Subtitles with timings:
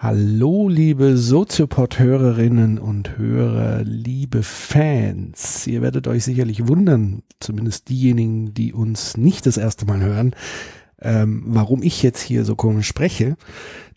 [0.00, 5.66] Hallo, liebe Soziopod-Hörerinnen und Hörer, liebe Fans.
[5.66, 10.36] Ihr werdet euch sicherlich wundern, zumindest diejenigen, die uns nicht das erste Mal hören,
[11.00, 13.36] ähm, warum ich jetzt hier so komisch spreche.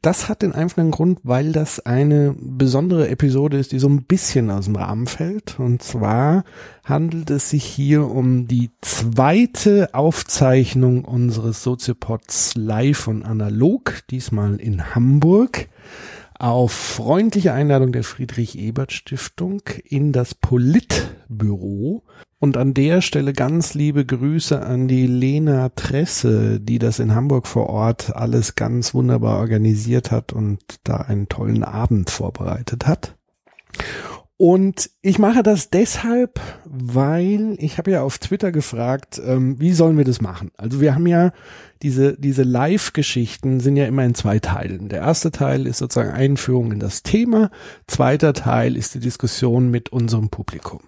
[0.01, 4.49] Das hat den einfachen Grund, weil das eine besondere Episode ist, die so ein bisschen
[4.49, 5.59] aus dem Rahmen fällt.
[5.59, 6.43] Und zwar
[6.83, 14.95] handelt es sich hier um die zweite Aufzeichnung unseres Soziopods live und analog, diesmal in
[14.95, 15.69] Hamburg
[16.41, 22.03] auf freundliche Einladung der Friedrich-Ebert-Stiftung in das Politbüro.
[22.39, 27.45] Und an der Stelle ganz liebe Grüße an die Lena Tresse, die das in Hamburg
[27.45, 33.15] vor Ort alles ganz wunderbar organisiert hat und da einen tollen Abend vorbereitet hat.
[34.43, 39.99] Und ich mache das deshalb, weil ich habe ja auf Twitter gefragt, ähm, wie sollen
[39.99, 40.49] wir das machen?
[40.57, 41.31] Also wir haben ja
[41.83, 44.89] diese, diese Live-Geschichten sind ja immer in zwei Teilen.
[44.89, 47.51] Der erste Teil ist sozusagen Einführung in das Thema.
[47.85, 50.79] Zweiter Teil ist die Diskussion mit unserem Publikum.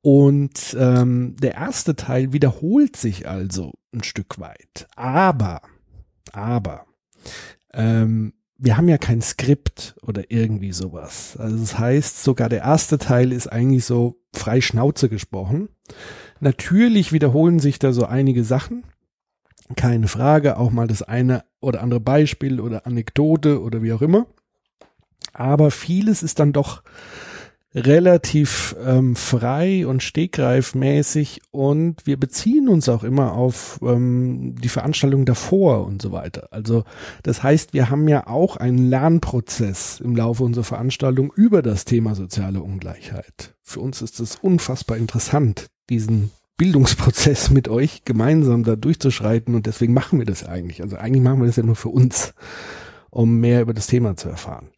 [0.00, 4.88] Und ähm, der erste Teil wiederholt sich also ein Stück weit.
[4.96, 5.60] Aber,
[6.32, 6.86] aber,
[7.74, 8.32] ähm,
[8.64, 11.36] wir haben ja kein Skript oder irgendwie sowas.
[11.36, 15.68] Also das heißt, sogar der erste Teil ist eigentlich so frei Schnauze gesprochen.
[16.38, 18.84] Natürlich wiederholen sich da so einige Sachen.
[19.74, 24.26] Keine Frage, auch mal das eine oder andere Beispiel oder Anekdote oder wie auch immer.
[25.32, 26.84] Aber vieles ist dann doch
[27.74, 35.24] relativ ähm, frei und stegreifmäßig und wir beziehen uns auch immer auf ähm, die Veranstaltung
[35.24, 36.48] davor und so weiter.
[36.50, 36.84] Also
[37.22, 42.14] das heißt, wir haben ja auch einen Lernprozess im Laufe unserer Veranstaltung über das Thema
[42.14, 43.54] soziale Ungleichheit.
[43.62, 49.94] Für uns ist es unfassbar interessant, diesen Bildungsprozess mit euch gemeinsam da durchzuschreiten und deswegen
[49.94, 50.82] machen wir das eigentlich.
[50.82, 52.34] Also eigentlich machen wir das ja nur für uns,
[53.10, 54.68] um mehr über das Thema zu erfahren.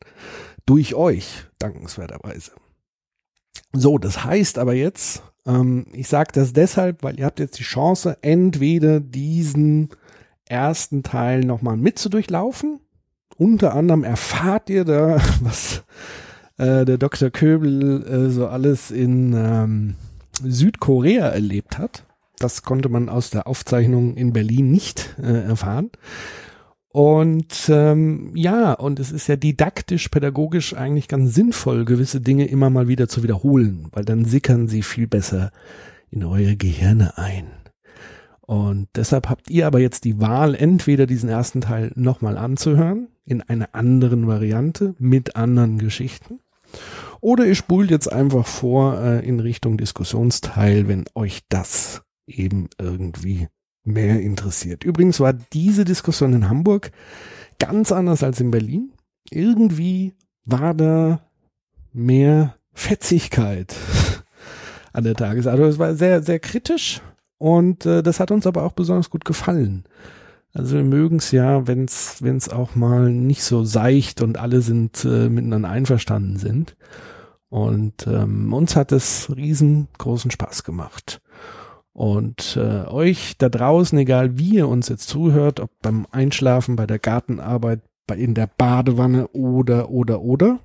[0.65, 2.53] Durch euch, dankenswerterweise.
[3.75, 7.65] So, das heißt aber jetzt, ähm, ich sage das deshalb, weil ihr habt jetzt die
[7.65, 9.91] Chance, entweder diesen
[10.47, 12.81] ersten Teil nochmal mit zu durchlaufen.
[13.37, 15.83] Unter anderem erfahrt ihr da, was
[16.57, 17.31] äh, der Dr.
[17.31, 19.95] Köbel äh, so alles in ähm,
[20.41, 22.05] Südkorea erlebt hat.
[22.39, 25.91] Das konnte man aus der Aufzeichnung in Berlin nicht äh, erfahren.
[26.95, 32.71] Und ähm, ja, und es ist ja didaktisch, pädagogisch eigentlich ganz sinnvoll, gewisse Dinge immer
[32.71, 35.51] mal wieder zu wiederholen, weil dann sickern sie viel besser
[36.13, 37.49] in eure Gehirne ein.
[38.43, 43.43] Und deshalb habt ihr aber jetzt die Wahl, entweder diesen ersten Teil nochmal anzuhören, in
[43.43, 46.39] einer anderen Variante, mit anderen Geschichten,
[47.21, 53.49] oder ihr spult jetzt einfach vor äh, in Richtung Diskussionsteil, wenn euch das eben irgendwie
[53.85, 54.85] mehr interessiert.
[54.85, 56.91] Übrigens war diese Diskussion in Hamburg
[57.59, 58.93] ganz anders als in Berlin.
[59.31, 60.15] Irgendwie
[60.45, 61.21] war da
[61.93, 63.75] mehr Fetzigkeit
[64.93, 65.69] an der Tagesordnung.
[65.69, 67.01] Es war sehr, sehr kritisch
[67.39, 69.85] und äh, das hat uns aber auch besonders gut gefallen.
[70.53, 75.05] Also wir mögen es ja, wenn es auch mal nicht so seicht und alle sind
[75.05, 76.77] äh, miteinander einverstanden sind.
[77.49, 81.21] Und ähm, uns hat es riesengroßen Spaß gemacht.
[81.95, 86.87] Und äh, euch da draußen, egal wie ihr uns jetzt zuhört, ob beim Einschlafen, bei
[86.87, 90.59] der Gartenarbeit, bei in der Badewanne oder oder oder,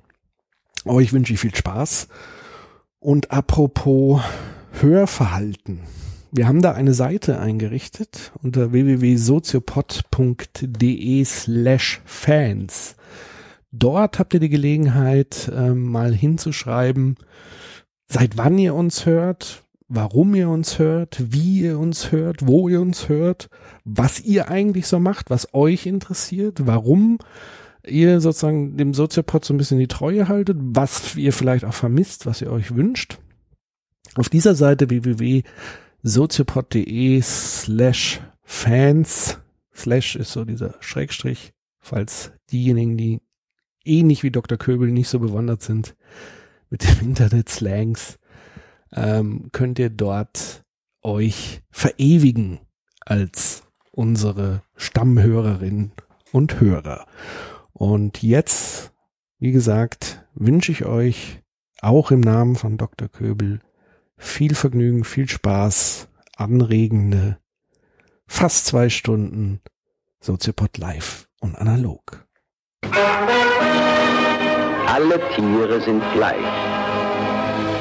[0.84, 2.08] euch wünsche ich viel Spaß.
[2.98, 4.20] Und apropos
[4.80, 5.82] Hörverhalten.
[6.32, 12.96] Wir haben da eine Seite eingerichtet unter www.soziopod.de slash fans.
[13.72, 17.14] Dort habt ihr die Gelegenheit, äh, mal hinzuschreiben,
[18.08, 22.80] seit wann ihr uns hört, warum ihr uns hört, wie ihr uns hört, wo ihr
[22.80, 23.48] uns hört,
[23.84, 27.18] was ihr eigentlich so macht, was euch interessiert, warum
[27.84, 32.24] ihr sozusagen dem Soziopod so ein bisschen die Treue haltet, was ihr vielleicht auch vermisst,
[32.24, 33.18] was ihr euch wünscht.
[34.14, 39.40] Auf dieser Seite www.soziopod.de slash fans
[39.74, 43.22] slash ist so dieser Schrägstrich, falls diejenigen, die
[43.84, 44.56] ähnlich wie Dr.
[44.56, 45.96] Köbel nicht so bewandert sind
[46.68, 48.19] mit dem Internet-Slangs,
[48.94, 50.64] ähm, könnt ihr dort
[51.02, 52.60] euch verewigen
[53.00, 55.92] als unsere Stammhörerinnen
[56.32, 57.06] und Hörer.
[57.72, 58.92] Und jetzt,
[59.38, 61.42] wie gesagt, wünsche ich euch
[61.80, 63.08] auch im Namen von Dr.
[63.08, 63.60] Köbel
[64.16, 67.38] viel Vergnügen, viel Spaß, anregende,
[68.26, 69.60] fast zwei Stunden
[70.20, 72.26] Soziopod live und analog.
[74.86, 76.69] Alle Tiere sind gleich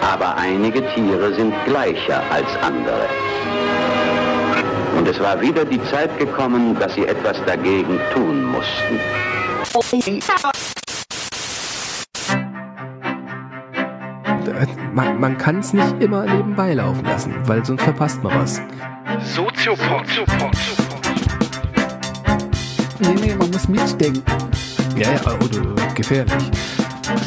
[0.02, 3.08] aber einige Tiere sind gleicher als andere.
[4.98, 9.00] Und es war wieder die Zeit gekommen, dass sie etwas dagegen tun mussten.
[14.94, 18.62] Man, man kann es nicht immer nebenbei laufen lassen, weil sonst verpasst man was.
[19.24, 20.06] Soziopod.
[23.00, 24.24] Nee, nee, man muss mitdenken.
[24.98, 26.52] Ja, ja, oder gefährlich.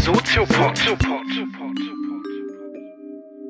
[0.02, 0.76] Soziopod.
[0.76, 1.91] Soziopod.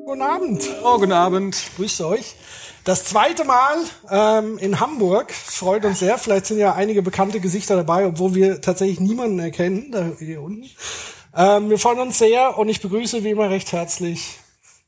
[0.05, 0.69] Guten Abend.
[0.83, 1.55] Oh, guten Abend.
[1.77, 2.35] Grüßt euch.
[2.83, 3.77] Das zweite Mal
[4.11, 5.31] ähm, in Hamburg.
[5.31, 6.17] Freut uns sehr.
[6.17, 10.69] Vielleicht sind ja einige bekannte Gesichter dabei, obwohl wir tatsächlich niemanden erkennen, da hier unten.
[11.35, 14.39] Ähm, wir freuen uns sehr und ich begrüße wie immer recht herzlich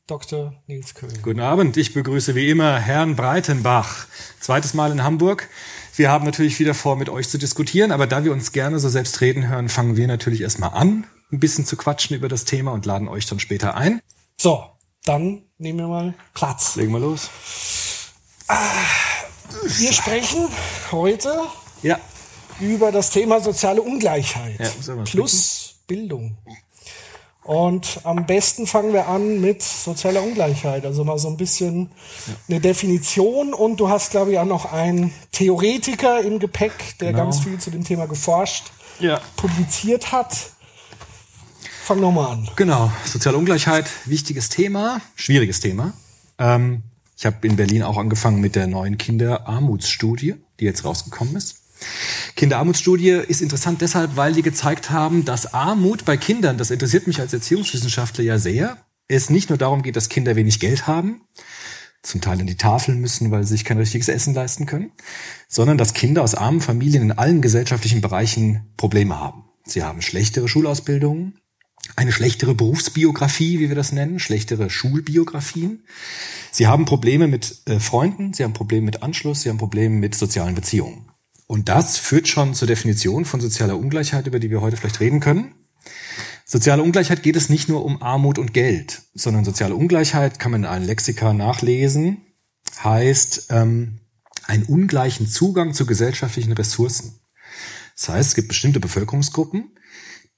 [0.05, 0.53] Dr.
[0.67, 1.21] Nils Köhn.
[1.21, 1.77] Guten Abend.
[1.77, 4.07] Ich begrüße wie immer Herrn Breitenbach.
[4.41, 5.49] Zweites Mal in Hamburg.
[5.95, 8.89] Wir haben natürlich wieder vor, mit euch zu diskutieren, aber da wir uns gerne so
[8.89, 12.73] selbst reden hören, fangen wir natürlich erstmal an, ein bisschen zu quatschen über das Thema
[12.73, 14.01] und laden euch dann später ein.
[14.37, 14.74] So,
[15.05, 16.75] dann nehmen wir mal Platz.
[16.75, 17.29] Legen wir los.
[19.63, 20.47] Wir sprechen
[20.91, 21.33] heute
[21.81, 21.99] Ja.
[22.59, 26.37] über das Thema soziale Ungleichheit Ja, plus Bildung.
[27.43, 31.91] Und am besten fangen wir an mit sozialer Ungleichheit, also mal so ein bisschen
[32.49, 33.53] eine Definition.
[33.53, 37.25] Und du hast, glaube ich, auch noch einen Theoretiker im Gepäck, der Genau.
[37.25, 39.21] ganz viel zu dem Thema geforscht, Ja.
[39.35, 40.35] publiziert hat.
[41.85, 42.49] Fang nochmal an.
[42.55, 42.91] Genau.
[43.05, 45.93] Soziale Ungleichheit, wichtiges Thema, schwieriges Thema.
[46.39, 46.81] Ähm,
[47.15, 51.57] ich habe in Berlin auch angefangen mit der neuen Kinderarmutsstudie, die jetzt rausgekommen ist.
[52.35, 57.19] Kinderarmutsstudie ist interessant deshalb, weil die gezeigt haben, dass Armut bei Kindern, das interessiert mich
[57.19, 58.77] als Erziehungswissenschaftler ja sehr,
[59.07, 61.21] es nicht nur darum geht, dass Kinder wenig Geld haben,
[62.01, 64.91] zum Teil an die Tafeln müssen, weil sie sich kein richtiges Essen leisten können,
[65.47, 69.43] sondern dass Kinder aus armen Familien in allen gesellschaftlichen Bereichen Probleme haben.
[69.65, 71.39] Sie haben schlechtere Schulausbildungen,
[71.95, 75.85] eine schlechtere Berufsbiografie, wie wir das nennen, schlechtere Schulbiografien.
[76.51, 80.15] Sie haben Probleme mit äh, Freunden, sie haben Probleme mit Anschluss, sie haben Probleme mit
[80.15, 81.09] sozialen Beziehungen.
[81.47, 85.19] Und das führt schon zur Definition von sozialer Ungleichheit, über die wir heute vielleicht reden
[85.19, 85.53] können.
[86.43, 90.63] Soziale Ungleichheit geht es nicht nur um Armut und Geld, sondern soziale Ungleichheit kann man
[90.63, 92.21] in einem Lexika nachlesen,
[92.83, 93.99] heißt ähm,
[94.45, 97.19] einen ungleichen Zugang zu gesellschaftlichen Ressourcen.
[97.95, 99.71] Das heißt, es gibt bestimmte Bevölkerungsgruppen,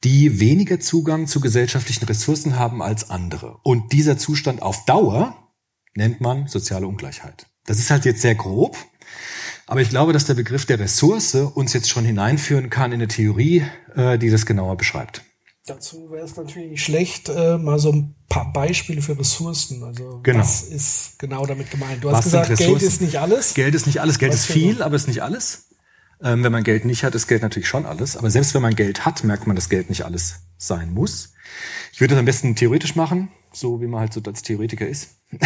[0.03, 3.57] die weniger Zugang zu gesellschaftlichen Ressourcen haben als andere.
[3.63, 5.35] Und dieser Zustand auf Dauer
[5.95, 7.47] nennt man soziale Ungleichheit.
[7.65, 8.77] Das ist halt jetzt sehr grob,
[9.65, 13.07] aber ich glaube, dass der Begriff der Ressource uns jetzt schon hineinführen kann in eine
[13.07, 13.63] Theorie,
[13.95, 15.23] äh, die das genauer beschreibt.
[15.65, 19.83] Dazu wäre es natürlich nicht schlecht, äh, mal so ein paar Beispiele für Ressourcen.
[19.83, 20.39] Also Genau.
[20.39, 22.01] was ist genau damit gemeint?
[22.01, 23.53] Du hast gesagt, Geld ist nicht alles.
[23.53, 25.66] Geld ist nicht alles, Geld Was ist viel, aber ist nicht alles.
[26.23, 28.17] Ähm, wenn man Geld nicht hat, ist Geld natürlich schon alles.
[28.17, 31.33] Aber selbst wenn man Geld hat, merkt man, dass Geld nicht alles sein muss.
[31.93, 35.15] Ich würde das am besten theoretisch machen, so wie man halt so als Theoretiker ist.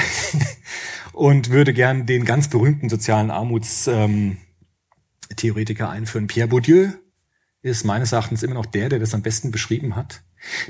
[1.14, 6.28] Und würde gern den ganz berühmten sozialen Armutstheoretiker ähm, einführen.
[6.28, 6.90] Pierre Bourdieu
[7.62, 10.24] ist meines Erachtens immer noch der, der das am besten beschrieben hat.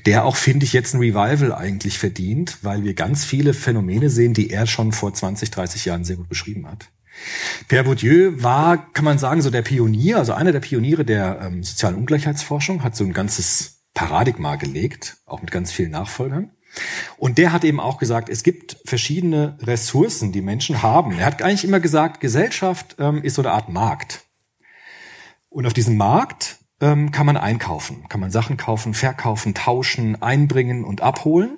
[0.06, 4.34] Der auch, finde ich, jetzt ein Revival eigentlich verdient, weil wir ganz viele Phänomene sehen,
[4.34, 6.90] die er schon vor 20, 30 Jahren sehr gut beschrieben hat.
[7.68, 11.64] Pierre Bourdieu war, kann man sagen, so der Pionier, also einer der Pioniere der ähm,
[11.64, 16.52] sozialen Ungleichheitsforschung, hat so ein ganzes Paradigma gelegt, auch mit ganz vielen Nachfolgern.
[17.18, 21.20] Und der hat eben auch gesagt, es gibt verschiedene Ressourcen, die Menschen haben.
[21.20, 24.24] Er hat eigentlich immer gesagt, Gesellschaft ähm, ist so eine Art Markt.
[25.50, 30.86] Und auf diesem Markt ähm, kann man einkaufen, kann man Sachen kaufen, verkaufen, tauschen, einbringen
[30.86, 31.58] und abholen.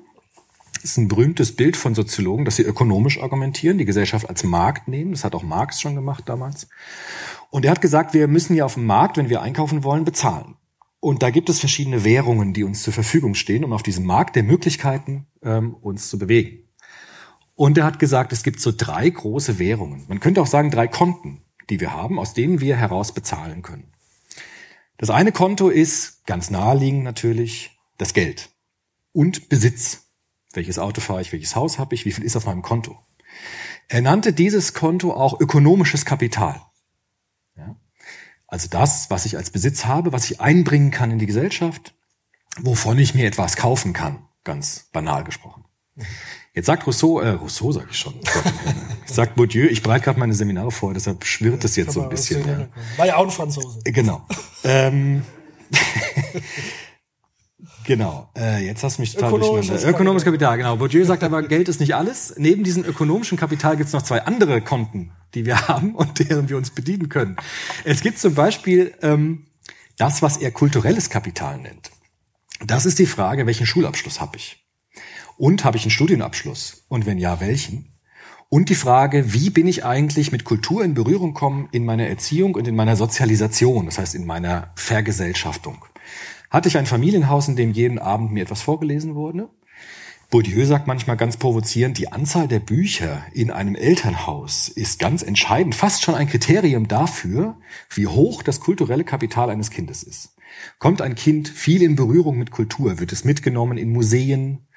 [0.84, 5.12] Ist ein berühmtes Bild von Soziologen, dass sie ökonomisch argumentieren, die Gesellschaft als Markt nehmen.
[5.12, 6.68] Das hat auch Marx schon gemacht damals.
[7.50, 10.56] Und er hat gesagt, wir müssen ja auf dem Markt, wenn wir einkaufen wollen, bezahlen.
[11.00, 14.36] Und da gibt es verschiedene Währungen, die uns zur Verfügung stehen, um auf diesem Markt
[14.36, 16.70] der Möglichkeiten ähm, uns zu bewegen.
[17.56, 20.06] Und er hat gesagt, es gibt so drei große Währungen.
[20.08, 23.92] Man könnte auch sagen, drei Konten, die wir haben, aus denen wir heraus bezahlen können.
[24.98, 28.50] Das eine Konto ist ganz naheliegend natürlich das Geld
[29.12, 30.03] und Besitz.
[30.54, 32.98] Welches Auto fahre ich, welches Haus habe ich, wie viel ist auf meinem Konto.
[33.88, 36.62] Er nannte dieses Konto auch ökonomisches Kapital.
[37.58, 37.76] Ja?
[38.48, 41.96] Also das, was ich als Besitz habe, was ich einbringen kann in die Gesellschaft,
[42.60, 45.66] wovon ich mir etwas kaufen kann, ganz banal gesprochen.
[46.54, 48.14] Jetzt sagt Rousseau, äh, Rousseau sage ich schon,
[49.06, 52.42] sagt Bourdieu, ich bereite gerade meine Seminare vor, deshalb schwirrt es jetzt so ein bisschen.
[52.42, 52.46] Ja.
[52.46, 52.98] Hintergrund.
[52.98, 53.80] War ja auch ein Franzose.
[53.86, 54.26] Genau.
[54.64, 55.24] ähm,
[57.84, 58.30] genau.
[58.38, 59.96] Äh, jetzt hast du mich total Ökonomisches durcheinander.
[59.96, 60.76] Ökonomisches Kapital, genau.
[60.78, 62.34] Bourdieu sagt aber, Geld ist nicht alles.
[62.38, 66.50] Neben diesem ökonomischen Kapital gibt es noch zwei andere Konten, die wir haben und deren
[66.50, 67.36] wir uns bedienen können.
[67.84, 69.46] Es gibt zum Beispiel ähm,
[69.98, 71.92] das, was er kulturelles Kapital nennt.
[72.66, 74.66] Das ist die Frage, welchen Schulabschluss habe ich?
[75.38, 76.86] Und habe ich einen Studienabschluss?
[76.88, 77.90] Und wenn ja, welchen?
[78.50, 82.54] Und die Frage, wie bin ich eigentlich mit Kultur in Berührung kommen in meiner Erziehung
[82.54, 85.84] und in meiner Sozialisation, das heißt in meiner Vergesellschaftung.
[86.54, 89.50] Hatte ich ein Familienhaus, in dem jeden Abend mir etwas vorgelesen wurde?
[90.30, 95.74] Bourdieu sagt manchmal ganz provozierend, die Anzahl der Bücher in einem Elternhaus ist ganz entscheidend,
[95.74, 97.58] fast schon ein Kriterium dafür,
[97.90, 100.36] wie hoch das kulturelle Kapital eines Kindes ist.
[100.78, 104.68] Kommt ein Kind viel in Berührung mit Kultur, wird es mitgenommen in Museen,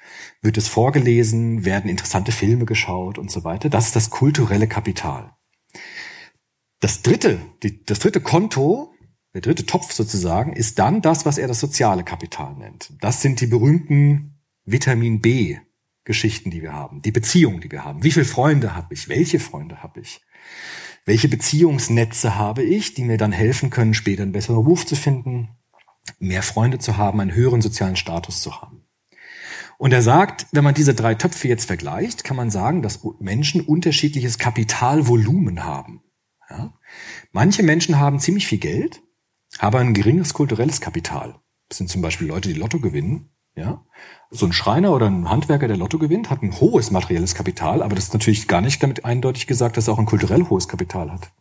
[0.41, 3.69] wird es vorgelesen, werden interessante Filme geschaut und so weiter.
[3.69, 5.35] Das ist das kulturelle Kapital.
[6.79, 7.39] Das dritte,
[7.85, 8.95] das dritte Konto,
[9.33, 12.93] der dritte Topf sozusagen, ist dann das, was er das soziale Kapital nennt.
[13.01, 15.57] Das sind die berühmten Vitamin B
[16.07, 18.01] Geschichten, die wir haben, die Beziehungen, die wir haben.
[18.01, 19.09] Wie viele Freunde habe ich?
[19.09, 20.21] Welche Freunde habe ich?
[21.05, 25.49] Welche Beziehungsnetze habe ich, die mir dann helfen können, später einen besseren Beruf zu finden,
[26.17, 28.85] mehr Freunde zu haben, einen höheren sozialen Status zu haben?
[29.77, 33.61] Und er sagt, wenn man diese drei Töpfe jetzt vergleicht, kann man sagen, dass Menschen
[33.61, 36.01] unterschiedliches Kapitalvolumen haben.
[36.49, 36.73] Ja?
[37.31, 39.01] Manche Menschen haben ziemlich viel Geld,
[39.59, 41.35] aber ein geringes kulturelles Kapital.
[41.69, 43.31] Das sind zum Beispiel Leute, die Lotto gewinnen.
[43.55, 43.83] Ja?
[44.29, 47.95] So ein Schreiner oder ein Handwerker, der Lotto gewinnt, hat ein hohes materielles Kapital, aber
[47.95, 51.11] das ist natürlich gar nicht damit eindeutig gesagt, dass er auch ein kulturell hohes Kapital
[51.11, 51.31] hat.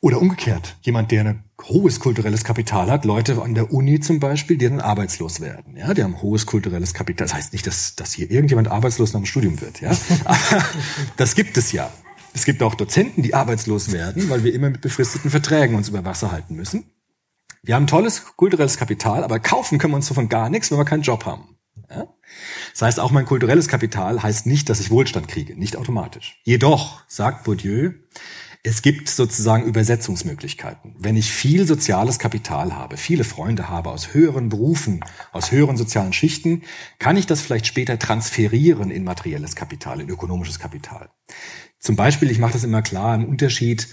[0.00, 4.56] Oder umgekehrt, jemand, der ein hohes kulturelles Kapital hat, Leute an der Uni zum Beispiel,
[4.56, 5.76] die dann arbeitslos werden.
[5.76, 7.26] Ja, die haben hohes kulturelles Kapital.
[7.26, 9.80] Das heißt nicht, dass, dass hier irgendjemand arbeitslos nach dem Studium wird.
[9.80, 9.90] Ja,
[10.24, 10.64] aber
[11.16, 11.90] das gibt es ja.
[12.38, 16.04] Es gibt auch Dozenten, die arbeitslos werden, weil wir immer mit befristeten Verträgen uns über
[16.04, 16.84] Wasser halten müssen.
[17.64, 20.84] Wir haben tolles kulturelles Kapital, aber kaufen können wir uns davon gar nichts, wenn wir
[20.84, 21.56] keinen Job haben.
[21.90, 22.06] Ja?
[22.74, 26.40] Das heißt, auch mein kulturelles Kapital heißt nicht, dass ich Wohlstand kriege, nicht automatisch.
[26.44, 27.90] Jedoch, sagt Bourdieu,
[28.62, 30.94] es gibt sozusagen Übersetzungsmöglichkeiten.
[30.96, 35.00] Wenn ich viel soziales Kapital habe, viele Freunde habe aus höheren Berufen,
[35.32, 36.62] aus höheren sozialen Schichten,
[37.00, 41.10] kann ich das vielleicht später transferieren in materielles Kapital, in ökonomisches Kapital.
[41.78, 43.88] Zum Beispiel, ich mache das immer klar, im Unterschied,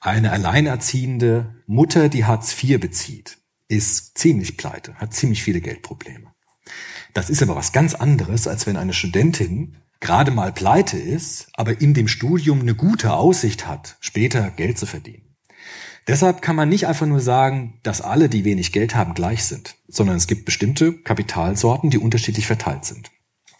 [0.00, 6.32] eine alleinerziehende Mutter, die Hartz IV bezieht, ist ziemlich pleite, hat ziemlich viele Geldprobleme.
[7.14, 11.80] Das ist aber was ganz anderes, als wenn eine Studentin gerade mal pleite ist, aber
[11.80, 15.36] in dem Studium eine gute Aussicht hat, später Geld zu verdienen.
[16.08, 19.76] Deshalb kann man nicht einfach nur sagen, dass alle, die wenig Geld haben, gleich sind,
[19.86, 23.10] sondern es gibt bestimmte Kapitalsorten, die unterschiedlich verteilt sind.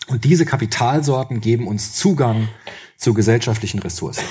[0.09, 2.49] Und diese Kapitalsorten geben uns Zugang
[3.01, 4.25] zu gesellschaftlichen Ressourcen.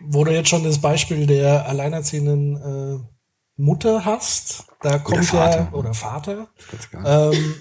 [0.00, 2.98] Wo du jetzt schon das Beispiel der alleinerziehenden äh,
[3.56, 5.58] Mutter hast, da kommt oder Vater.
[5.58, 6.48] ja, oder Vater,
[7.04, 7.54] ähm,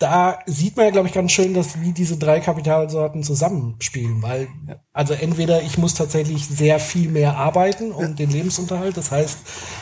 [0.00, 4.48] da sieht man ja, glaube ich, ganz schön, dass wie diese drei Kapitalsorten zusammenspielen, weil
[4.94, 9.38] also entweder ich muss tatsächlich sehr viel mehr arbeiten um den Lebensunterhalt, das heißt,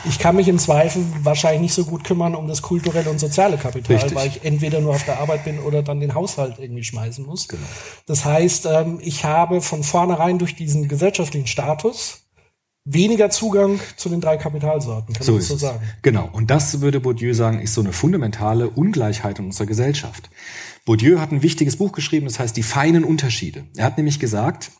[0.09, 3.57] ich kann mich im Zweifel wahrscheinlich nicht so gut kümmern um das kulturelle und soziale
[3.57, 4.15] Kapital, Richtig.
[4.15, 7.47] weil ich entweder nur auf der Arbeit bin oder dann den Haushalt irgendwie schmeißen muss.
[7.47, 7.63] Genau.
[8.05, 12.28] Das heißt, ähm, ich habe von vornherein durch diesen gesellschaftlichen Status
[12.91, 15.61] weniger Zugang zu den drei Kapitalsorten, kann So man so es.
[15.61, 15.79] sagen.
[16.01, 16.27] Genau.
[16.31, 20.29] Und das würde Bourdieu sagen, ist so eine fundamentale Ungleichheit in unserer Gesellschaft.
[20.85, 23.65] Bourdieu hat ein wichtiges Buch geschrieben, das heißt Die feinen Unterschiede.
[23.75, 24.71] Er hat nämlich gesagt,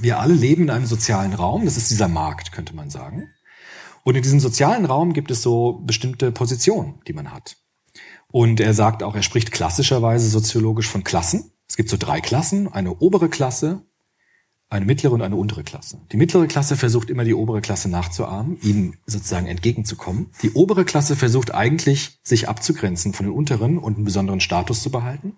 [0.00, 3.28] wir alle leben in einem sozialen Raum, das ist dieser Markt, könnte man sagen.
[4.02, 7.56] Und in diesem sozialen Raum gibt es so bestimmte Positionen, die man hat.
[8.32, 11.52] Und er sagt auch, er spricht klassischerweise soziologisch von Klassen.
[11.68, 13.86] Es gibt so drei Klassen, eine obere Klasse,
[14.70, 16.00] eine mittlere und eine untere Klasse.
[16.10, 20.30] Die mittlere Klasse versucht immer die obere Klasse nachzuahmen, ihnen sozusagen entgegenzukommen.
[20.42, 24.90] Die obere Klasse versucht eigentlich, sich abzugrenzen von den unteren und einen besonderen Status zu
[24.90, 25.36] behalten.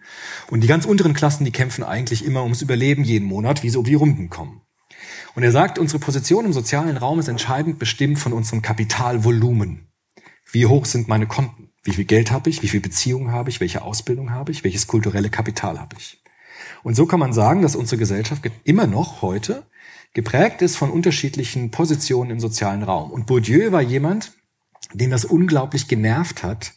[0.51, 3.79] Und die ganz unteren Klassen, die kämpfen eigentlich immer ums Überleben jeden Monat, wie sie
[3.79, 4.63] um die Runden kommen.
[5.35, 9.89] Und er sagt, unsere Position im sozialen Raum ist entscheidend bestimmt von unserem Kapitalvolumen.
[10.51, 11.69] Wie hoch sind meine Konten?
[11.83, 12.63] Wie viel Geld habe ich?
[12.63, 13.61] Wie viel Beziehungen habe ich?
[13.61, 14.65] Welche Ausbildung habe ich?
[14.65, 16.23] Welches kulturelle Kapital habe ich?
[16.87, 19.67] Und so kann man sagen, dass unsere Gesellschaft ge- immer noch heute
[20.15, 23.11] geprägt ist von unterschiedlichen Positionen im sozialen Raum.
[23.11, 24.35] Und Bourdieu war jemand,
[24.95, 26.75] den das unglaublich genervt hat,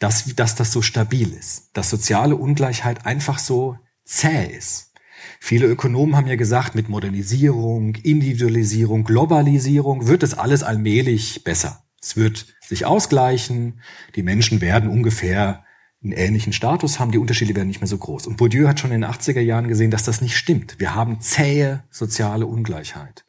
[0.00, 4.92] dass, dass das so stabil ist, dass soziale Ungleichheit einfach so zäh ist.
[5.38, 11.84] Viele Ökonomen haben ja gesagt, mit Modernisierung, Individualisierung, Globalisierung wird es alles allmählich besser.
[12.02, 13.80] Es wird sich ausgleichen,
[14.16, 15.63] die Menschen werden ungefähr
[16.04, 18.26] einen ähnlichen Status haben, die Unterschiede werden nicht mehr so groß.
[18.26, 20.76] Und Bourdieu hat schon in den 80er Jahren gesehen, dass das nicht stimmt.
[20.78, 23.24] Wir haben zähe soziale Ungleichheit.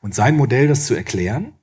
[0.00, 1.54] Und sein Modell, das zu erklären,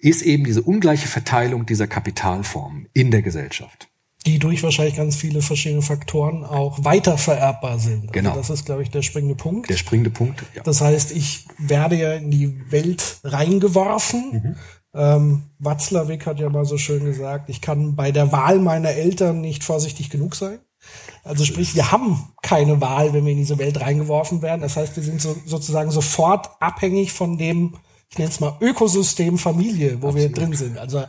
[0.00, 3.88] ist eben diese ungleiche Verteilung dieser Kapitalformen in der Gesellschaft.
[4.26, 8.12] die durch wahrscheinlich ganz viele verschiedene Faktoren auch weiter vererbbar sind.
[8.12, 8.30] Genau.
[8.30, 9.68] Also das ist, glaube ich, der springende Punkt.
[9.68, 10.42] Der springende Punkt.
[10.54, 10.62] Ja.
[10.62, 14.32] Das heißt, ich werde ja in die Welt reingeworfen.
[14.32, 14.56] Mhm.
[14.94, 19.40] Ähm, Watzlawick hat ja mal so schön gesagt, ich kann bei der Wahl meiner Eltern
[19.40, 20.60] nicht vorsichtig genug sein.
[21.24, 24.60] Also sprich, wir haben keine Wahl, wenn wir in diese Welt reingeworfen werden.
[24.60, 27.74] Das heißt, wir sind so, sozusagen sofort abhängig von dem,
[28.10, 30.78] ich nenne es mal Ökosystem Familie, wo wir drin sind.
[30.78, 31.02] Also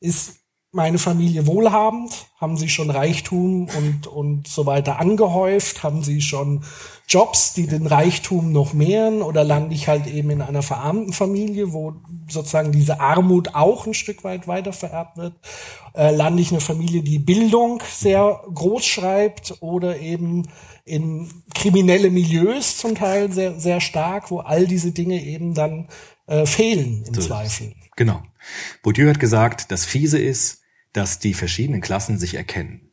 [0.00, 0.41] ist
[0.72, 2.26] meine Familie wohlhabend?
[2.40, 5.82] Haben sie schon Reichtum und, und so weiter angehäuft?
[5.82, 6.64] Haben sie schon
[7.06, 9.20] Jobs, die den Reichtum noch mehren?
[9.20, 11.92] Oder lande ich halt eben in einer verarmten Familie, wo
[12.28, 15.34] sozusagen diese Armut auch ein Stück weit weiter vererbt wird?
[15.94, 20.48] Äh, lande ich in einer Familie, die Bildung sehr groß schreibt oder eben
[20.86, 25.88] in kriminelle Milieus zum Teil sehr, sehr stark, wo all diese Dinge eben dann
[26.26, 27.20] äh, fehlen im So.
[27.20, 27.74] Zweifel.
[27.94, 28.22] Genau.
[28.82, 30.61] Bourdieu hat gesagt, das Fiese ist,
[30.92, 32.92] dass die verschiedenen Klassen sich erkennen.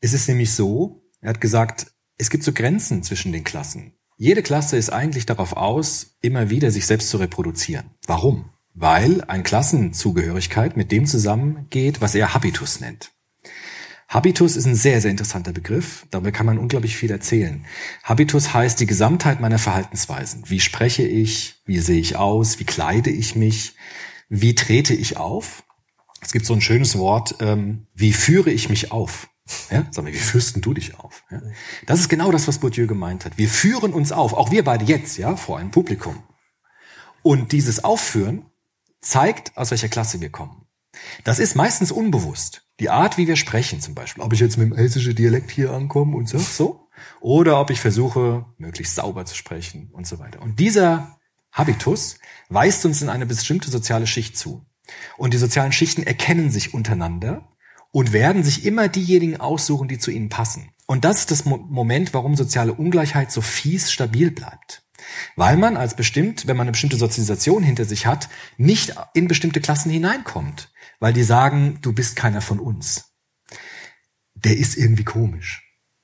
[0.00, 3.94] Es ist nämlich so, er hat gesagt, es gibt so Grenzen zwischen den Klassen.
[4.16, 7.90] Jede Klasse ist eigentlich darauf aus, immer wieder sich selbst zu reproduzieren.
[8.06, 8.50] Warum?
[8.74, 13.10] Weil ein Klassenzugehörigkeit mit dem zusammengeht, was er Habitus nennt.
[14.08, 16.06] Habitus ist ein sehr, sehr interessanter Begriff.
[16.10, 17.64] Darüber kann man unglaublich viel erzählen.
[18.02, 20.44] Habitus heißt die Gesamtheit meiner Verhaltensweisen.
[20.46, 21.62] Wie spreche ich?
[21.64, 22.60] Wie sehe ich aus?
[22.60, 23.74] Wie kleide ich mich?
[24.28, 25.61] Wie trete ich auf?
[26.22, 29.28] Es gibt so ein schönes Wort, ähm, wie führe ich mich auf?
[29.70, 31.24] Ja, sag mal, wie führst du dich auf?
[31.30, 31.42] Ja?
[31.86, 33.36] Das ist genau das, was Bourdieu gemeint hat.
[33.36, 36.22] Wir führen uns auf, auch wir beide jetzt, ja, vor einem Publikum.
[37.22, 38.46] Und dieses Aufführen
[39.00, 40.66] zeigt, aus welcher Klasse wir kommen.
[41.24, 42.68] Das ist meistens unbewusst.
[42.78, 44.22] Die Art, wie wir sprechen zum Beispiel.
[44.22, 46.88] Ob ich jetzt mit dem hessischen Dialekt hier ankomme und sag so.
[47.20, 50.40] Oder ob ich versuche, möglichst sauber zu sprechen und so weiter.
[50.40, 51.18] Und dieser
[51.50, 54.64] Habitus weist uns in eine bestimmte soziale Schicht zu.
[55.16, 57.48] Und die sozialen Schichten erkennen sich untereinander
[57.90, 60.70] und werden sich immer diejenigen aussuchen, die zu ihnen passen.
[60.86, 64.82] Und das ist das Mo Moment, warum soziale Ungleichheit so fies stabil bleibt.
[65.36, 69.60] Weil man als bestimmt, wenn man eine bestimmte Sozialisation hinter sich hat, nicht in bestimmte
[69.60, 70.70] Klassen hineinkommt.
[71.00, 73.12] Weil die sagen, du bist keiner von uns.
[74.34, 75.62] Der ist irgendwie komisch.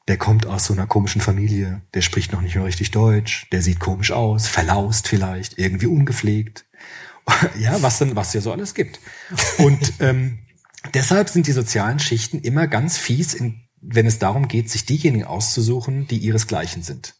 [0.08, 3.60] Der kommt aus so einer komischen Familie, der spricht noch nicht mehr richtig Deutsch, der
[3.60, 6.64] sieht komisch aus, verlaust vielleicht, irgendwie ungepflegt.
[7.58, 9.00] Ja, was denn, was ja so alles gibt.
[9.58, 10.38] Und ähm,
[10.94, 15.24] deshalb sind die sozialen Schichten immer ganz fies, in, wenn es darum geht, sich diejenigen
[15.24, 17.14] auszusuchen, die ihresgleichen sind.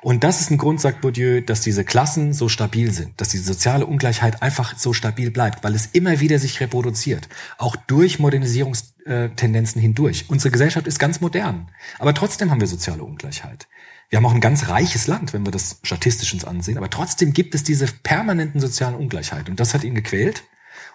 [0.00, 3.44] Und das ist ein Grund, sagt Bourdieu, dass diese Klassen so stabil sind, dass diese
[3.44, 9.80] soziale Ungleichheit einfach so stabil bleibt, weil es immer wieder sich reproduziert, auch durch Modernisierungstendenzen
[9.80, 10.26] hindurch.
[10.28, 13.68] Unsere Gesellschaft ist ganz modern, aber trotzdem haben wir soziale Ungleichheit.
[14.08, 17.32] Wir haben auch ein ganz reiches Land, wenn wir das statistisch uns ansehen, aber trotzdem
[17.32, 20.44] gibt es diese permanenten sozialen Ungleichheit und das hat ihn gequält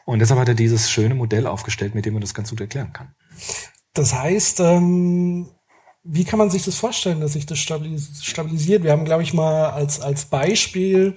[0.05, 2.91] und deshalb hat er dieses schöne Modell aufgestellt, mit dem man das ganz gut erklären
[2.91, 3.13] kann.
[3.93, 5.51] Das heißt, ähm,
[6.03, 8.83] wie kann man sich das vorstellen, dass sich das stabilis stabilisiert?
[8.83, 11.15] Wir haben, glaube ich, mal als, als Beispiel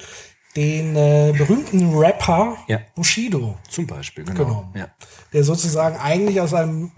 [0.55, 2.81] den äh, berühmten Rapper Ja.
[2.95, 4.45] Bushido Zum Beispiel, genau.
[4.45, 4.89] genommen, Ja.
[5.33, 6.93] der sozusagen eigentlich aus einem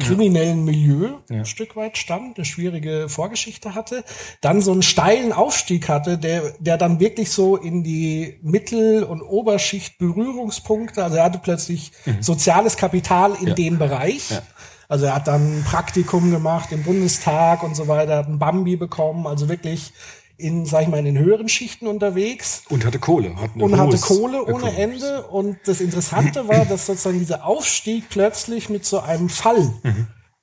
[0.00, 1.36] kriminellen Milieu Ja.
[1.38, 4.04] ein Stück weit stammt, eine schwierige Vorgeschichte hatte,
[4.40, 9.22] dann so einen steilen Aufstieg hatte, der, der dann wirklich so in die Mittel- und
[9.22, 13.48] Oberschicht Berührungspunkte, also er hatte plötzlich soziales Kapital in Mhm.
[13.48, 13.54] Ja.
[13.54, 14.30] dem Bereich.
[14.30, 14.42] Ja.
[14.88, 18.74] Also er hat dann ein Praktikum gemacht im Bundestag und so weiter, hat einen Bambi
[18.76, 19.92] bekommen, also wirklich
[20.40, 23.36] in, sag ich mal, in den höheren Schichten unterwegs Und hatte Kohle.
[23.36, 24.78] Hat und hatte Kohle ohne Ökonomisches.
[24.78, 25.26] Ende.
[25.28, 29.72] Und das Interessante war, dass sozusagen dieser Aufstieg plötzlich mit so einem Fall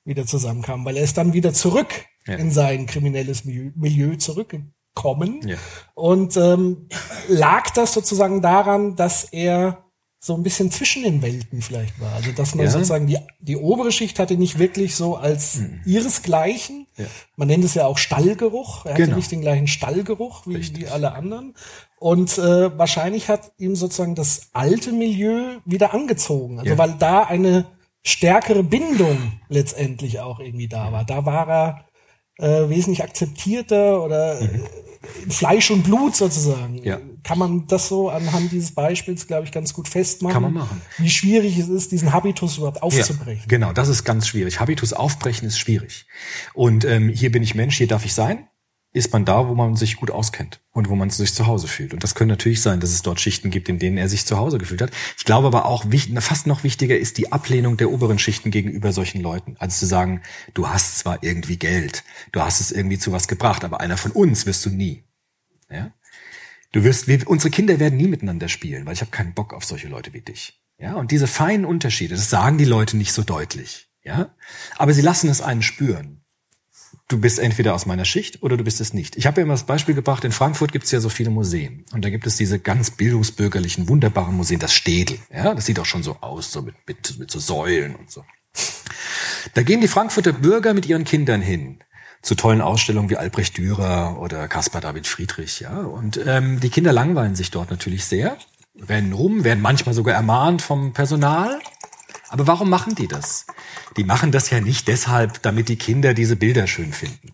[0.04, 1.88] wieder zusammenkam, weil er ist dann wieder zurück
[2.26, 2.36] Ja.
[2.36, 5.40] in sein kriminelles Milieu, Milieu zurückgekommen.
[5.46, 5.56] Ja.
[5.94, 6.88] Und ähm,
[7.28, 9.84] lag das sozusagen daran, dass er
[10.20, 12.12] so ein bisschen zwischen den Welten vielleicht war.
[12.14, 12.72] Also dass man Ja.
[12.72, 16.86] sozusagen die, die obere Schicht hatte nicht wirklich so als ihresgleichen.
[16.96, 17.04] Ja.
[17.36, 18.84] Man nennt es ja auch Stallgeruch.
[18.84, 19.16] Er hatte Genau.
[19.16, 20.80] nicht den gleichen Stallgeruch wie, Richtig.
[20.80, 21.54] wie alle anderen.
[22.00, 26.58] Und äh, wahrscheinlich hat ihm sozusagen das alte Milieu wieder angezogen.
[26.58, 26.78] Also Ja.
[26.78, 27.66] weil da eine
[28.04, 31.04] stärkere Bindung letztendlich auch irgendwie da war.
[31.04, 31.84] Da war er
[32.40, 34.62] äh, wesentlich akzeptierter oder in
[35.28, 36.82] Fleisch und Blut sozusagen.
[36.84, 37.00] Ja.
[37.22, 40.34] Kann man das so anhand dieses Beispiels, glaube ich, ganz gut festmachen?
[40.34, 40.80] Kann man machen.
[40.98, 43.42] Wie schwierig es ist, diesen Habitus überhaupt aufzubrechen.
[43.42, 44.60] Ja, genau, das ist ganz schwierig.
[44.60, 46.06] Habitus aufbrechen ist schwierig.
[46.54, 48.48] Und ähm, hier bin ich Mensch, hier darf ich sein,
[48.92, 51.92] ist man da, wo man sich gut auskennt und wo man sich zu Hause fühlt.
[51.92, 54.38] Und das könnte natürlich sein, dass es dort Schichten gibt, in denen er sich zu
[54.38, 54.90] Hause gefühlt hat.
[55.16, 55.84] Ich glaube aber auch,
[56.20, 59.56] fast noch wichtiger ist die Ablehnung der oberen Schichten gegenüber solchen Leuten.
[59.58, 60.22] Also zu sagen,
[60.54, 64.12] du hast zwar irgendwie Geld, du hast es irgendwie zu was gebracht, aber einer von
[64.12, 65.04] uns wirst du nie.
[65.70, 65.92] Ja?
[66.72, 69.64] Du wirst, wir, unsere Kinder werden nie miteinander spielen, weil ich habe keinen Bock auf
[69.64, 70.60] solche Leute wie dich.
[70.78, 73.88] Ja, und diese feinen Unterschiede, das sagen die Leute nicht so deutlich.
[74.04, 74.34] Ja,
[74.76, 76.24] aber sie lassen es einen spüren.
[77.08, 79.16] Du bist entweder aus meiner Schicht oder du bist es nicht.
[79.16, 81.86] Ich habe ja immer das Beispiel gebracht, in Frankfurt gibt es ja so viele Museen.
[81.92, 85.18] Und da gibt es diese ganz bildungsbürgerlichen, wunderbaren Museen, das Städel.
[85.32, 88.24] Ja, das sieht auch schon so aus, so mit, mit, mit so Säulen und so.
[89.54, 91.82] Da gehen die Frankfurter Bürger mit ihren Kindern hin
[92.20, 95.78] zu tollen Ausstellungen wie Albrecht Dürer oder Caspar David Friedrich, ja.
[95.78, 98.36] Und ähm, die Kinder langweilen sich dort natürlich sehr,
[98.86, 101.58] rennen rum, werden manchmal sogar ermahnt vom Personal.
[102.28, 103.46] Aber warum machen die das?
[103.96, 107.32] Die machen das ja nicht deshalb, damit die Kinder diese Bilder schön finden.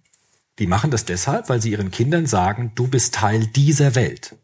[0.59, 4.37] Die machen das deshalb, weil sie ihren Kindern sagen, du bist Teil dieser Welt.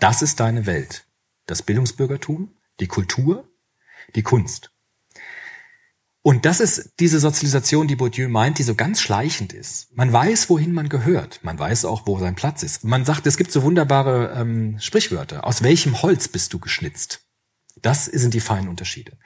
[0.00, 1.06] Das ist deine Welt.
[1.46, 3.48] Das Bildungsbürgertum, die Kultur,
[4.16, 4.72] die Kunst.
[6.24, 9.88] Und das ist diese Sozialisation, die Bourdieu meint, die so ganz schleichend ist.
[9.96, 11.40] Man weiß, wohin man gehört.
[11.42, 12.84] Man weiß auch, wo sein Platz ist.
[12.84, 15.44] Man sagt, es gibt so wunderbare ähm, Sprichwörter.
[15.44, 17.26] Aus welchem Holz bist du geschnitzt?
[17.82, 19.18] Das sind die feinen Unterschiede.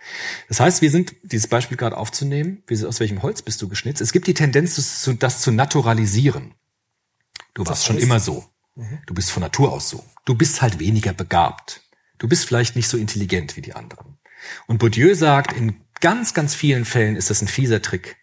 [0.49, 4.01] Das heißt, wir sind, dieses Beispiel gerade aufzunehmen, aus welchem Holz bist du geschnitzt?
[4.01, 6.55] Es gibt die Tendenz, das zu, das zu naturalisieren.
[7.53, 8.45] Du warst schon immer so.
[8.75, 8.99] Mhm.
[9.07, 10.05] Du bist von Natur aus so.
[10.25, 11.83] Du bist halt weniger begabt.
[12.19, 14.19] Du bist vielleicht nicht so intelligent wie die anderen.
[14.67, 18.17] Und Bourdieu sagt, in ganz, ganz vielen Fällen ist das ein fieser Trick.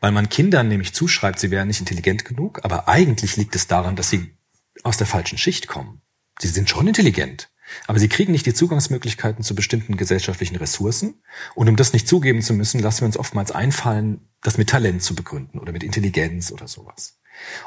[0.00, 3.96] Weil man Kindern nämlich zuschreibt, sie wären nicht intelligent genug, aber eigentlich liegt es daran,
[3.96, 4.36] dass sie
[4.82, 6.02] aus der falschen Schicht kommen.
[6.38, 7.50] Sie sind schon intelligent,
[7.86, 11.22] aber sie kriegen nicht die Zugangsmöglichkeiten zu bestimmten gesellschaftlichen Ressourcen.
[11.54, 15.02] Und um das nicht zugeben zu müssen, lassen wir uns oftmals einfallen, das mit Talent
[15.02, 17.18] zu begründen oder mit Intelligenz oder sowas.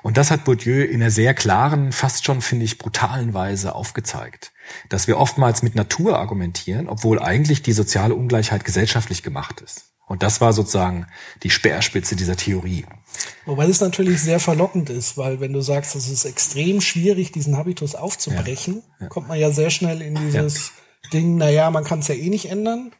[0.01, 4.51] Und das hat Bourdieu in einer sehr klaren, fast schon, finde ich, brutalen Weise aufgezeigt.
[4.89, 9.93] Dass wir oftmals mit Natur argumentieren, obwohl eigentlich die soziale Ungleichheit gesellschaftlich gemacht ist.
[10.07, 11.05] Und das war sozusagen
[11.43, 12.85] die Speerspitze dieser Theorie.
[13.45, 17.57] Wobei das natürlich sehr verlockend ist, weil wenn du sagst, es ist extrem schwierig, diesen
[17.57, 19.07] Habitus aufzubrechen, ja, ja.
[19.07, 20.67] kommt man ja sehr schnell in dieses
[21.03, 21.09] ja.
[21.13, 22.91] Ding, naja, man kann es ja eh nicht ändern.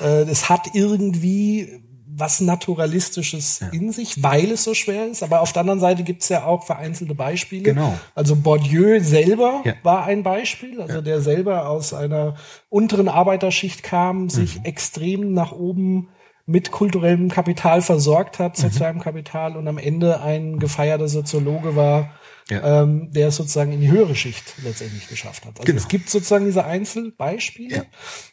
[0.00, 1.82] Äh, es hat irgendwie
[2.18, 3.68] was Naturalistisches ja.
[3.68, 5.22] in sich, weil es so schwer ist.
[5.22, 7.62] Aber auf der anderen Seite gibt es ja auch vereinzelte Beispiele.
[7.62, 7.98] Genau.
[8.14, 9.74] Also Bourdieu selber ja.
[9.82, 11.00] war ein Beispiel, also ja.
[11.02, 12.36] der selber aus einer
[12.70, 14.64] unteren Arbeiterschicht kam, sich mhm.
[14.64, 16.08] extrem nach oben
[16.46, 18.62] mit kulturellem Kapital versorgt hat, mhm.
[18.62, 19.02] sozialem mhm.
[19.02, 22.14] Kapital und am Ende ein gefeierter Soziologe war,
[22.48, 22.82] ja.
[22.82, 25.58] ähm, der es sozusagen in die höhere Schicht letztendlich geschafft hat.
[25.58, 25.78] Also genau.
[25.78, 27.84] es gibt sozusagen diese Einzelbeispiele, ja.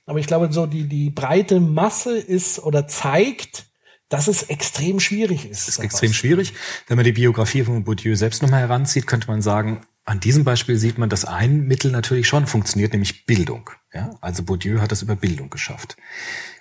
[0.05, 3.65] aber ich glaube, so die, die breite Masse ist oder zeigt,
[4.09, 5.63] dass es extrem schwierig ist.
[5.63, 6.53] Es ist extrem schwierig.
[6.87, 10.77] Wenn man die Biografie von Bourdieu selbst nochmal heranzieht, könnte man sagen, an diesem Beispiel
[10.77, 13.71] sieht man, dass ein Mittel natürlich schon funktioniert, nämlich Bildung.
[13.91, 14.15] Ja?
[14.21, 15.97] Also Bourdieu hat das über Bildung geschafft,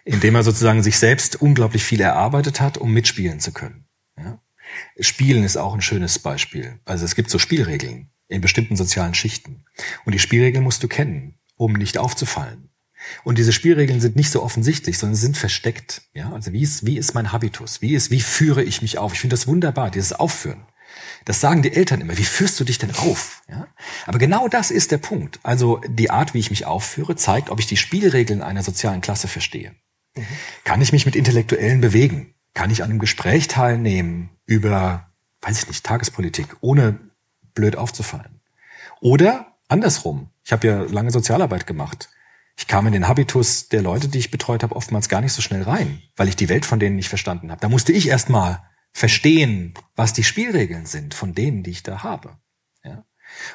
[0.05, 3.87] indem er sozusagen sich selbst unglaublich viel erarbeitet hat, um mitspielen zu können.
[4.17, 4.41] Ja?
[4.99, 6.81] Spielen ist auch ein schönes Beispiel.
[6.85, 9.65] Also es gibt so Spielregeln in bestimmten sozialen Schichten.
[10.05, 12.71] Und die Spielregeln musst du kennen, um nicht aufzufallen.
[13.25, 16.03] Und diese Spielregeln sind nicht so offensichtlich, sondern sind versteckt.
[16.15, 17.83] Ja, also wie ist, wie ist mein Habitus?
[17.83, 19.13] Wie ist, wie führe ich mich auf?
[19.13, 20.67] Ich finde das wunderbar, dieses Aufführen.
[21.25, 22.19] Das sagen die Eltern immer.
[22.19, 23.43] Wie führst du dich denn auf?
[23.49, 23.69] Ja?
[24.07, 25.41] Aber genau das ist der Punkt.
[25.43, 29.29] Also die Art, wie ich mich aufführe, zeigt, ob ich die Spielregeln einer sozialen Klasse
[29.29, 29.75] verstehe.
[30.65, 32.35] Kann ich mich mit Intellektuellen bewegen?
[32.55, 36.99] Kann ich an einem Gespräch teilnehmen über, weiß ich nicht, Tagespolitik, ohne
[37.55, 38.41] blöd aufzufallen?
[39.01, 40.31] Oder andersrum.
[40.45, 42.09] Ich habe ja lange Sozialarbeit gemacht
[42.57, 45.43] ich kam in den Habitus der Leute, die ich betreut habe, oftmals gar nicht so
[45.43, 47.61] schnell rein, weil ich die Welt von denen nicht verstanden habe.
[47.61, 52.03] Da musste ich erst mal verstehen, was die Spielregeln sind von denen, die ich da
[52.03, 52.37] habe.
[52.85, 53.05] Ja?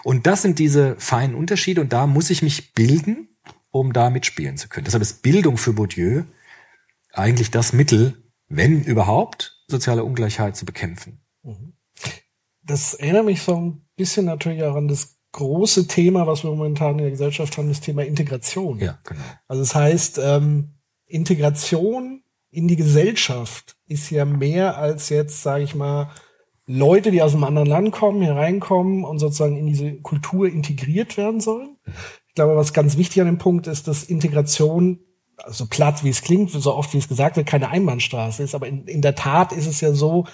[0.04, 3.30] Und das sind diese feinen Unterschiede und da muss ich mich bilden,
[3.70, 4.86] um da mitspielen zu können.
[4.86, 6.24] Deshalb ist Bildung für Bourdieu
[7.18, 11.22] eigentlich das Mittel, wenn überhaupt, soziale Ungleichheit zu bekämpfen.
[11.44, 11.74] Mhm.
[12.64, 16.92] Das erinnert mich so ein bisschen natürlich auch an das große Thema, was wir momentan
[16.94, 18.80] in der Gesellschaft haben, das Thema Integration.
[18.80, 19.22] Ja, genau.
[19.48, 20.74] Also das heißt, ähm,
[21.06, 26.10] Integration in die Gesellschaft ist ja mehr als jetzt, sage ich mal,
[26.66, 31.16] Leute, die aus einem anderen Land kommen, hier reinkommen und sozusagen in diese Kultur integriert
[31.16, 31.78] werden sollen.
[32.28, 35.00] Ich glaube, was ganz wichtig an dem Punkt ist, dass Integration,
[35.48, 38.56] so platt wie es klingt, so oft wie es gesagt wird, keine Einbahnstraße ist.
[38.56, 40.26] Aber in, in der Tat ist es ja so,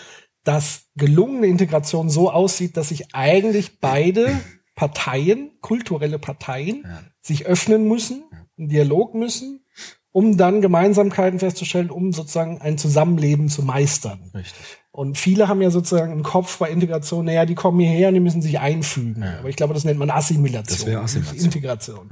[0.44, 4.40] dass gelungene Integration so aussieht, dass sich eigentlich beide
[4.76, 7.04] Parteien, kulturelle Parteien, ja.
[7.22, 8.24] sich öffnen müssen,
[8.58, 9.66] einen Dialog müssen,
[10.12, 14.32] um dann Gemeinsamkeiten festzustellen, um sozusagen ein Zusammenleben zu meistern.
[14.34, 14.83] Richtig.
[14.96, 18.20] Und viele haben ja sozusagen im Kopf bei Integration, naja, die kommen hierher und die
[18.20, 19.24] müssen sich einfügen.
[19.24, 19.40] Ja.
[19.40, 20.94] Aber ich glaube, das nennt man Assimilation.
[20.94, 21.46] Das Assimilation.
[21.46, 22.12] Integration.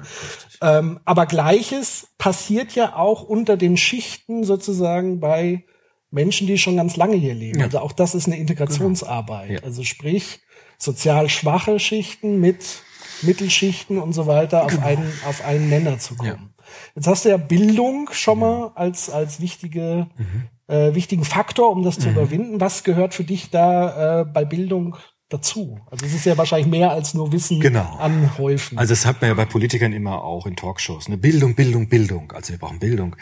[0.62, 5.64] Ähm, aber Gleiches passiert ja auch unter den Schichten sozusagen bei
[6.10, 7.60] Menschen, die schon ganz lange hier leben.
[7.60, 7.66] Ja.
[7.66, 9.48] Also auch das ist eine Integrationsarbeit.
[9.48, 9.60] Genau.
[9.60, 9.66] Ja.
[9.66, 10.42] Also sprich,
[10.80, 12.82] sozial schwache Schichten mit
[13.22, 14.88] Mittelschichten und so weiter auf genau.
[14.88, 16.52] einen, auf einen Nenner zu kommen.
[16.58, 16.66] Ja.
[16.96, 20.44] Jetzt hast du ja Bildung schon mal als, als wichtige, mhm.
[20.72, 22.14] Äh, wichtigen Faktor, um das zu mhm.
[22.14, 22.62] überwinden.
[22.62, 24.96] Was gehört für dich da äh, bei Bildung
[25.30, 25.80] dazu?
[25.90, 27.98] Also es ist ja wahrscheinlich mehr als nur Wissen genau.
[28.00, 28.78] anhäufen.
[28.78, 31.10] Also das hat man ja bei Politikern immer auch in Talkshows.
[31.10, 31.18] Ne?
[31.18, 32.32] Bildung, Bildung, Bildung.
[32.32, 33.16] Also wir brauchen Bildung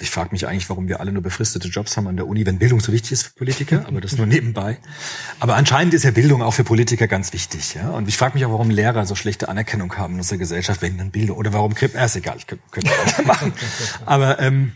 [0.00, 2.58] ich frage mich eigentlich, warum wir alle nur befristete Jobs haben an der Uni, wenn
[2.58, 4.78] Bildung so wichtig ist für Politiker, aber das nur nebenbei.
[5.38, 7.74] Aber anscheinend ist ja Bildung auch für Politiker ganz wichtig.
[7.74, 7.90] Ja?
[7.90, 10.98] Und ich frage mich auch, warum Lehrer so schlechte Anerkennung haben in unserer Gesellschaft, wenn
[10.98, 13.52] dann Bildung, oder warum Krippen, äh, ist egal, ich könnte weitermachen.
[14.06, 14.72] Aber ähm,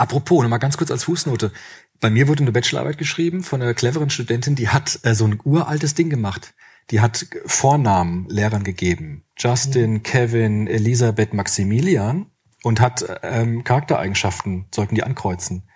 [0.00, 1.52] Apropos, nochmal ganz kurz als Fußnote.
[2.00, 5.38] Bei mir wurde eine Bachelorarbeit geschrieben von einer cleveren Studentin, die hat äh, so ein
[5.44, 6.54] uraltes Ding gemacht.
[6.90, 9.24] Die hat Vornamen Lehrern gegeben.
[9.36, 10.02] Justin, mhm.
[10.02, 12.30] Kevin, Elisabeth, Maximilian
[12.62, 15.68] und hat ähm, Charaktereigenschaften, sollten die ankreuzen.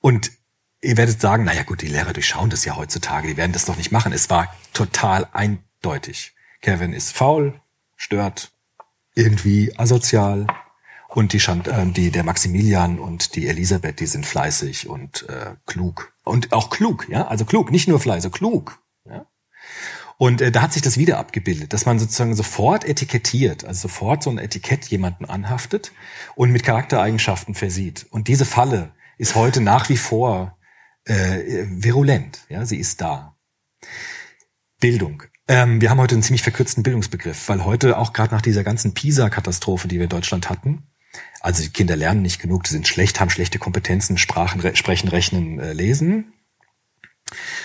[0.00, 0.32] Und
[0.80, 3.76] ihr werdet sagen, naja gut, die Lehrer durchschauen das ja heutzutage, die werden das doch
[3.76, 4.12] nicht machen.
[4.12, 6.34] Es war total eindeutig.
[6.62, 7.60] Kevin ist faul,
[7.94, 8.50] stört,
[9.14, 10.48] irgendwie asozial.
[11.08, 15.54] Und die, Schand, äh, die der Maximilian und die Elisabeth, die sind fleißig und äh,
[15.66, 16.12] klug.
[16.22, 18.78] Und auch klug, ja, also klug, nicht nur fleißig, klug.
[19.06, 19.26] Ja?
[20.18, 24.22] Und äh, da hat sich das wieder abgebildet, dass man sozusagen sofort etikettiert, also sofort
[24.22, 25.92] so ein Etikett jemanden anhaftet
[26.34, 28.06] und mit Charaktereigenschaften versieht.
[28.10, 30.58] Und diese Falle ist heute nach wie vor
[31.04, 32.44] äh, virulent.
[32.48, 33.36] Ja, sie ist da.
[34.80, 35.22] Bildung.
[35.46, 38.94] Ähm, wir haben heute einen ziemlich verkürzten Bildungsbegriff, weil heute auch gerade nach dieser ganzen
[38.94, 40.88] PISA-Katastrophe, die wir in Deutschland hatten,
[41.40, 45.08] also die Kinder lernen nicht genug, die sind schlecht, haben schlechte Kompetenzen, Sprachen, re sprechen,
[45.08, 46.32] rechnen, äh, lesen,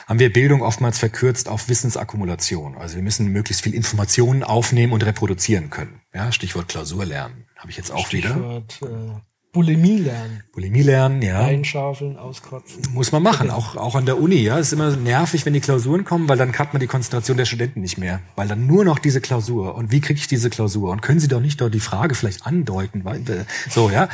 [0.07, 2.75] haben wir Bildung oftmals verkürzt auf Wissensakkumulation.
[2.77, 6.01] Also wir müssen möglichst viel Informationen aufnehmen und reproduzieren können.
[6.13, 7.47] Ja, Stichwort Klausur lernen.
[7.57, 9.15] Habe ich jetzt auch Stichwort, wieder.
[9.17, 10.41] Äh Bulimie lernen.
[10.51, 11.41] Bulimie lernen, ja.
[11.41, 12.81] Einschaufeln, auskotzen.
[12.91, 14.57] Muss man machen, auch, auch an der Uni, ja.
[14.57, 17.81] Ist immer nervig, wenn die Klausuren kommen, weil dann hat man die Konzentration der Studenten
[17.81, 18.19] nicht mehr.
[18.35, 19.75] Weil dann nur noch diese Klausur.
[19.75, 20.91] Und wie kriege ich diese Klausur?
[20.91, 23.05] Und können Sie doch nicht dort die Frage vielleicht andeuten?
[23.05, 24.09] Weil, äh, so, ja.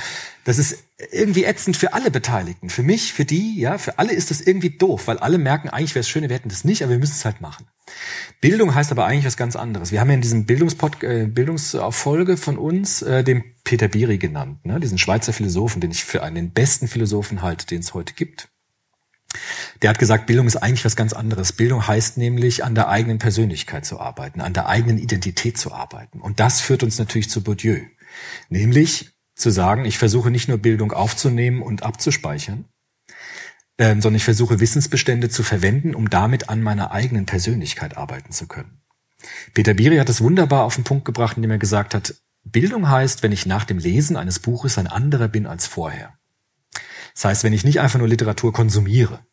[0.49, 2.71] Das ist irgendwie ätzend für alle Beteiligten.
[2.71, 5.93] Für mich, für die, ja, für alle ist das irgendwie doof, weil alle merken, eigentlich
[5.93, 7.67] wäre es schön, wir hätten das nicht, aber wir müssen es halt machen.
[8.41, 9.91] Bildung heißt aber eigentlich was ganz anderes.
[9.91, 14.65] Wir haben ja in diesem Bildungspod äh, Bildungsauffolge von uns äh, den Peter Biri genannt,
[14.65, 14.79] ne?
[14.79, 18.49] diesen Schweizer Philosophen, den ich für einen den besten Philosophen halte, den es heute gibt.
[19.83, 21.53] Der hat gesagt, Bildung ist eigentlich was ganz anderes.
[21.53, 26.19] Bildung heißt nämlich, an der eigenen Persönlichkeit zu arbeiten, an der eigenen Identität zu arbeiten.
[26.19, 27.81] Und das führt uns natürlich zu Bourdieu.
[28.49, 32.65] Nämlich zu sagen, ich versuche nicht nur Bildung aufzunehmen und abzuspeichern,
[33.77, 38.47] ähm, sondern ich versuche Wissensbestände zu verwenden, um damit an meiner eigenen Persönlichkeit arbeiten zu
[38.47, 38.81] können.
[39.53, 43.23] Peter Biri hat es wunderbar auf den Punkt gebracht, indem er gesagt hat, Bildung heißt,
[43.23, 46.13] wenn ich nach dem Lesen eines Buches ein anderer bin als vorher.
[47.13, 49.25] Das heißt, wenn ich nicht einfach nur Literatur konsumiere,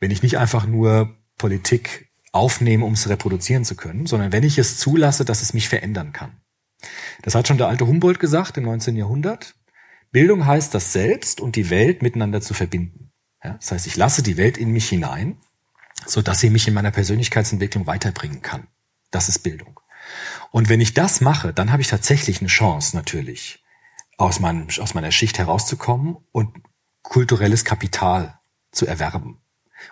[0.00, 4.58] wenn ich nicht einfach nur Politik aufnehme, um es reproduzieren zu können, sondern wenn ich
[4.58, 6.40] es zulasse, dass es mich verändern kann.
[7.22, 8.96] Das hat schon der alte Humboldt gesagt im 19.
[8.96, 9.54] Jahrhundert.
[10.10, 13.12] Bildung heißt, das Selbst und die Welt miteinander zu verbinden.
[13.42, 15.38] Ja, das heißt, ich lasse die Welt in mich hinein,
[16.06, 18.66] so dass sie mich in meiner Persönlichkeitsentwicklung weiterbringen kann.
[19.10, 19.80] Das ist Bildung.
[20.50, 23.64] Und wenn ich das mache, dann habe ich tatsächlich eine Chance natürlich,
[24.16, 26.56] aus, meinem, aus meiner Schicht herauszukommen und
[27.02, 28.38] kulturelles Kapital
[28.72, 29.40] zu erwerben.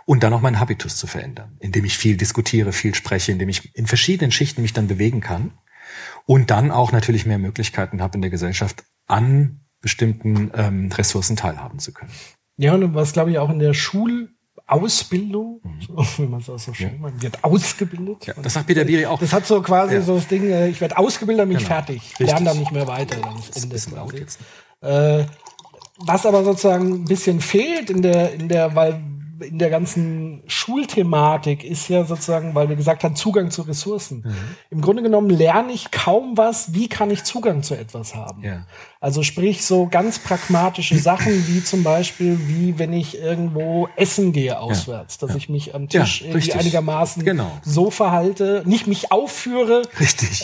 [0.05, 3.75] Und dann auch meinen Habitus zu verändern, indem ich viel diskutiere, viel spreche, indem ich
[3.77, 5.53] in verschiedenen Schichten mich dann bewegen kann
[6.27, 11.79] und dann auch natürlich mehr Möglichkeiten habe in der Gesellschaft an bestimmten ähm, Ressourcen teilhaben
[11.79, 12.11] zu können.
[12.57, 16.07] Ja, und was glaube ich auch in der Schulausbildung, mhm.
[16.17, 16.99] wenn man es auch so schön ja.
[16.99, 18.27] man wird ausgebildet.
[18.27, 19.21] Ja, das sagt Peter Biri auch.
[19.21, 20.03] Das hat so quasi ja.
[20.03, 21.61] so das Ding, äh, ich werde ausgebildet, bin genau.
[21.61, 22.03] ich fertig.
[22.03, 22.27] Richtig.
[22.27, 23.21] Lerne dann nicht mehr weiter.
[23.21, 24.41] Dann ist Ende ist laut jetzt.
[24.81, 25.25] Äh,
[25.99, 29.01] was aber sozusagen ein bisschen fehlt in der, in der, weil
[29.41, 34.23] in der ganzen Schulthematik ist ja sozusagen, weil wir gesagt haben, Zugang zu Ressourcen.
[34.25, 34.35] Mhm.
[34.71, 38.43] Im Grunde genommen lerne ich kaum was, wie kann ich Zugang zu etwas haben.
[38.43, 38.67] Ja.
[39.01, 44.59] Also sprich so ganz pragmatische Sachen wie zum Beispiel, wie wenn ich irgendwo essen gehe
[44.59, 45.27] auswärts, ja.
[45.27, 45.37] dass ja.
[45.37, 47.51] ich mich am Tisch irgendwie einigermaßen genau.
[47.63, 49.83] so verhalte, nicht mich aufführe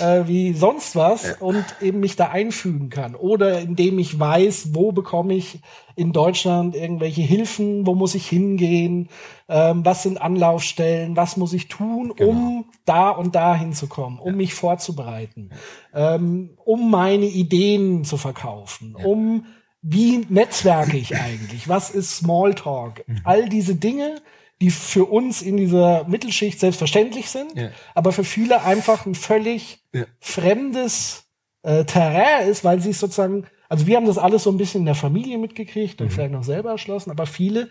[0.00, 3.14] äh, wie sonst was und eben mich da einfügen kann.
[3.14, 5.61] Oder indem ich weiß, wo bekomme ich
[5.96, 9.09] in Deutschland irgendwelche Hilfen, wo muss ich hingehen,
[9.48, 12.31] ähm, was sind Anlaufstellen, was muss ich tun, genau.
[12.31, 14.37] um da und da hinzukommen, um ja.
[14.37, 15.50] mich vorzubereiten,
[15.94, 19.05] ähm, um meine Ideen zu verkaufen, ja.
[19.05, 19.46] um
[19.83, 23.20] wie netzwerke ich eigentlich, was ist Smalltalk, mhm.
[23.24, 24.20] all diese Dinge,
[24.61, 27.52] die für uns in dieser Mittelschicht selbstverständlich sind,
[27.96, 29.83] aber für viele einfach ein völlig
[30.20, 31.24] fremdes
[31.62, 34.87] äh, Terrain ist, weil sie sozusagen also wir haben das alles so ein bisschen in
[34.87, 36.11] der Familie mitgekriegt und mhm.
[36.11, 37.70] vielleicht noch selber erschlossen, aber viele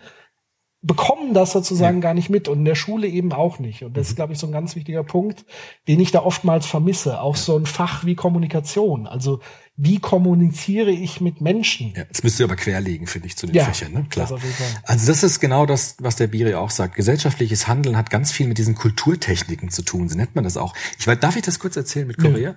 [0.84, 2.02] bekommen das sozusagen ja.
[2.02, 3.84] gar nicht mit und in der Schule eben auch nicht.
[3.84, 4.10] Und das mhm.
[4.10, 5.44] ist, glaube ich, so ein ganz wichtiger Punkt,
[5.86, 7.20] den ich da oftmals vermisse.
[7.20, 9.06] Auch so ein Fach wie Kommunikation.
[9.06, 9.38] Also
[9.76, 11.94] wie kommuniziere ich mit Menschen?
[11.96, 13.92] Ja, das müsst ihr aber querlegen, finde ich, zu den ja, Fächern.
[13.92, 14.06] Ne?
[14.10, 14.26] Klar.
[14.26, 14.42] Das
[14.82, 16.96] also das ist genau das, was der Biri auch sagt.
[16.96, 20.08] Gesellschaftliches Handeln hat ganz viel mit diesen Kulturtechniken zu tun.
[20.08, 20.74] So nennt man das auch.
[20.98, 22.56] Ich weiß, darf ich das kurz erzählen mit Korea?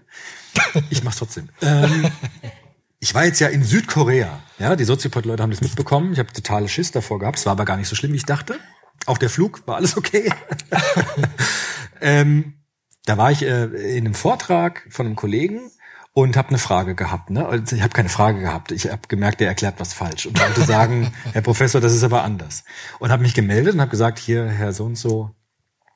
[0.90, 1.50] ich mach's trotzdem.
[1.62, 2.08] Ähm,
[3.06, 4.42] ich war jetzt ja in Südkorea.
[4.58, 6.14] Ja, die Soziopod-Leute haben das mitbekommen.
[6.14, 7.38] Ich habe totale Schiss davor gehabt.
[7.38, 8.60] Es war aber gar nicht so schlimm, wie ich dachte.
[9.06, 10.34] Auch der Flug war alles okay.
[12.02, 12.56] ähm,
[13.06, 13.66] da war ich äh,
[13.96, 15.70] in einem Vortrag von einem Kollegen
[16.14, 17.30] und habe eine Frage gehabt.
[17.30, 17.46] Ne?
[17.46, 18.72] Also ich habe keine Frage gehabt.
[18.72, 22.24] Ich habe gemerkt, der erklärt was falsch und wollte sagen, Herr Professor, das ist aber
[22.24, 22.64] anders.
[22.98, 25.30] Und habe mich gemeldet und habe gesagt, hier, Herr so und so,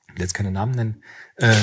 [0.10, 1.04] ich will jetzt keine Namen nennen,
[1.38, 1.56] äh,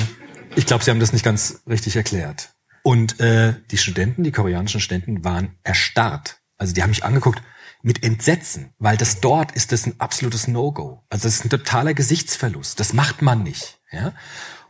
[0.57, 2.56] ich glaube, Sie haben das nicht ganz richtig erklärt.
[2.87, 6.39] Und äh, die Studenten, die koreanischen Studenten, waren erstarrt.
[6.57, 7.41] Also die haben mich angeguckt
[7.81, 11.03] mit Entsetzen, weil das dort ist das ein absolutes No-Go.
[11.09, 12.79] Also das ist ein totaler Gesichtsverlust.
[12.79, 13.81] Das macht man nicht.
[13.91, 14.13] Ja?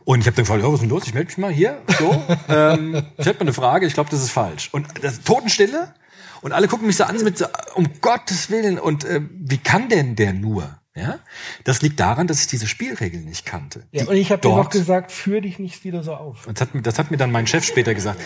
[0.04, 1.06] Und ich habe dann gefragt, ja, was ist denn los?
[1.06, 1.80] Ich melde mich mal hier.
[1.96, 2.10] So,
[2.48, 4.70] ähm, ich hätte mal eine Frage, ich glaube, das ist falsch.
[4.72, 5.94] Und das Totenstille
[6.40, 9.88] und alle gucken mich so an mit so, um Gottes Willen und äh, wie kann
[9.88, 10.80] denn der nur?
[10.98, 11.20] Ja,
[11.64, 13.84] das liegt daran, dass ich diese Spielregeln nicht kannte.
[13.92, 16.48] Ja, und ich habe dir noch gesagt, führ dich nicht wieder so auf.
[16.52, 18.20] Das hat, das hat mir dann mein Chef später gesagt.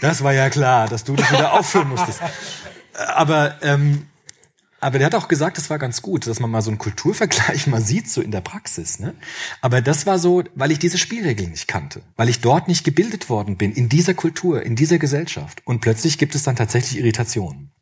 [0.00, 2.20] Das war ja klar, dass du dich wieder aufführen musstest.
[3.14, 4.06] Aber ähm,
[4.84, 7.66] aber der hat auch gesagt, das war ganz gut, dass man mal so einen Kulturvergleich
[7.68, 8.98] mal sieht, so in der Praxis.
[8.98, 9.14] Ne?
[9.62, 13.30] Aber das war so, weil ich diese Spielregeln nicht kannte, weil ich dort nicht gebildet
[13.30, 15.62] worden bin, in dieser Kultur, in dieser Gesellschaft.
[15.64, 17.72] Und plötzlich gibt es dann tatsächlich Irritationen.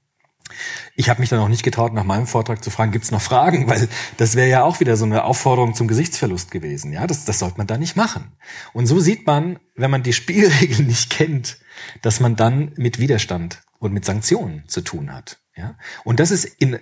[0.94, 3.20] Ich habe mich dann auch nicht getraut, nach meinem Vortrag zu fragen, gibt es noch
[3.20, 3.66] Fragen?
[3.68, 6.92] Weil das wäre ja auch wieder so eine Aufforderung zum Gesichtsverlust gewesen.
[6.92, 8.32] Ja, das, das sollte man da nicht machen.
[8.72, 11.58] Und so sieht man, wenn man die Spielregeln nicht kennt,
[12.02, 15.40] dass man dann mit Widerstand und mit Sanktionen zu tun hat.
[15.56, 16.78] Ja, und das ist in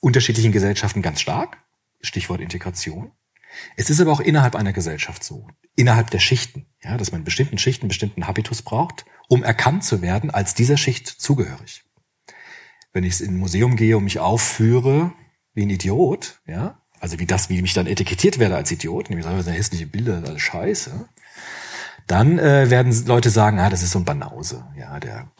[0.00, 1.58] unterschiedlichen Gesellschaften ganz stark.
[2.00, 3.12] Stichwort Integration.
[3.76, 7.58] Es ist aber auch innerhalb einer Gesellschaft so, innerhalb der Schichten, ja, dass man bestimmten
[7.58, 11.84] Schichten bestimmten Habitus braucht, um erkannt zu werden als dieser Schicht zugehörig.
[12.92, 15.12] Wenn ich in ein Museum gehe und mich aufführe
[15.54, 19.24] wie ein Idiot, ja, also wie das, wie mich dann etikettiert werde als Idiot, nämlich
[19.24, 21.08] sagen, das sind hässliche Bilder, alles scheiße,
[22.06, 25.30] dann äh, werden Leute sagen, ah, das ist so ein Banause, ja, der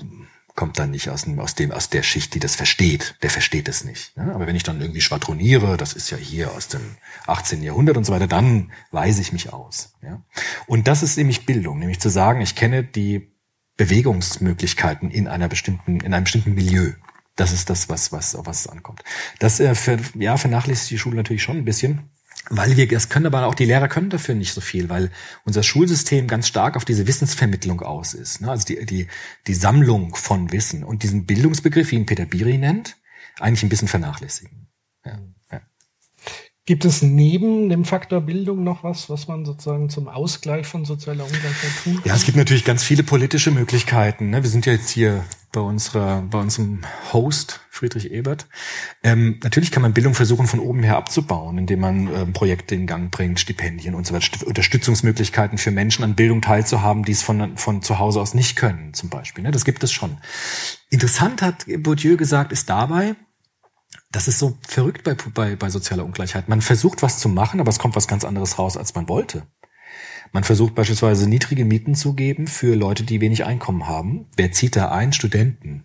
[0.61, 3.17] kommt dann nicht aus dem, aus dem, aus der Schicht, die das versteht.
[3.23, 4.15] Der versteht es nicht.
[4.19, 4.35] Ne?
[4.35, 6.83] Aber wenn ich dann irgendwie schwadroniere, das ist ja hier aus dem
[7.27, 7.63] 18.
[7.63, 9.95] Jahrhundert und so weiter, dann weise ich mich aus.
[10.03, 10.23] Ja?
[10.67, 13.33] Und das ist nämlich Bildung, nämlich zu sagen, ich kenne die
[13.79, 16.93] Bewegungsmöglichkeiten in einer bestimmten, in einem bestimmten Milieu.
[17.37, 19.03] Das ist das, was, was, auf was es ankommt.
[19.39, 22.11] Das äh, für, ja, vernachlässigt die Schule natürlich schon ein bisschen
[22.49, 25.11] weil wir, das können aber auch die Lehrer können dafür nicht so viel, weil
[25.45, 28.41] unser Schulsystem ganz stark auf diese Wissensvermittlung aus ist.
[28.41, 28.51] Ne?
[28.51, 29.09] Also die, die,
[29.47, 32.97] die Sammlung von Wissen und diesen Bildungsbegriff, wie ihn Peter Biri nennt,
[33.39, 34.69] eigentlich ein bisschen vernachlässigen.
[35.05, 35.21] Ja.
[36.67, 41.25] Gibt es neben dem Faktor Bildung noch was, was man sozusagen zum Ausgleich von sozialer
[41.25, 42.05] Ungleichheit tut?
[42.05, 44.31] Ja, es gibt natürlich ganz viele politische Möglichkeiten.
[44.31, 44.43] Ne?
[44.43, 48.47] Wir sind ja jetzt hier bei unserer, bei unserem Host Friedrich Ebert.
[49.03, 52.87] Ähm, natürlich kann man Bildung versuchen, von oben her abzubauen, indem man ähm, Projekte in
[52.87, 57.57] Gang bringt, Stipendien und so weiter, Unterstützungsmöglichkeiten für Menschen an Bildung teilzuhaben, die es von,
[57.57, 59.43] von zu Hause aus nicht können, zum Beispiel.
[59.43, 59.51] Ne?
[59.51, 60.19] Das gibt es schon.
[60.91, 63.17] Interessant hat Bourdieu gesagt, ist dabei,
[64.11, 66.49] das ist so verrückt bei, bei, bei sozialer Ungleichheit.
[66.49, 69.47] Man versucht was zu machen, aber es kommt was ganz anderes raus, als man wollte.
[70.33, 74.27] Man versucht beispielsweise niedrige Mieten zu geben für Leute, die wenig Einkommen haben.
[74.37, 75.13] Wer zieht da ein?
[75.13, 75.85] Studenten.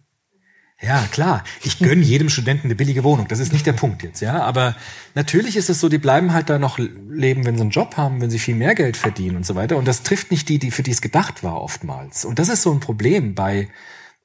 [0.81, 1.43] Ja, klar.
[1.63, 3.27] Ich gönne jedem Studenten eine billige Wohnung.
[3.27, 4.43] Das ist nicht der Punkt jetzt, ja.
[4.43, 4.75] Aber
[5.13, 8.21] natürlich ist es so, die bleiben halt da noch leben, wenn sie einen Job haben,
[8.21, 9.77] wenn sie viel mehr Geld verdienen und so weiter.
[9.77, 12.25] Und das trifft nicht die, die für die es gedacht war oftmals.
[12.25, 13.69] Und das ist so ein Problem bei,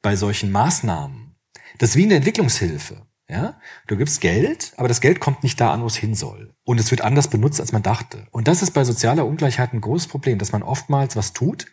[0.03, 1.37] bei solchen Maßnahmen.
[1.79, 3.07] Das ist wie eine Entwicklungshilfe.
[3.31, 6.53] Ja, du gibst Geld, aber das Geld kommt nicht da an, wo es hin soll.
[6.65, 8.27] Und es wird anders benutzt, als man dachte.
[8.33, 11.67] Und das ist bei sozialer Ungleichheit ein großes Problem, dass man oftmals was tut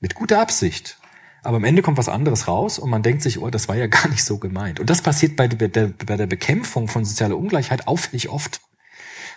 [0.00, 0.98] mit guter Absicht.
[1.44, 3.86] Aber am Ende kommt was anderes raus und man denkt sich, oh, das war ja
[3.86, 4.80] gar nicht so gemeint.
[4.80, 8.60] Und das passiert bei der, bei der Bekämpfung von sozialer Ungleichheit auffällig oft.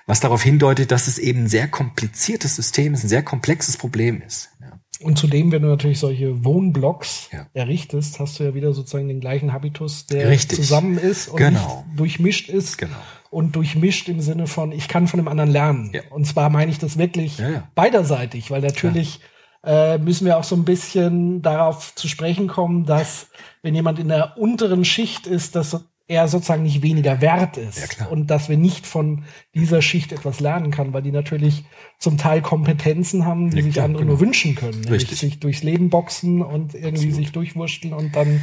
[0.07, 4.23] Was darauf hindeutet, dass es eben ein sehr kompliziertes System ist, ein sehr komplexes Problem
[4.23, 4.49] ist.
[5.01, 7.47] Und zudem, wenn du natürlich solche Wohnblocks ja.
[7.53, 10.57] errichtest, hast du ja wieder sozusagen den gleichen Habitus, der Richtig.
[10.57, 11.85] zusammen ist und genau.
[11.95, 12.77] durchmischt ist.
[12.77, 12.97] Genau.
[13.29, 15.91] Und durchmischt im Sinne von, ich kann von dem anderen lernen.
[15.93, 16.01] Ja.
[16.09, 19.21] Und zwar meine ich das wirklich Ja, beiderseitig, weil natürlich
[19.63, 23.27] äh, müssen wir auch so ein bisschen darauf zu sprechen kommen, dass
[23.61, 28.07] wenn jemand in der unteren Schicht ist, dass er sozusagen nicht weniger wert ist Ja,
[28.07, 31.63] und dass wir nicht von dieser Schicht etwas lernen kann, weil die natürlich
[31.99, 34.13] zum Teil Kompetenzen haben, die Ja, sich andere genau.
[34.13, 35.19] nur wünschen können, nämlich Richtig.
[35.19, 38.41] sich durchs Leben boxen und irgendwie sich durchwurschteln und dann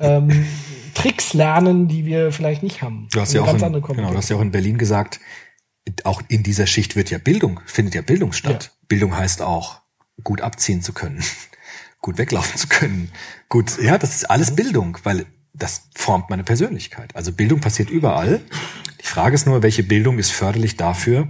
[0.00, 0.46] ähm,
[0.94, 3.06] Tricks lernen, die wir vielleicht nicht haben.
[3.12, 5.20] Du hast ja auch in, genau, du hast ja auch in Berlin gesagt,
[6.04, 8.72] auch in dieser Schicht wird ja Bildung, findet ja Bildung statt.
[8.88, 9.82] Bildung heißt auch,
[10.22, 11.22] gut abziehen zu können,
[12.00, 13.10] gut weglaufen zu können,
[13.50, 17.14] gut, ja, das ist alles Bildung, weil das formt meine Persönlichkeit.
[17.14, 18.40] Also Bildung passiert überall.
[19.00, 21.28] Die Frage ist nur, welche Bildung ist förderlich dafür,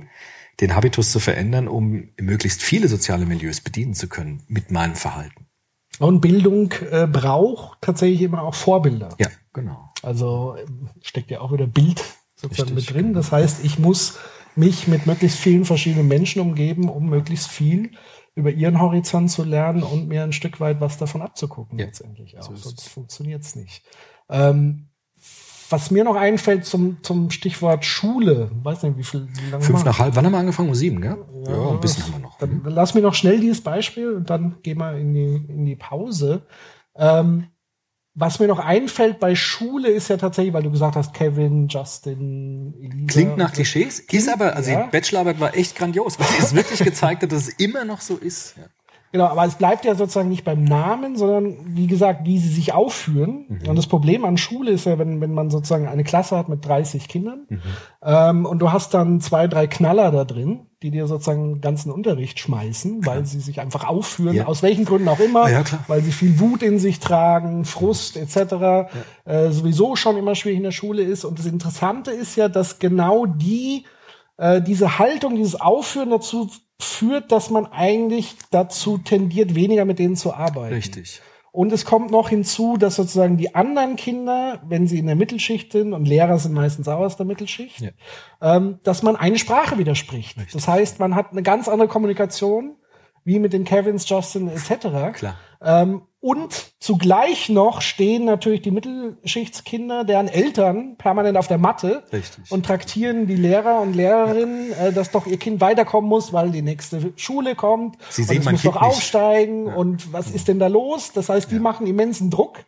[0.60, 5.46] den Habitus zu verändern, um möglichst viele soziale Milieus bedienen zu können mit meinem Verhalten.
[5.98, 9.14] Und Bildung äh, braucht tatsächlich immer auch Vorbilder.
[9.18, 9.92] Ja, genau.
[10.02, 12.02] Also ähm, steckt ja auch wieder Bild
[12.34, 13.14] sozusagen Richtig, mit drin.
[13.14, 14.18] Das heißt, ich muss
[14.56, 17.90] mich mit möglichst vielen verschiedenen Menschen umgeben, um möglichst viel
[18.34, 21.86] über ihren Horizont zu lernen und mir ein Stück weit was davon abzugucken Ja.
[21.86, 22.42] letztendlich auch.
[22.42, 23.84] So Sonst funktioniert's nicht.
[24.28, 24.88] Ähm,
[25.70, 29.84] was mir noch einfällt zum, zum Stichwort Schule, weiß nicht, wie viel, wie lange Fünf
[29.84, 30.68] nach halb, wann haben wir angefangen?
[30.68, 31.16] Um sieben, gell?
[31.46, 32.38] Ja, ein bisschen haben wir noch.
[32.38, 35.76] Dann lass mir noch schnell dieses Beispiel und dann gehen wir in die, in die
[35.76, 36.46] Pause.
[36.96, 37.48] Ähm,
[38.14, 42.74] was mir noch einfällt bei Schule ist ja tatsächlich, weil du gesagt hast, Kevin, Justin,
[42.80, 43.06] Elisa.
[43.08, 43.52] Klingt nach.
[43.52, 44.84] Klischees, ist aber, also ja.
[44.84, 48.16] die Bachelorarbeit war echt grandios, weil es wirklich gezeigt hat, dass es immer noch so
[48.16, 48.56] ist.
[48.56, 48.64] Ja.
[49.14, 52.74] Genau, aber es bleibt ja sozusagen nicht beim Namen, sondern wie gesagt, wie sie sich
[52.74, 53.44] aufführen.
[53.48, 53.68] Mhm.
[53.68, 56.66] Und das Problem an Schule ist ja, wenn, wenn man sozusagen eine Klasse hat mit
[56.66, 57.60] 30 Kindern Mhm.
[58.02, 61.92] ähm, und du hast dann zwei, drei Knaller da drin, die dir sozusagen den ganzen
[61.92, 64.46] Unterricht schmeißen, weil sie sich einfach aufführen, Ja.
[64.46, 68.16] aus welchen Gründen auch immer, Ah, ja, weil sie viel Wut in sich tragen, Frust
[68.16, 68.88] etc.
[69.24, 71.24] Äh, sowieso schon immer schwierig in der Schule ist.
[71.24, 73.84] Und das Interessante ist ja, dass genau die
[74.36, 76.50] äh, diese Haltung, dieses Aufführen dazu
[76.80, 80.74] führt, dass man eigentlich dazu tendiert, weniger mit denen zu arbeiten.
[80.74, 81.20] Richtig.
[81.52, 85.70] Und es kommt noch hinzu, dass sozusagen die anderen Kinder, wenn sie in der Mittelschicht
[85.70, 87.90] sind, und Lehrer sind meistens auch aus der Mittelschicht, Ja.
[88.42, 90.36] ähm, dass man eine Sprache widerspricht.
[90.52, 92.74] Das heißt, man hat eine ganz andere Kommunikation,
[93.22, 95.12] wie mit den Kevins, Justin etc.
[95.14, 95.36] Klar.
[95.62, 102.50] Ähm, und zugleich noch stehen natürlich die Mittelschichtskinder, deren Eltern permanent auf der Matte Richtig.
[102.50, 106.62] und traktieren die Lehrer und Lehrerinnen, äh, dass doch ihr Kind weiterkommen muss, weil die
[106.62, 107.98] nächste Schule kommt.
[108.08, 108.90] Sie und sehen es mein muss Kind doch nicht.
[108.90, 111.12] aufsteigen und was ist denn da los?
[111.12, 112.64] Das heißt, die machen immensen Druck.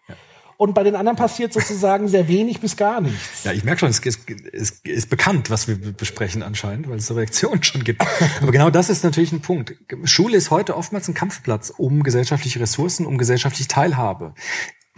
[0.59, 3.45] Und bei den anderen passiert sozusagen sehr wenig bis gar nichts.
[3.45, 7.07] Ja, ich merke schon, es ist, es ist bekannt, was wir besprechen anscheinend, weil es
[7.07, 8.03] so Reaktionen schon gibt.
[8.41, 9.75] Aber genau das ist natürlich ein Punkt.
[10.05, 14.35] Schule ist heute oftmals ein Kampfplatz um gesellschaftliche Ressourcen, um gesellschaftliche Teilhabe.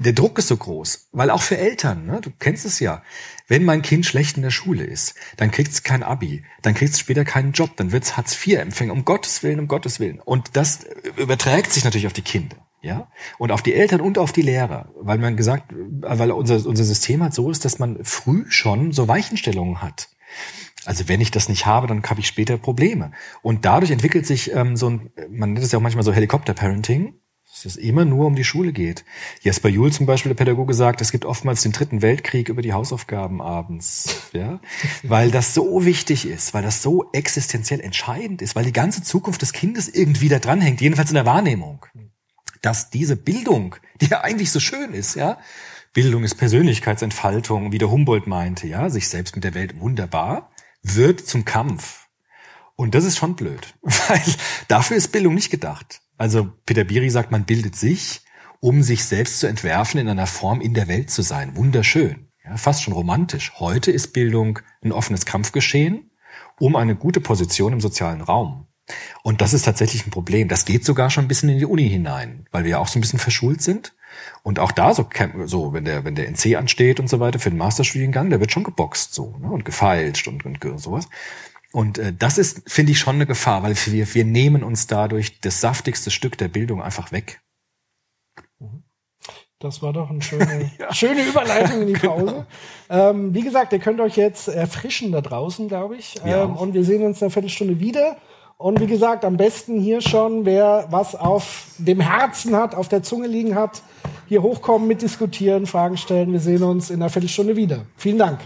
[0.00, 3.02] Der Druck ist so groß, weil auch für Eltern, ne, du kennst es ja,
[3.48, 6.92] wenn mein Kind schlecht in der Schule ist, dann kriegt es kein Abi, dann kriegt
[6.92, 10.20] es später keinen Job, dann wird es Hartz-IV-Empfänger, um Gottes Willen, um Gottes Willen.
[10.20, 10.86] Und das
[11.16, 12.67] überträgt sich natürlich auf die Kinder.
[12.80, 13.08] Ja,
[13.38, 17.22] und auf die Eltern und auf die Lehrer, weil man gesagt, weil unser, unser System
[17.22, 20.08] halt so ist, dass man früh schon so Weichenstellungen hat.
[20.84, 23.10] Also wenn ich das nicht habe, dann habe ich später Probleme.
[23.42, 27.14] Und dadurch entwickelt sich ähm, so ein, man nennt es ja auch manchmal so Helikopter-Parenting,
[27.50, 29.04] dass es immer nur um die Schule geht.
[29.40, 32.72] Jesper Juhl zum Beispiel, der Pädagoge, sagt, es gibt oftmals den dritten Weltkrieg über die
[32.72, 34.60] Hausaufgaben abends, ja,
[35.02, 39.42] weil das so wichtig ist, weil das so existenziell entscheidend ist, weil die ganze Zukunft
[39.42, 41.84] des Kindes irgendwie da dranhängt, jedenfalls in der Wahrnehmung
[42.62, 45.38] dass diese Bildung, die ja eigentlich so schön ist, ja,
[45.92, 50.50] Bildung ist Persönlichkeitsentfaltung, wie der Humboldt meinte, ja, sich selbst mit der Welt wunderbar,
[50.82, 52.06] wird zum Kampf.
[52.76, 54.22] Und das ist schon blöd, weil
[54.68, 56.00] dafür ist Bildung nicht gedacht.
[56.16, 58.20] Also Peter Biri sagt, man bildet sich,
[58.60, 61.56] um sich selbst zu entwerfen, in einer Form in der Welt zu sein.
[61.56, 63.52] Wunderschön, ja, fast schon romantisch.
[63.58, 66.08] Heute ist Bildung ein offenes Kampfgeschehen
[66.60, 68.66] um eine gute Position im sozialen Raum.
[69.22, 70.48] Und das ist tatsächlich ein Problem.
[70.48, 72.98] Das geht sogar schon ein bisschen in die Uni hinein, weil wir ja auch so
[72.98, 73.94] ein bisschen verschult sind.
[74.42, 75.08] Und auch da so,
[75.44, 78.50] so wenn der wenn der NC ansteht und so weiter für den Masterstudiengang, der wird
[78.50, 81.08] schon geboxt so ne, und gefeilscht und, und sowas.
[81.72, 85.40] Und äh, das ist, finde ich, schon eine Gefahr, weil wir, wir nehmen uns dadurch
[85.40, 87.40] das saftigste Stück der Bildung einfach weg.
[89.58, 92.46] Das war doch eine schöne, schöne Überleitung in die Pause.
[92.88, 96.14] Ähm, wie gesagt, ihr könnt euch jetzt erfrischen da draußen, glaube ich.
[96.24, 96.44] Ja.
[96.44, 98.16] Ähm, und wir sehen uns in einer Viertelstunde wieder.
[98.60, 103.04] Und wie gesagt, am besten hier schon, wer was auf dem Herzen hat, auf der
[103.04, 103.82] Zunge liegen hat,
[104.26, 106.32] hier hochkommen, mitdiskutieren, Fragen stellen.
[106.32, 107.82] Wir sehen uns in einer Viertelstunde wieder.
[107.96, 108.40] Vielen Dank.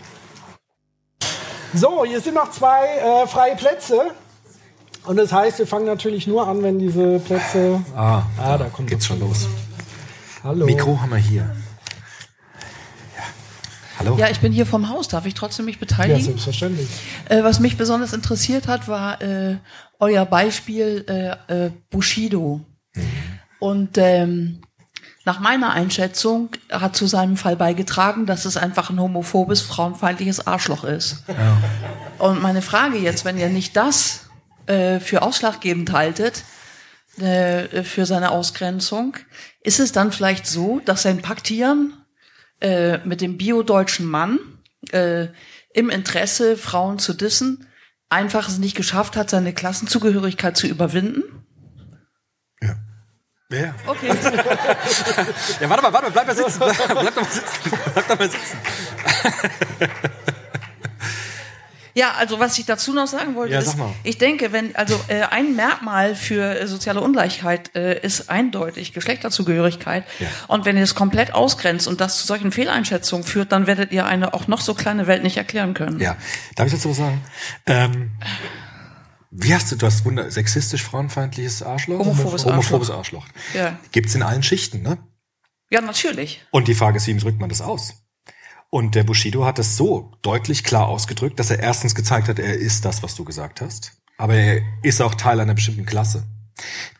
[1.72, 4.10] So, hier sind noch zwei äh, freie Plätze.
[5.06, 7.80] Und das heißt, wir fangen natürlich nur an, wenn diese Plätze.
[7.96, 9.48] Ah, Ah, da kommt geht's schon los.
[10.44, 10.66] Hallo.
[10.66, 11.56] Mikro haben wir hier.
[14.02, 14.08] Ja.
[14.10, 14.18] Hallo.
[14.18, 15.08] Ja, ich bin hier vom Haus.
[15.08, 16.22] Darf ich trotzdem mich Ja, beteiligen?
[16.22, 16.88] selbstverständlich.
[17.28, 19.56] äh, was mich besonders interessiert hat, war äh,
[20.00, 21.04] euer Beispiel
[21.48, 22.60] äh, äh, Bushido.
[23.60, 24.62] Und ähm,
[25.24, 30.82] nach meiner Einschätzung hat zu seinem Fall beigetragen, dass es einfach ein homophobes, frauenfeindliches Arschloch
[30.82, 31.22] ist.
[32.18, 34.28] Und meine Frage jetzt, wenn ihr nicht das
[34.66, 36.42] äh, für ausschlaggebend haltet,
[37.18, 39.16] äh, für seine Ausgrenzung,
[39.62, 41.92] ist es dann vielleicht so, dass sein Paktieren
[42.62, 44.38] äh, mit dem biodeutschen Mann
[44.90, 45.26] äh,
[45.74, 47.66] im Interesse, Frauen zu dissen,
[48.08, 51.22] einfach es nicht geschafft hat, seine Klassenzugehörigkeit zu überwinden?
[53.52, 53.74] Ja.
[53.86, 54.08] Okay.
[55.60, 56.58] ja, warte mal, warte mal, bleib mal sitzen.
[56.58, 57.70] Bleib, bleib doch mal sitzen.
[57.92, 58.56] Bleib doch mal sitzen.
[61.94, 65.22] Ja, also was ich dazu noch sagen wollte, Ja, ist, ich denke, wenn also äh,
[65.22, 70.04] ein Merkmal für äh, soziale Ungleichheit äh, ist eindeutig Geschlechterzugehörigkeit.
[70.18, 70.26] Ja.
[70.48, 74.06] Und wenn ihr es komplett ausgrenzt und das zu solchen Fehleinschätzungen führt, dann werdet ihr
[74.06, 76.00] eine auch noch so kleine Welt nicht erklären können.
[76.00, 76.16] Ja,
[76.56, 77.20] darf ich dazu was sagen?
[77.66, 78.10] Ähm,
[79.30, 81.98] wie hast du das Wunder, sexistisch, frauenfeindliches Arschloch?
[81.98, 83.26] Homophobes Homophobes Arschloch.
[83.54, 83.78] Ja.
[83.90, 84.98] Gibt's in allen Schichten, ne?
[85.70, 86.44] Ja, natürlich.
[86.50, 87.94] Und die Frage ist, wie drückt man das aus?
[88.74, 92.54] Und der Bushido hat es so deutlich klar ausgedrückt, dass er erstens gezeigt hat, er
[92.54, 93.92] ist das, was du gesagt hast.
[94.16, 96.24] Aber er ist auch Teil einer bestimmten Klasse.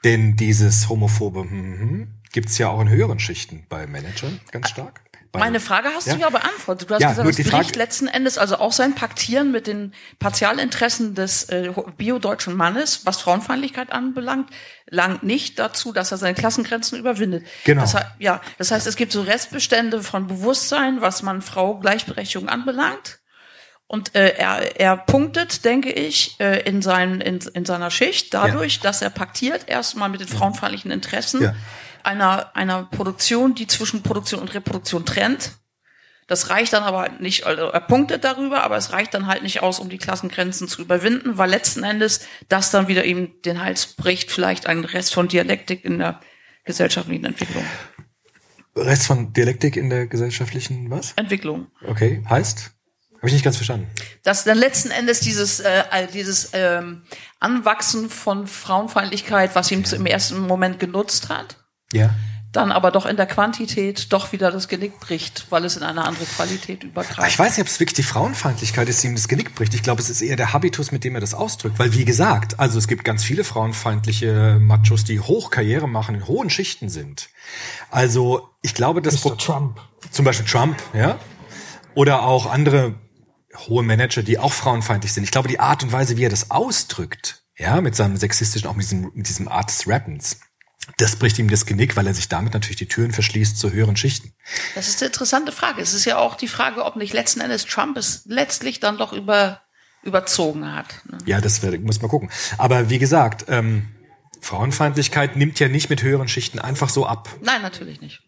[0.05, 5.02] Denn dieses homophobe hm, hm, gibt's ja auch in höheren Schichten bei Managern ganz stark.
[5.41, 6.15] Meine Frage hast Ja?
[6.15, 6.91] du ja beantwortet.
[6.91, 11.15] Du hast Ja, gesagt, es bricht letzten Endes also auch sein Paktieren mit den Partialinteressen
[11.15, 14.51] des äh, bio-deutschen Mannes, was Frauenfeindlichkeit anbelangt,
[14.91, 17.47] langt nicht dazu, dass er seine Klassengrenzen überwindet.
[17.65, 17.81] Genau.
[17.81, 23.21] Das, ja, das heißt, es gibt so Restbestände von Bewusstsein, was man Frau Gleichberechtigung anbelangt.
[23.87, 28.81] Und äh, er, er punktet, denke ich, äh, in, seinen, in, in seiner Schicht dadurch,
[28.81, 31.55] dass er paktiert erstmal mit den frauenfeindlichen Interessen Ja.
[32.05, 35.53] Einer, einer Produktion, die zwischen Produktion und Reproduktion trennt.
[36.29, 39.63] Das reicht dann aber nicht, also er punktet darüber, aber es reicht dann halt nicht
[39.63, 43.87] aus, um die Klassengrenzen zu überwinden, weil letzten Endes das dann wieder ihm den Hals
[43.87, 46.21] bricht, vielleicht ein Rest von Dialektik in der
[46.65, 47.65] gesellschaftlichen Entwicklung.
[48.77, 51.13] Rest von Dialektik in der gesellschaftlichen was?
[51.17, 51.67] Entwicklung.
[51.87, 52.71] Okay, heißt?
[53.23, 53.87] Habe ich nicht ganz verstanden.
[54.25, 57.03] dass dann letzten Endes dieses äh, dieses ähm,
[57.39, 61.62] Anwachsen von Frauenfeindlichkeit, was ihm im ersten Moment genutzt hat,
[61.93, 62.15] Ja.
[62.53, 66.05] dann aber doch in der Quantität doch wieder das Genick bricht, weil es in eine
[66.05, 67.31] andere Qualität Aber übergreift.
[67.31, 69.75] Ich weiß nicht, ob es wirklich die Frauenfeindlichkeit ist, die ihm das Genick bricht.
[69.75, 71.79] Ich glaube, es ist eher der Habitus, mit dem er das ausdrückt.
[71.79, 76.51] Weil, wie gesagt, also es gibt ganz viele frauenfeindliche Machos, die Hochkarriere machen, in hohen
[76.51, 77.31] Schichten sind.
[77.91, 79.39] Also, ich glaube, das Mr.
[79.39, 79.81] Trump.
[80.11, 81.19] zum Beispiel Trump, ja,
[81.95, 82.95] oder auch andere
[83.67, 85.25] hohe Manager, die auch frauenfeindlich sind.
[85.25, 88.75] Ich glaube, die Art und Weise, wie er das ausdrückt, ja, mit seinem sexistischen, auch
[88.75, 90.41] mit diesem, mit diesem Art des Rappens,
[90.99, 93.97] das bricht ihm das Genick, weil er sich damit natürlich die Türen verschließt zu höheren
[93.97, 94.33] Schichten.
[94.75, 95.81] Das ist eine interessante Frage.
[95.81, 99.13] Es ist ja auch die Frage, ob nicht letzten Endes Trump es letztlich dann doch
[99.13, 99.63] über,
[100.03, 100.87] überzogen hat.
[101.09, 101.19] ne?
[101.27, 102.31] Ja, das wär, muss man gucken.
[102.59, 103.89] Aber wie gesagt, ähm,
[104.41, 107.29] Frauenfeindlichkeit nimmt ja nicht mit höheren Schichten einfach so ab.
[107.41, 108.23] Nein, natürlich nicht.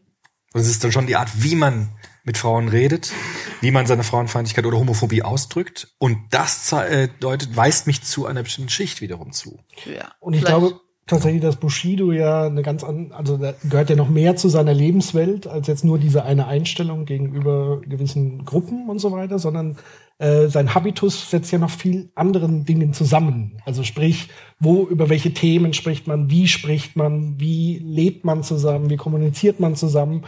[0.53, 1.89] Das ist dann schon die Art, wie man
[2.23, 3.13] mit Frauen redet,
[3.61, 5.89] wie man seine Frauenfeindlichkeit oder Homophobie ausdrückt.
[5.99, 9.61] Und das äh, deutet, weist mich zu einer bestimmten Schicht wiederum zu.
[9.85, 10.13] Ja.
[10.21, 13.97] Und ich Vielleicht- glaube tatsächlich, dass Bushido ja eine ganz an, also da gehört ja
[13.97, 18.99] noch mehr zu seiner Lebenswelt als jetzt nur diese eine Einstellung gegenüber gewissen Gruppen und
[18.99, 19.77] so weiter, sondern
[20.19, 23.59] äh, sein Habitus setzt ja noch viel anderen Dingen zusammen.
[23.67, 24.29] Also sprich,
[24.61, 29.61] wo, über welche Themen spricht man, wie spricht man, wie lebt man zusammen, wie kommuniziert
[29.61, 30.23] man zusammen.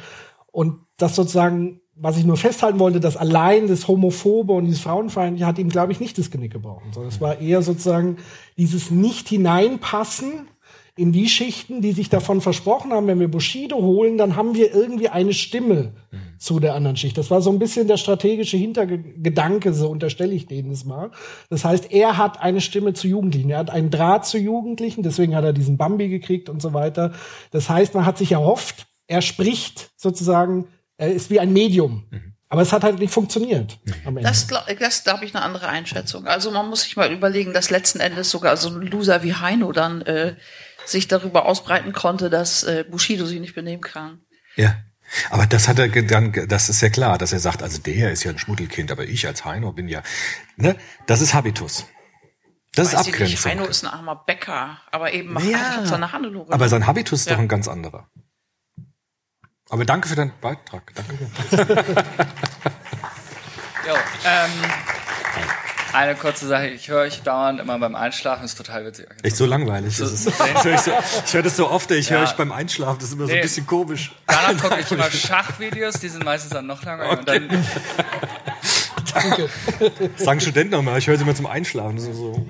[0.52, 5.46] Und das sozusagen, was ich nur festhalten wollte, dass allein das Homophobe und dieses Frauenfeindliche
[5.46, 8.16] hat ihm, glaube ich, nicht das Genick gebrochen, sondern es war eher sozusagen
[8.58, 10.48] dieses Nicht-Hineinpassen
[10.98, 14.74] in die Schichten, die sich davon versprochen haben, wenn wir Bushido holen, dann haben wir
[14.74, 15.92] irgendwie eine Stimme
[16.38, 17.18] zu der anderen Schicht.
[17.18, 21.10] Das war so ein bisschen der strategische Hintergedanke, so unterstelle ich denen es mal.
[21.50, 25.36] Das heißt, er hat eine Stimme zu Jugendlichen, er hat einen Draht zu Jugendlichen, deswegen
[25.36, 27.12] hat er diesen Bambi gekriegt und so weiter.
[27.50, 30.66] Das heißt, man hat sich erhofft, er spricht sozusagen,
[30.96, 32.04] er ist wie ein Medium.
[32.48, 34.28] Aber es hat halt nicht funktioniert am Ende.
[34.28, 34.46] Das,
[34.78, 36.26] das da habe ich eine andere Einschätzung.
[36.26, 39.72] Also man muss sich mal überlegen, dass letzten Endes sogar so ein Loser wie Heino
[39.72, 40.36] dann äh,
[40.86, 44.20] sich darüber ausbreiten konnte, dass äh, Bushido sich nicht benehmen kann.
[44.56, 44.76] Ja.
[45.30, 48.24] Aber das hat er dann, das ist ja klar, dass er sagt, also der ist
[48.24, 50.02] ja ein Schmuddelkind, aber ich als Heino bin ja,
[50.56, 50.76] ne?
[51.06, 51.86] Das ist Habitus.
[52.74, 53.50] Das ist Weiß ich nicht, Abgrenzung.
[53.52, 55.58] Heino ist ein armer Bäcker, aber eben macht Ja.
[55.58, 56.52] einfach seine Hannelore.
[56.52, 57.34] Aber sein Habitus ist Ja.
[57.34, 58.08] doch ein ganz anderer.
[59.70, 60.92] Aber danke für deinen Beitrag.
[60.94, 61.30] Danke.
[63.86, 64.50] Jo, ähm,
[65.96, 66.68] eine kurze Sache.
[66.68, 69.06] Ich höre euch dauernd immer beim Einschlafen, ist total witzig.
[69.22, 69.96] Echt so langweilig.
[69.98, 70.90] Das ist, das höre ich, so,
[71.26, 72.24] ich höre das so oft, ich höre Ja.
[72.24, 73.42] ich beim Einschlafen, das ist immer so ein Nee.
[73.42, 74.12] bisschen komisch.
[74.26, 77.18] Danach gucke ich immer Schachvideos, die sind meistens dann noch langweiliger.
[77.18, 77.64] Und dann,
[80.16, 81.96] Sagen Studenten nochmal, ich höre sie immer zum Einschlafen.
[81.96, 82.46] Das ist so,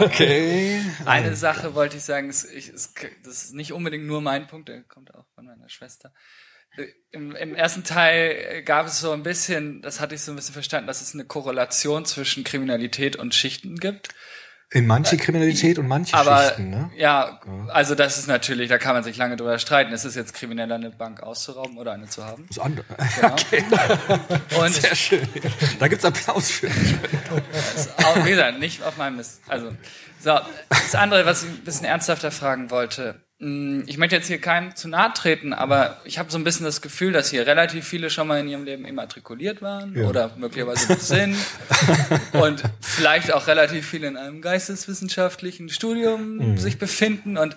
[0.00, 0.80] okay.
[1.04, 2.94] eine Sache wollte ich sagen, ist, ich, ist,
[3.24, 6.12] das ist nicht unbedingt nur mein Punkt, der kommt auch von meiner Schwester.
[7.10, 10.54] Im, Im ersten Teil gab es so ein bisschen, das hatte ich so ein bisschen
[10.54, 14.08] verstanden, dass es eine Korrelation zwischen Kriminalität und Schichten gibt.
[14.74, 16.90] In manche Kriminalität und manche Aber Schichten, ne?
[16.96, 19.92] ja, also das ist natürlich, da kann man sich lange drüber streiten.
[19.92, 22.46] Ist es jetzt krimineller, eine Bank auszurauben oder eine zu haben?
[22.48, 22.86] Das andere.
[23.20, 23.36] Genau.
[23.42, 23.64] Okay,
[24.58, 25.28] Und sehr schön.
[25.78, 26.68] Da gibt's Applaus für.
[27.98, 29.42] auch, wie gesagt, nicht auf meinem Mist.
[29.46, 29.76] Also,
[30.20, 33.22] so, das andere, was ich ein bisschen ernsthafter fragen wollte.
[33.42, 36.64] Hm, Ich möchte jetzt hier keinem zu nahe treten, aber ich habe so ein bisschen
[36.64, 40.06] das Gefühl, dass hier relativ viele schon mal in ihrem Leben immatrikuliert waren Ja.
[40.06, 41.36] oder möglicherweise sind
[42.32, 47.36] und vielleicht auch relativ viele in einem geisteswissenschaftlichen Studium sich befinden.
[47.36, 47.56] Und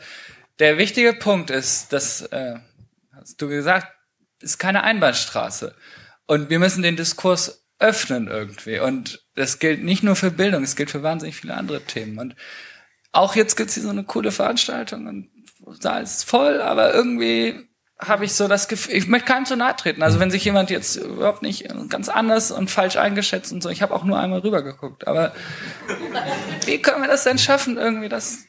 [0.59, 2.55] der wichtige Punkt ist, dass, äh,
[3.13, 3.87] hast du gesagt,
[4.41, 5.75] ist keine Einbahnstraße.
[6.27, 8.79] Und wir müssen den Diskurs öffnen irgendwie.
[8.79, 12.17] Und das gilt nicht nur für Bildung, es gilt für wahnsinnig viele andere Themen.
[12.17, 12.35] Und
[13.11, 15.29] auch jetzt gibt's hier so eine coole Veranstaltung und
[15.81, 17.67] da ist voll, aber irgendwie
[17.99, 20.03] habe ich so das Gefühl, ich möchte keinem zu nahe treten.
[20.03, 23.81] Also wenn sich jemand jetzt überhaupt nicht ganz anders und falsch eingeschätzt und so, ich
[23.81, 25.33] habe auch nur einmal rüber geguckt, aber
[26.65, 28.39] wie können wir das denn schaffen, irgendwie das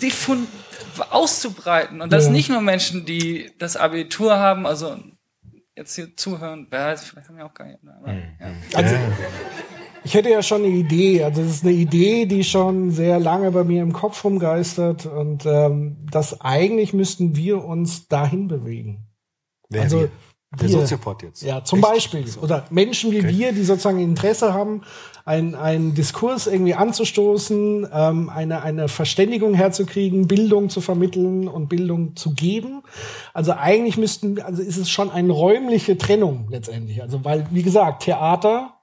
[0.00, 0.48] die Fund
[1.10, 2.30] auszubreiten und das Ja.
[2.30, 4.96] nicht nur Menschen, die das Abitur haben, also
[5.76, 7.78] jetzt hier zuhören, wer weiß, vielleicht haben wir auch gar nicht.
[7.84, 8.54] Aber, ja.
[8.74, 8.94] Also,
[10.08, 11.22] ich hätte ja schon eine Idee.
[11.22, 15.44] Also es ist eine Idee, die schon sehr lange bei mir im Kopf rumgeistert und
[15.44, 19.06] ähm, das eigentlich müssten wir uns dahin bewegen.
[19.68, 20.10] Wer Also wir?
[20.58, 20.78] Der wir.
[20.78, 21.42] Soziopod jetzt.
[21.42, 21.88] Ja, zum Echt?
[21.88, 22.24] Beispiel.
[22.40, 24.80] Oder Menschen wie wir, die sozusagen Interesse haben,
[25.26, 32.16] einen, einen Diskurs irgendwie anzustoßen, ähm, eine, eine Verständigung herzukriegen, Bildung zu vermitteln und Bildung
[32.16, 32.82] zu geben.
[33.34, 37.02] Also eigentlich müssten, also ist es schon eine räumliche Trennung letztendlich.
[37.02, 38.77] Also weil, wie gesagt, Theater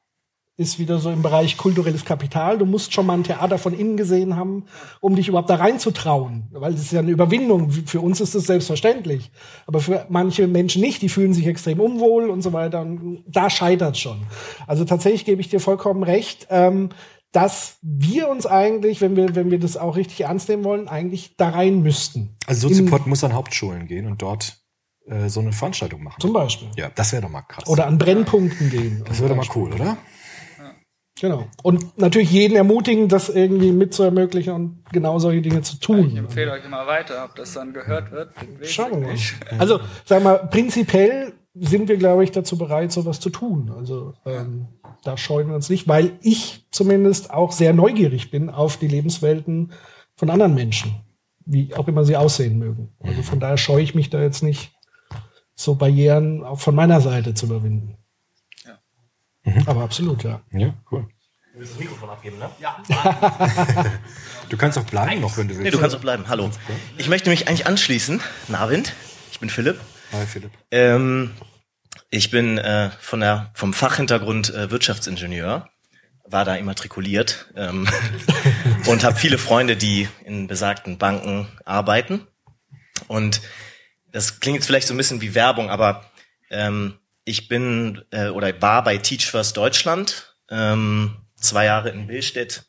[0.57, 2.57] ist wieder so im Bereich kulturelles Kapital.
[2.57, 4.65] Du musst schon mal ein Theater von innen gesehen haben,
[5.01, 6.47] um dich überhaupt da reinzutrauen.
[6.51, 7.71] Weil das ist ja eine Überwindung.
[7.71, 9.31] Für uns ist das selbstverständlich.
[9.67, 11.01] Aber für manche Menschen nicht.
[11.01, 12.81] Die fühlen sich extrem unwohl und so weiter.
[12.81, 14.23] Und da scheitert schon.
[14.65, 16.89] Also tatsächlich gebe ich dir vollkommen recht, ähm,
[17.33, 21.35] dass wir uns eigentlich, wenn wir, wenn wir das auch richtig ernst nehmen wollen, eigentlich
[21.35, 22.37] da rein müssten.
[22.47, 24.61] Also Soziopod muss an Hauptschulen gehen und dort
[25.07, 26.21] äh, so eine Veranstaltung machen.
[26.21, 26.69] Zum Beispiel.
[26.77, 27.67] ja, das wäre doch mal krass.
[27.67, 29.03] Oder an Brennpunkten gehen.
[29.05, 29.97] das wäre doch mal cool, oder?
[31.19, 31.47] Genau.
[31.63, 36.09] Und natürlich jeden ermutigen, das irgendwie mitzuermöglichen und genau solche Dinge zu tun.
[36.09, 38.33] Ich empfehle euch immer weiter, ob das dann gehört wird.
[38.63, 39.15] Schauen wir mal.
[39.57, 43.71] Also, sag mal, prinzipiell sind wir, glaube ich, dazu bereit, sowas zu tun.
[43.77, 44.67] Also, ähm,
[45.03, 49.71] da scheuen wir uns nicht, weil ich zumindest auch sehr neugierig bin auf die Lebenswelten
[50.15, 50.95] von anderen Menschen,
[51.45, 52.93] wie auch immer sie aussehen mögen.
[53.01, 54.73] Also von daher scheue ich mich da jetzt nicht,
[55.57, 57.97] so Barrieren auch von meiner Seite zu überwinden.
[59.65, 60.41] Aber absolut, ja.
[60.51, 61.07] Ja, cool.
[61.53, 62.49] Du willst das Mikrofon abgeben, ne?
[64.49, 65.63] Du kannst auch bleiben noch, wenn du willst.
[65.63, 66.27] Nee, du kannst auch bleiben.
[66.27, 66.51] Hallo.
[66.97, 68.21] Ich möchte mich eigentlich anschließen.
[68.47, 68.93] Navind.
[69.31, 69.79] Ich bin Philipp.
[70.11, 70.51] Hi, Philipp.
[70.69, 71.31] Ähm,
[72.09, 75.69] ich bin äh, von der, vom Fachhintergrund äh, Wirtschaftsingenieur,
[76.25, 77.87] war da immatrikuliert ähm,
[78.85, 82.27] und habe viele Freunde, die in besagten Banken arbeiten.
[83.07, 83.41] Und
[84.11, 86.09] das klingt jetzt vielleicht so ein bisschen wie Werbung, aber
[86.49, 92.65] ähm, ich bin äh, oder war bei Teach First Deutschland ähm, zwei Jahre in Billstedt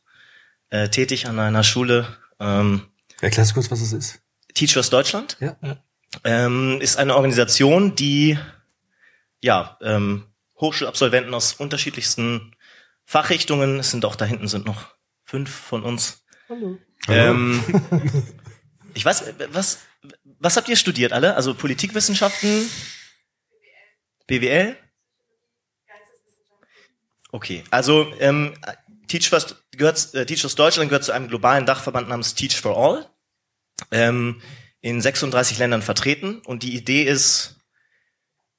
[0.70, 2.16] äh, tätig an einer Schule.
[2.40, 2.82] Ähm,
[3.20, 4.20] Erklärst du kurz, was es ist?
[4.54, 5.56] Teach First Deutschland Ja.
[6.24, 8.38] ähm, ist eine Organisation, die
[9.42, 10.26] ja ähm,
[10.58, 12.56] Hochschulabsolventen aus unterschiedlichsten
[13.04, 14.94] Fachrichtungen, es sind auch da hinten sind noch
[15.24, 16.24] fünf von uns.
[16.48, 16.78] Hallo.
[17.08, 17.62] Ähm,
[18.94, 19.78] ich weiß, was
[20.38, 21.34] was habt ihr studiert alle?
[21.36, 22.68] Also Politikwissenschaften,
[24.26, 24.76] BWL?
[27.32, 28.54] Okay, also ähm,
[29.08, 32.76] Teach First gehört, äh, Teach First Deutschland gehört zu einem globalen Dachverband namens Teach for
[32.76, 33.10] All.
[33.90, 34.40] Ähm,
[34.80, 37.56] in 36 Ländern vertreten und die Idee ist,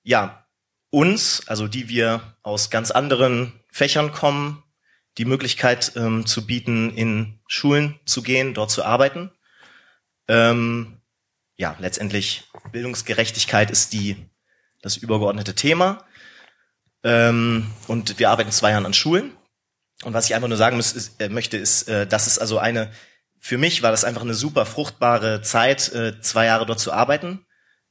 [0.04, 0.46] ja,
[0.90, 4.64] uns, also die wir aus ganz anderen Fächern kommen,
[5.18, 9.32] die Möglichkeit ähm, zu bieten, in Schulen zu gehen, dort zu arbeiten.
[10.28, 11.02] Ähm,
[11.56, 14.30] ja, letztendlich Bildungsgerechtigkeit ist die
[14.82, 16.04] das übergeordnete Thema.
[17.04, 19.32] Ähm, und wir arbeiten zwei Jahren an Schulen.
[20.04, 22.60] Und was ich einfach nur sagen muss, ist, äh, möchte, ist, äh, dass es also
[22.60, 22.92] eine
[23.40, 27.46] für mich war das einfach eine super fruchtbare Zeit, äh, zwei Jahre dort zu arbeiten.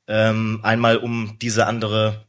[0.09, 2.27] Ähm, einmal um diese andere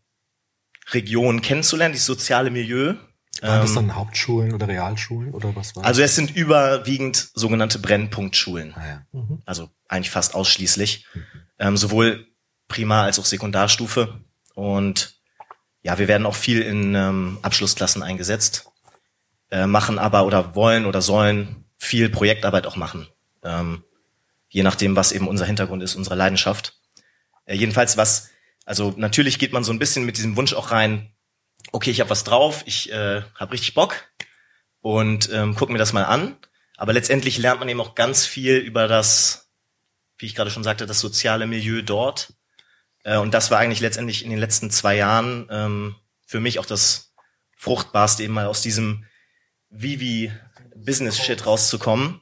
[0.92, 2.96] Region kennenzulernen, dieses soziale Milieu.
[3.42, 7.78] Waren das Ähm, dann Hauptschulen oder Realschulen oder was war also es sind überwiegend sogenannte
[7.80, 8.74] Brennpunktschulen.
[8.74, 8.84] das?
[8.84, 9.22] Ah, ja.
[9.46, 11.06] Also eigentlich fast ausschließlich.
[11.60, 12.28] Ähm, sowohl
[12.68, 14.22] Primar- als auch Sekundarstufe.
[14.58, 15.14] Und
[15.84, 18.66] ja, wir werden auch viel in ähm, Abschlussklassen eingesetzt,
[19.52, 23.08] äh, machen aber oder wollen oder sollen viel Projektarbeit auch machen.
[23.44, 23.84] Ähm,
[24.50, 26.74] je nachdem, was eben unser Hintergrund ist, unsere Leidenschaft.
[27.46, 28.32] Äh, jedenfalls was,
[28.66, 31.14] also natürlich geht man so ein bisschen mit diesem Wunsch auch rein,
[31.72, 34.06] okay, ich habe was drauf, ich äh, habe richtig Bock
[34.82, 36.36] und ähm, guck mir das mal an.
[36.78, 39.52] Aber letztendlich lernt man eben auch ganz viel über das,
[40.18, 42.34] wie ich gerade schon sagte, das soziale Milieu dort.
[43.08, 45.96] Äh, und das war eigentlich letztendlich in den letzten zwei Jahren ähm,
[46.26, 47.14] für mich auch das
[47.56, 49.06] Fruchtbarste, eben mal aus diesem
[49.70, 50.32] Vivi
[50.76, 52.20] Business Shit rauszukommen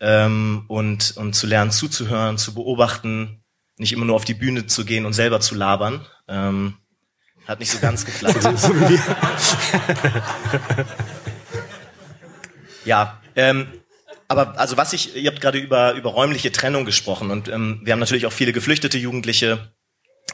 [0.00, 3.44] ähm, und, und zu lernen, zuzuhören, zu beobachten,
[3.76, 6.06] nicht immer nur auf die Bühne zu gehen und selber zu labern.
[6.26, 6.78] Ähm,
[7.46, 8.42] hat nicht so ganz geklappt.
[12.86, 13.66] ja, ähm,
[14.26, 17.92] aber also was ich, ihr habt gerade über, über räumliche Trennung gesprochen und ähm, wir
[17.92, 19.73] haben natürlich auch viele geflüchtete Jugendliche,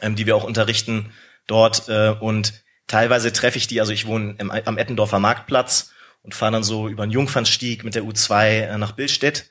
[0.01, 1.11] ähm, die wir auch unterrichten
[1.47, 5.91] dort äh, und teilweise treffe ich die, also ich wohne im, am Ettendorfer Marktplatz
[6.23, 9.49] und fahre dann so über den Jungfernstieg mit der U2 äh, nach Billstedt.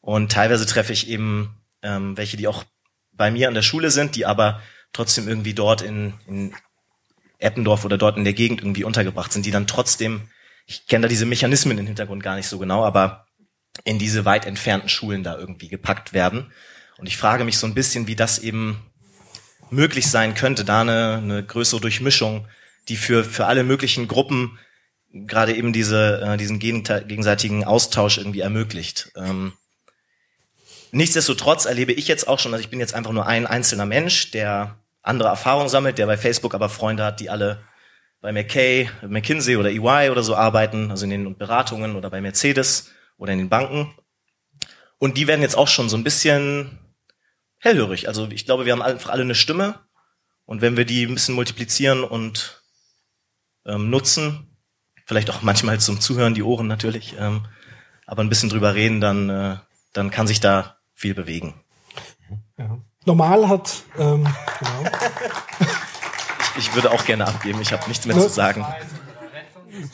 [0.00, 2.64] Und teilweise treffe ich eben ähm, welche, die auch
[3.12, 4.60] bei mir an der Schule sind, die aber
[4.92, 6.54] trotzdem irgendwie dort in, in
[7.38, 10.28] Eppendorf oder dort in der Gegend irgendwie untergebracht sind, die dann trotzdem,
[10.66, 13.26] ich kenne da diese Mechanismen im Hintergrund gar nicht so genau, aber
[13.84, 16.52] in diese weit entfernten Schulen da irgendwie gepackt werden.
[16.98, 18.91] Und ich frage mich so ein bisschen, wie das eben
[19.72, 22.46] möglich sein könnte, da eine, eine größere Durchmischung,
[22.88, 24.58] die für, für alle möglichen Gruppen
[25.12, 29.12] gerade eben diese, äh, diesen gegenseitigen Austausch irgendwie ermöglicht.
[29.16, 29.52] Ähm,
[30.90, 34.30] nichtsdestotrotz erlebe ich jetzt auch schon, also ich bin jetzt einfach nur ein einzelner Mensch,
[34.30, 37.62] der andere Erfahrungen sammelt, der bei Facebook aber Freunde hat, die alle
[38.20, 42.90] bei McKay, McKinsey oder EY oder so arbeiten, also in den Beratungen oder bei Mercedes
[43.18, 43.92] oder in den Banken.
[44.98, 46.78] Und die werden jetzt auch schon so ein bisschen
[47.62, 48.08] hellhörig.
[48.08, 49.78] Also ich glaube, wir haben einfach alle eine Stimme.
[50.44, 52.62] Und wenn wir die ein bisschen multiplizieren und
[53.64, 54.56] ähm, nutzen,
[55.06, 57.46] vielleicht auch manchmal zum Zuhören die Ohren natürlich, ähm,
[58.06, 59.56] aber ein bisschen drüber reden, dann, äh,
[59.92, 61.54] dann kann sich da viel bewegen.
[62.58, 62.78] Ja.
[63.04, 64.24] Normal hat ähm,
[64.58, 64.90] genau.
[66.56, 68.66] ich, ich würde auch gerne abgeben, ich habe nichts mehr zu sagen.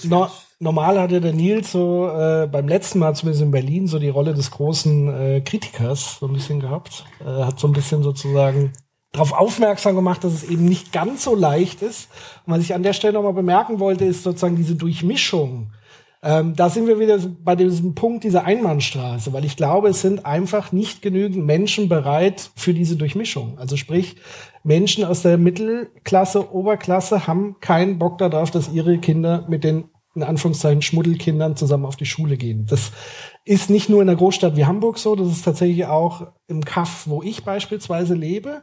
[0.03, 4.09] No, normal hatte der Nils so äh, beim letzten Mal zumindest in Berlin so die
[4.09, 7.05] Rolle des großen äh, Kritikers so ein bisschen gehabt.
[7.21, 8.73] Äh, hat so ein bisschen sozusagen
[9.13, 12.09] darauf aufmerksam gemacht, dass es eben nicht ganz so leicht ist.
[12.47, 15.73] Und was ich an der Stelle nochmal bemerken wollte, ist sozusagen diese Durchmischung.
[16.21, 20.27] Ähm, da sind wir wieder bei diesem Punkt dieser Einbahnstraße, weil ich glaube, es sind
[20.27, 23.57] einfach nicht genügend Menschen bereit für diese Durchmischung.
[23.59, 24.17] Also sprich,
[24.65, 29.85] Menschen aus der Mittelklasse, Oberklasse haben keinen Bock darauf, dass ihre Kinder mit den
[30.19, 32.67] in Anführungszeichen Schmuddelkindern zusammen auf die Schule gehen.
[32.67, 32.93] Das
[33.45, 37.07] ist nicht nur in einer Großstadt wie Hamburg so, das ist tatsächlich auch im Kaff,
[37.07, 38.63] wo ich beispielsweise lebe.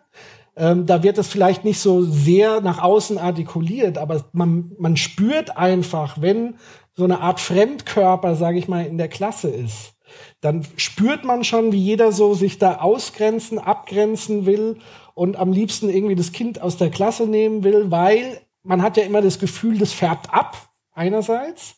[0.57, 5.57] Ähm, da wird es vielleicht nicht so sehr nach außen artikuliert, aber man, man spürt
[5.57, 6.55] einfach, wenn
[6.93, 9.93] so eine Art Fremdkörper, sage ich mal, in der Klasse ist,
[10.41, 14.77] dann spürt man schon, wie jeder so sich da ausgrenzen, abgrenzen will
[15.13, 19.03] und am liebsten irgendwie das Kind aus der Klasse nehmen will, weil man hat ja
[19.03, 21.75] immer das Gefühl, das färbt ab einerseits.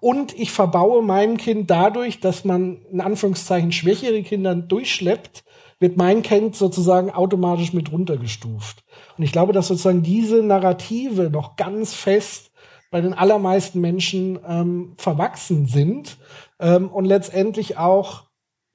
[0.00, 5.44] Und ich verbaue meinem Kind dadurch, dass man in Anführungszeichen schwächere Kinder durchschleppt,
[5.78, 8.84] wird mein Kind sozusagen automatisch mit runtergestuft.
[9.16, 12.50] Und ich glaube, dass sozusagen diese Narrative noch ganz fest
[12.90, 16.16] bei den allermeisten Menschen ähm, verwachsen sind
[16.60, 18.24] ähm, und letztendlich auch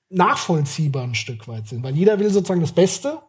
[0.10, 1.84] nachvollziehbar ein Stück weit sind.
[1.84, 3.20] Weil jeder will sozusagen das Beste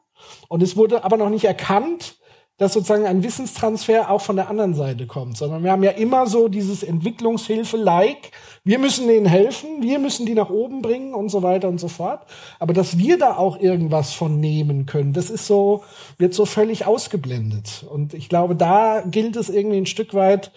[0.49, 2.20] und es wurde aber noch nicht erkannt,
[2.61, 6.27] dass sozusagen ein Wissenstransfer auch von der anderen Seite kommt, sondern wir haben ja immer
[6.27, 8.33] so dieses Entwicklungshilfe-like.
[8.65, 11.89] Wir müssen denen helfen, wir müssen die nach oben bringen und so weiter und so
[11.89, 12.21] fort.
[12.59, 15.85] Aber dass wir da auch irgendwas von nehmen können, das ist so,
[16.19, 17.87] wird so völlig ausgeblendet.
[17.89, 20.53] Und ich glaube, da gilt es irgendwie ein Stück weit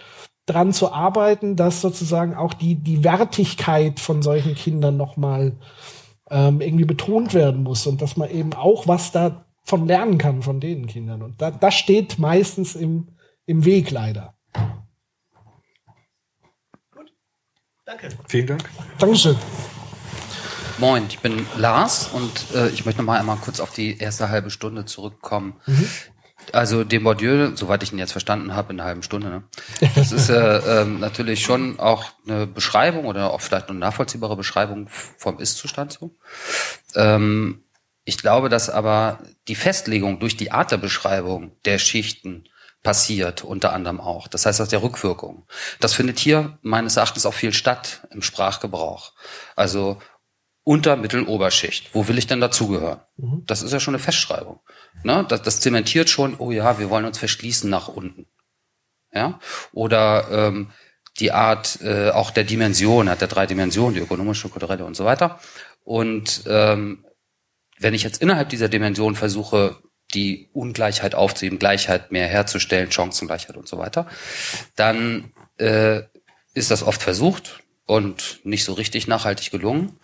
[0.45, 5.53] dran zu arbeiten, dass sozusagen auch die, die Wertigkeit von solchen Kindern nochmal
[6.29, 10.41] ähm, irgendwie betont werden muss und dass man eben auch was da von lernen kann
[10.41, 11.21] von den Kindern.
[11.21, 13.09] Und da, das steht meistens im,
[13.45, 14.35] im Weg leider.
[16.91, 17.13] Gut.
[17.85, 18.09] Danke.
[18.27, 18.69] Vielen Dank.
[18.99, 19.37] Dankeschön.
[20.79, 24.29] Moin, ich bin Lars und äh, ich möchte noch mal einmal kurz auf die erste
[24.29, 25.55] halbe Stunde zurückkommen.
[25.65, 25.89] Mhm.
[26.51, 29.43] Also dem Bourdieu, soweit ich ihn jetzt verstanden habe, in einer halben Stunde, ne?
[29.95, 34.89] das ist äh, ähm, natürlich schon auch eine Beschreibung oder auch vielleicht eine nachvollziehbare Beschreibung
[34.89, 36.11] vom Ist-Zustand so.
[36.95, 37.62] Ähm,
[38.05, 42.45] ich glaube, dass aber die Festlegung durch die Art der Beschreibung der Schichten
[42.83, 44.27] passiert, unter anderem auch.
[44.27, 45.47] Das heißt aus der Rückwirkung.
[45.79, 49.13] Das findet hier meines Erachtens auch viel statt im Sprachgebrauch.
[49.55, 49.99] Also
[50.65, 51.93] unter Mitteloberschicht.
[51.93, 53.01] Wo will ich denn dazugehören?
[53.17, 53.43] Mhm.
[53.45, 54.59] Das ist ja schon eine Festschreibung.
[55.03, 55.25] Ne?
[55.27, 58.27] Das, das zementiert schon, oh ja, wir wollen uns verschließen nach unten.
[59.13, 59.39] Ja?
[59.71, 60.71] Oder ähm,
[61.19, 65.05] die Art äh, auch der Dimension, hat der drei Dimensionen, die ökonomische, kulturelle und so
[65.05, 65.39] weiter.
[65.83, 67.05] Und ähm,
[67.79, 69.77] wenn ich jetzt innerhalb dieser Dimension versuche,
[70.13, 74.07] die Ungleichheit aufzuheben, Gleichheit mehr herzustellen, Chancengleichheit und so weiter,
[74.75, 76.01] dann äh,
[76.53, 79.99] ist das oft versucht und nicht so richtig nachhaltig gelungen.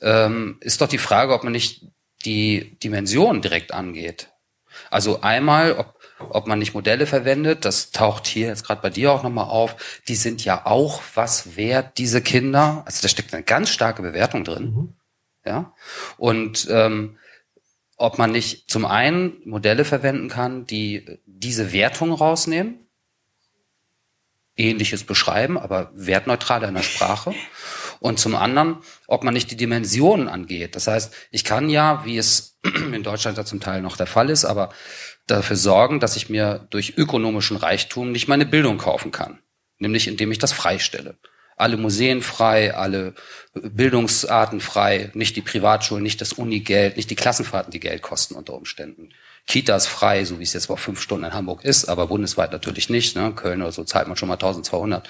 [0.00, 1.86] Ähm, ist doch die Frage, ob man nicht
[2.24, 4.28] die Dimension direkt angeht.
[4.90, 9.12] Also einmal, ob, ob man nicht Modelle verwendet, das taucht hier jetzt gerade bei dir
[9.12, 12.82] auch nochmal auf, die sind ja auch was wert, diese Kinder.
[12.86, 14.64] Also da steckt eine ganz starke Bewertung drin.
[14.64, 14.94] Mhm.
[15.44, 15.74] Ja.
[16.18, 17.18] Und ähm,
[17.96, 22.86] ob man nicht zum einen Modelle verwenden kann, die diese Wertung rausnehmen,
[24.56, 27.34] ähnliches beschreiben, aber wertneutral in der Sprache.
[27.98, 30.76] Und zum anderen, ob man nicht die Dimensionen angeht.
[30.76, 32.58] Das heißt, ich kann ja, wie es
[32.92, 34.70] in Deutschland ja zum Teil noch der Fall ist, aber
[35.26, 39.40] dafür sorgen, dass ich mir durch ökonomischen Reichtum nicht meine Bildung kaufen kann.
[39.78, 41.18] Nämlich indem ich das freistelle.
[41.60, 43.14] Alle Museen frei, alle
[43.54, 48.54] Bildungsarten frei, nicht die Privatschulen, nicht das Unigeld, nicht die Klassenfahrten, die Geld kosten unter
[48.54, 49.10] Umständen.
[49.46, 52.88] Kitas frei, so wie es jetzt vor fünf Stunden in Hamburg ist, aber bundesweit natürlich
[52.88, 53.16] nicht.
[53.16, 53.32] Ne?
[53.34, 55.08] Köln oder so zahlt man schon mal 1200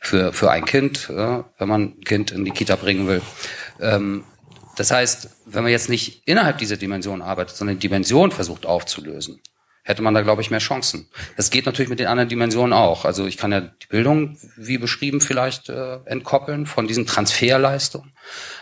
[0.00, 3.22] für, für ein Kind, ja, wenn man ein Kind in die Kita bringen will.
[3.80, 4.24] Ähm,
[4.76, 9.40] das heißt, wenn man jetzt nicht innerhalb dieser Dimension arbeitet, sondern die Dimension versucht aufzulösen,
[9.88, 11.08] hätte man da, glaube ich, mehr Chancen.
[11.38, 13.06] Das geht natürlich mit den anderen Dimensionen auch.
[13.06, 18.12] Also ich kann ja die Bildung, wie beschrieben, vielleicht äh, entkoppeln von diesen Transferleistungen.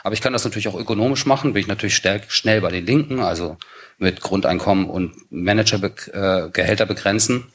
[0.04, 3.18] Aber ich kann das natürlich auch ökonomisch machen, bin ich natürlich schnell bei den Linken,
[3.18, 3.56] also
[3.98, 7.48] mit Grundeinkommen und Managergehälter äh, begrenzen.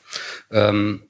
[0.52, 1.04] Ähm,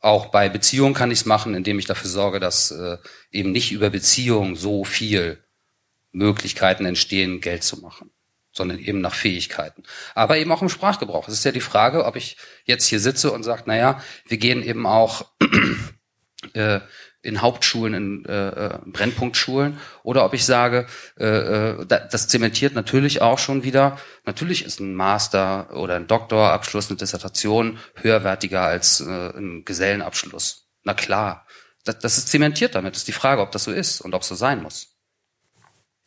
[0.00, 2.96] auch bei Beziehungen kann ich es machen, indem ich dafür sorge, dass äh,
[3.30, 5.38] eben nicht über Beziehungen so viel
[6.10, 8.10] Möglichkeiten entstehen, Geld zu machen
[8.52, 9.82] sondern eben nach Fähigkeiten.
[10.14, 11.28] Aber eben auch im Sprachgebrauch.
[11.28, 14.62] Es ist ja die Frage, ob ich jetzt hier sitze und sage, naja, wir gehen
[14.62, 15.26] eben auch
[16.54, 16.80] äh,
[17.22, 20.86] in Hauptschulen, in äh, äh, Brennpunktschulen, oder ob ich sage,
[21.16, 27.78] das zementiert natürlich auch schon wieder, natürlich ist ein Master oder ein Doktorabschluss, eine Dissertation
[27.96, 30.70] höherwertiger als ein Gesellenabschluss.
[30.82, 31.46] Na klar,
[31.84, 32.94] das, das ist zementiert damit.
[32.94, 34.89] Das ist die Frage, ob das so ist und ob es so sein muss.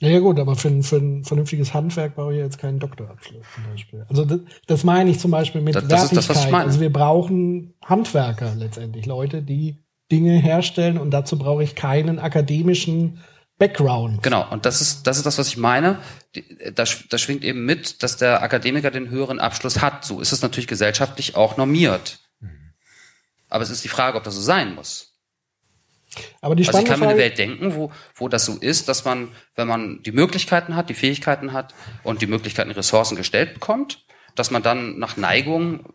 [0.03, 3.45] Ja, ja gut, aber für ein, für ein vernünftiges Handwerk brauche ich jetzt keinen Doktorabschluss
[3.55, 4.05] zum Beispiel.
[4.09, 6.51] Also das, das meine ich zum Beispiel mit das, das Wertigkeit.
[6.51, 9.77] Das, also wir brauchen Handwerker letztendlich, Leute, die
[10.11, 13.19] Dinge herstellen und dazu brauche ich keinen akademischen
[13.57, 14.21] Background.
[14.23, 15.99] Genau, und das ist das ist das, was ich meine.
[16.75, 20.03] Da, da schwingt eben mit, dass der Akademiker den höheren Abschluss hat.
[20.03, 22.19] So ist es natürlich gesellschaftlich auch normiert.
[22.41, 22.73] Mhm.
[23.47, 25.12] Aber es ist die Frage, ob das so sein muss.
[26.41, 29.05] Aber die also ich kann mir eine Welt denken, wo, wo das so ist, dass
[29.05, 34.05] man, wenn man die Möglichkeiten hat, die Fähigkeiten hat und die Möglichkeiten, Ressourcen gestellt bekommt,
[34.35, 35.85] dass man dann nach Neigung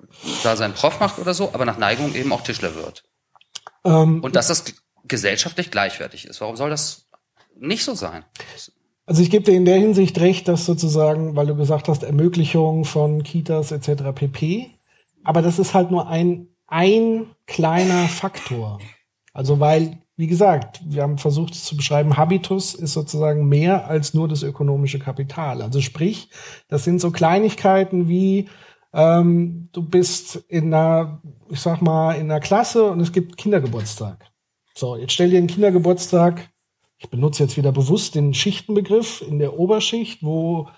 [0.42, 3.04] da seinen Prof macht oder so, aber nach Neigung eben auch Tischler wird.
[3.84, 4.64] Ähm, und dass das
[5.04, 6.40] gesellschaftlich gleichwertig ist.
[6.40, 7.08] Warum soll das
[7.56, 8.24] nicht so sein?
[9.06, 12.84] Also ich gebe dir in der Hinsicht recht, dass sozusagen, weil du gesagt hast, Ermöglichung
[12.84, 14.12] von Kitas etc.
[14.14, 14.70] pp.
[15.24, 18.80] Aber das ist halt nur ein, ein kleiner Faktor.
[19.32, 24.14] Also weil wie gesagt, wir haben versucht es zu beschreiben, Habitus ist sozusagen mehr als
[24.14, 25.62] nur das ökonomische Kapital.
[25.62, 26.28] Also sprich,
[26.66, 28.48] das sind so Kleinigkeiten wie
[28.92, 34.28] ähm, du bist in einer, ich sag mal, in einer Klasse und es gibt Kindergeburtstag.
[34.74, 36.50] So, jetzt stell dir einen Kindergeburtstag,
[36.98, 40.68] ich benutze jetzt wieder bewusst den Schichtenbegriff in der Oberschicht, wo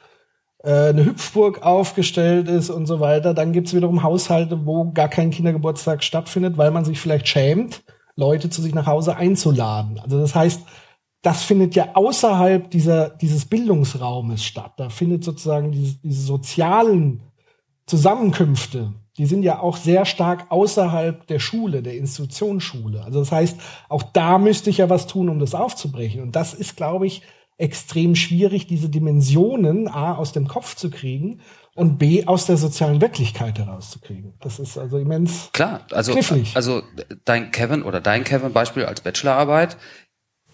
[0.62, 3.32] äh, eine Hüpfburg aufgestellt ist und so weiter.
[3.32, 7.82] Dann gibt's wiederum Haushalte, wo gar kein Kindergeburtstag stattfindet, weil man sich vielleicht schämt
[8.21, 9.99] Leute zu sich nach Hause einzuladen.
[9.99, 10.62] Also das heißt,
[11.23, 14.75] das findet ja außerhalb dieser, dieses Bildungsraumes statt.
[14.77, 17.23] Da findet sozusagen diese, diese sozialen
[17.87, 23.03] Zusammenkünfte, die sind ja auch sehr stark außerhalb der Schule, der Institutionsschule.
[23.03, 26.23] Also das heißt, auch da müsste ich ja was tun, um das aufzubrechen.
[26.23, 27.23] Und das ist, glaube ich,
[27.59, 31.41] extrem schwierig, diese Dimensionen A aus dem Kopf zu kriegen
[31.75, 34.35] und B aus der sozialen Wirklichkeit herauszukriegen.
[34.41, 35.87] Das ist also immens klar.
[35.93, 36.14] Also
[36.55, 36.83] also
[37.25, 39.77] dein Kevin oder dein Kevin Beispiel als Bachelorarbeit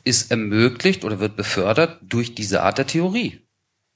[0.05, 3.41] ist ermöglicht oder wird befördert durch diese Art der Theorie.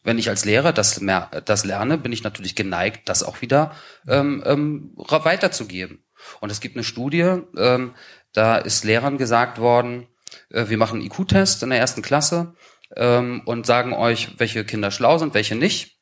[0.03, 1.01] Wenn ich als Lehrer das,
[1.45, 3.73] das lerne, bin ich natürlich geneigt, das auch wieder
[4.09, 6.05] ähm, ähm, weiterzugeben.
[6.41, 7.95] Und es gibt eine Studie, ähm,
[8.33, 10.07] da ist Lehrern gesagt worden,
[10.51, 12.55] äh, wir machen einen IQ-Test in der ersten Klasse
[12.97, 16.00] ähm, und sagen euch, welche Kinder schlau sind, welche nicht.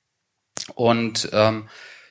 [0.74, 1.68] Und ähm,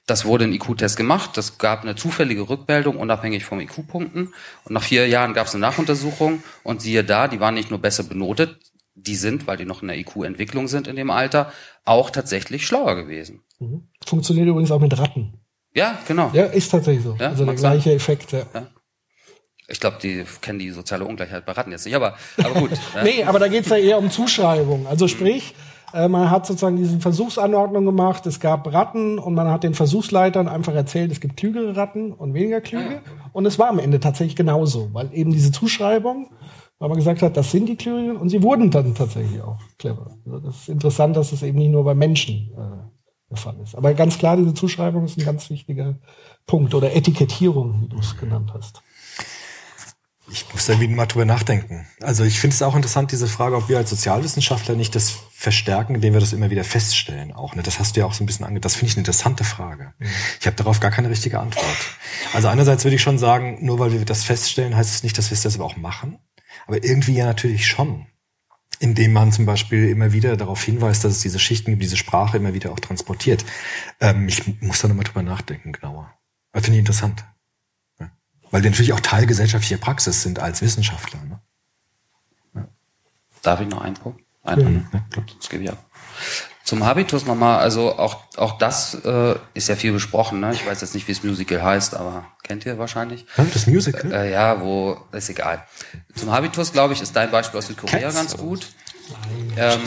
[0.08, 1.32] das wurde ein IQ-Test gemacht.
[1.36, 4.34] Das gab eine zufällige Rückmeldung, unabhängig vom IQ-Punkten.
[4.64, 6.44] Und nach vier Jahren gab es eine Nachuntersuchung.
[6.64, 8.58] Und siehe da, die waren nicht nur besser benotet,
[8.96, 11.52] die sind, weil die noch in der IQ-Entwicklung sind in dem Alter,
[11.86, 13.44] auch tatsächlich schlauer gewesen.
[13.60, 13.90] Mhm.
[14.06, 15.42] Funktioniert übrigens auch mit Ratten.
[15.74, 16.32] Ja, genau.
[16.34, 17.16] Ja, ist tatsächlich so.
[17.20, 17.96] Ja, also der gleiche sein.
[17.96, 18.32] Effekt.
[18.32, 18.46] Ja.
[18.54, 18.68] ja.
[19.68, 22.72] Ich glaube, die kennen die soziale Ungleichheit bei Ratten jetzt nicht, aber, aber gut.
[23.04, 24.88] nee, aber da geht's ja eher um Zuschreibung.
[24.88, 25.54] Also sprich,
[25.94, 28.26] äh, man hat sozusagen diese Versuchsanordnung gemacht.
[28.26, 32.34] Es gab Ratten und man hat den Versuchsleitern einfach erzählt, es gibt klügere Ratten und
[32.34, 33.02] weniger klüge.
[33.32, 36.28] Und es war am Ende tatsächlich genauso, weil eben diese Zuschreibung,
[36.80, 40.18] weil man gesagt hat, das sind die klügeren und sie wurden dann tatsächlich auch clever.
[40.26, 42.88] Also das ist interessant, dass es eben nicht nur bei Menschen äh,
[43.30, 43.76] der Fall ist.
[43.76, 45.96] Aber ganz klar, diese Zuschreibung ist ein ganz wichtiger
[46.46, 48.82] Punkt oder Etikettierung, wie du es genannt hast.
[50.30, 51.88] Ich muss da wieder mal drüber nachdenken.
[52.02, 55.96] Also ich finde es auch interessant, diese Frage, ob wir als Sozialwissenschaftler nicht das verstärken,
[55.96, 57.32] indem wir das immer wieder feststellen.
[57.32, 58.60] Auch ne, das hast du ja auch so ein bisschen ange.
[58.60, 59.94] Das finde ich eine interessante Frage.
[60.00, 60.08] Mhm.
[60.40, 61.78] Ich habe darauf gar keine richtige Antwort.
[62.34, 65.30] Also einerseits würde ich schon sagen, nur weil wir das feststellen, heißt es nicht, dass
[65.30, 66.20] wir es das aber auch machen.
[66.66, 68.08] Aber irgendwie ja natürlich schon.
[68.80, 72.38] Indem man zum Beispiel immer wieder darauf hinweist, dass es diese Schichten gibt, diese Sprache
[72.38, 73.46] immer wieder auch transportiert.
[74.02, 76.14] Ähm, ich muss da nochmal drüber nachdenken, genauer.
[76.52, 77.24] Das finde ich interessant.
[78.48, 78.54] Ja.
[78.54, 81.20] Weil die natürlich auch Teil gesellschaftlicher Praxis sind als Wissenschaftler.
[81.24, 82.68] Ne?
[83.42, 84.22] Darf ich noch einen Punkt?
[84.44, 85.26] Einen, ja, klar.
[85.40, 85.84] Das gebe ich ab.
[86.64, 90.42] Zum Habitus nochmal, also auch, auch das äh, ist ja viel besprochen.
[90.42, 90.52] Ne?
[90.54, 93.26] Ich weiß jetzt nicht, wie das Musical heißt, aber kennt ihr wahrscheinlich.
[93.54, 94.12] Das Musical?
[94.12, 95.66] Äh, ja, wo, ist egal.
[96.16, 98.68] Zum Habitus, glaube ich, ist dein Beispiel aus Südkorea Cats, ganz gut.
[99.56, 99.80] Ähm,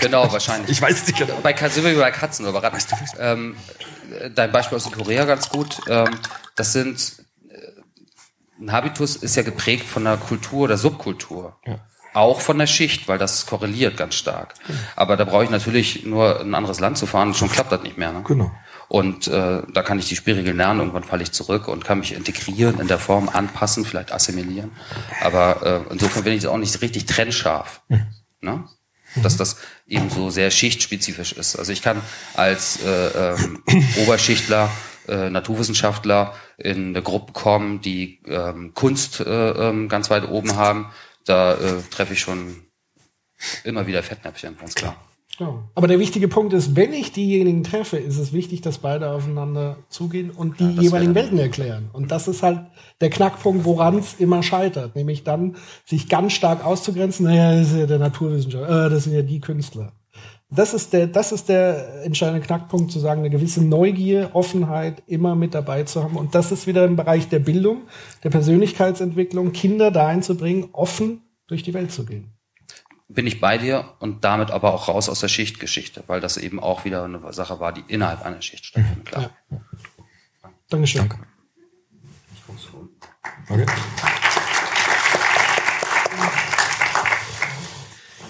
[0.00, 0.70] genau, wahrscheinlich.
[0.70, 1.38] Ich weiß es nicht genau.
[1.42, 2.78] Bei sind wir bei Katzen oder Ratten.
[3.18, 3.56] Ähm,
[4.34, 5.80] dein Beispiel aus Südkorea ganz gut.
[5.88, 6.18] Ähm,
[6.54, 7.22] das sind äh,
[8.60, 11.56] ein Habitus ist ja geprägt von der Kultur oder Subkultur.
[12.12, 14.54] Auch von der Schicht, weil das korreliert ganz stark.
[14.96, 17.98] Aber da brauche ich natürlich nur ein anderes Land zu fahren, schon klappt das nicht
[17.98, 18.12] mehr.
[18.12, 18.22] Ne?
[18.26, 18.50] Genau.
[18.88, 22.12] Und äh, da kann ich die Spielregeln lernen, irgendwann falle ich zurück und kann mich
[22.12, 24.72] integrieren in der Form, anpassen, vielleicht assimilieren.
[25.22, 27.82] Aber äh, insofern bin ich auch nicht richtig trennscharf.
[28.40, 28.64] Ne?
[29.22, 31.54] Dass das eben so sehr schichtspezifisch ist.
[31.56, 32.00] Also ich kann
[32.34, 33.62] als äh, ähm,
[34.02, 34.70] Oberschichtler,
[35.08, 40.86] äh, Naturwissenschaftler in eine Gruppe kommen, die ähm, Kunst äh, ähm, ganz weit oben haben.
[41.24, 42.56] Da äh, treffe ich schon
[43.64, 44.96] immer wieder Fettnäpfchen, ganz klar.
[45.40, 45.70] Ja.
[45.74, 49.76] Aber der wichtige Punkt ist, wenn ich diejenigen treffe, ist es wichtig, dass beide aufeinander
[49.88, 51.88] zugehen und die das jeweiligen Welten erklären.
[51.94, 52.60] Und das ist halt
[53.00, 54.94] der Knackpunkt, woran es immer scheitert.
[54.96, 59.14] Nämlich dann, sich ganz stark auszugrenzen, naja, das ist ja der Naturwissenschaftler, äh, das sind
[59.14, 59.94] ja die Künstler.
[60.52, 65.36] Das ist der, das ist der entscheidende Knackpunkt, zu sagen, eine gewisse Neugier, Offenheit immer
[65.36, 66.16] mit dabei zu haben.
[66.16, 67.82] Und das ist wieder im Bereich der Bildung,
[68.24, 72.32] der Persönlichkeitsentwicklung, Kinder da einzubringen, offen durch die Welt zu gehen.
[73.08, 76.58] bin ich bei dir und damit aber auch raus aus der Schichtgeschichte, weil das eben
[76.58, 79.06] auch wieder eine Sache war, die innerhalb einer Schicht stattfindet.
[79.06, 79.30] Klar.
[80.68, 81.08] Dankeschön.
[81.08, 81.26] Danke.
[83.48, 83.66] Okay.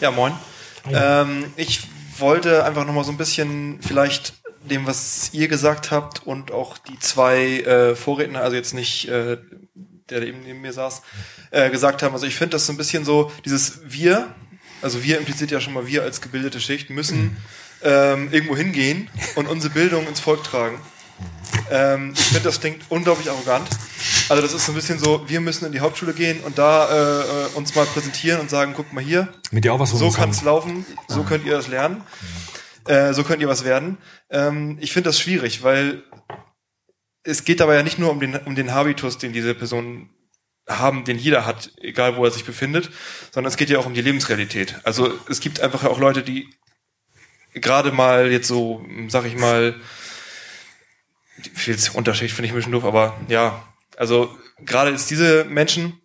[0.01, 0.33] Ja, moin.
[0.91, 1.87] Ähm, ich
[2.21, 4.35] wollte einfach noch mal so ein bisschen vielleicht
[4.69, 9.39] dem, was ihr gesagt habt und auch die zwei äh, Vorredner, also jetzt nicht äh,
[10.11, 11.03] der, der eben neben mir saß,
[11.51, 12.13] äh, gesagt haben.
[12.13, 14.35] Also ich finde das so ein bisschen so, dieses Wir,
[14.83, 17.37] also wir impliziert ja schon mal wir als gebildete Schicht, müssen
[17.83, 20.79] ähm, irgendwo hingehen und unsere Bildung ins Volk tragen.
[21.71, 23.69] Ähm, ich finde, das klingt unglaublich arrogant.
[24.31, 26.89] Also das ist so ein bisschen so, wir müssen in die Hauptschule gehen und da
[26.89, 30.09] äh, äh, uns mal präsentieren und sagen, guck mal hier, Mit dir auch was so
[30.13, 32.05] kann es laufen, so könnt ihr das lernen,
[32.87, 33.99] äh, so könnt ihr was werden.
[34.31, 36.05] Ähm, ich finde das schwierig, weil
[37.25, 40.11] es geht dabei ja nicht nur um den, um den Habitus, den diese Personen
[40.69, 42.89] haben, den jeder hat, egal wo er sich befindet,
[43.33, 44.77] sondern es geht ja auch um die Lebensrealität.
[44.85, 46.49] Also es gibt einfach auch Leute, die
[47.53, 49.75] gerade mal jetzt so, sag ich mal,
[51.53, 53.65] viel Unterschicht finde ich ein bisschen doof, aber ja,
[54.01, 54.35] also
[54.65, 56.01] gerade jetzt diese Menschen,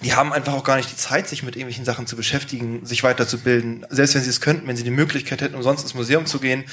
[0.00, 3.04] die haben einfach auch gar nicht die Zeit, sich mit irgendwelchen Sachen zu beschäftigen, sich
[3.04, 3.84] weiterzubilden.
[3.90, 6.64] Selbst wenn sie es könnten, wenn sie die Möglichkeit hätten, umsonst ins Museum zu gehen,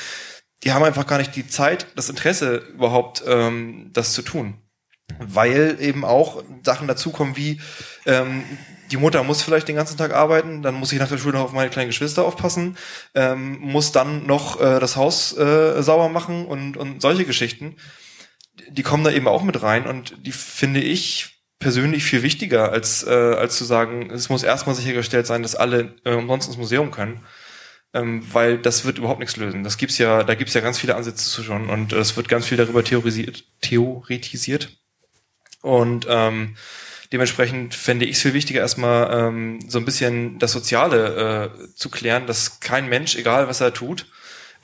[0.64, 4.62] die haben einfach gar nicht die Zeit, das Interesse überhaupt, ähm, das zu tun.
[5.20, 7.60] Weil eben auch Sachen dazukommen wie,
[8.06, 8.46] ähm,
[8.92, 11.44] die Mutter muss vielleicht den ganzen Tag arbeiten, dann muss ich nach der Schule noch
[11.44, 12.78] auf meine kleinen Geschwister aufpassen,
[13.14, 17.76] ähm, muss dann noch äh, das Haus äh, sauber machen und, und solche Geschichten.
[18.70, 23.04] Die kommen da eben auch mit rein und die finde ich persönlich viel wichtiger, als,
[23.04, 26.92] äh, als zu sagen, es muss erstmal sichergestellt sein, dass alle äh, umsonst ins Museum
[26.92, 27.22] können.
[27.94, 29.66] Ähm, weil das wird überhaupt nichts lösen.
[29.66, 32.30] Das gibt's ja, da gibt's ja ganz viele Ansätze zu schon und äh, es wird
[32.30, 34.78] ganz viel darüber theorisiert, theoretisiert.
[35.62, 36.56] Und ähm,
[37.12, 41.90] dementsprechend fände ich es viel wichtiger, erstmal ähm, so ein bisschen das Soziale äh, zu
[41.90, 44.06] klären, dass kein Mensch, egal was er tut,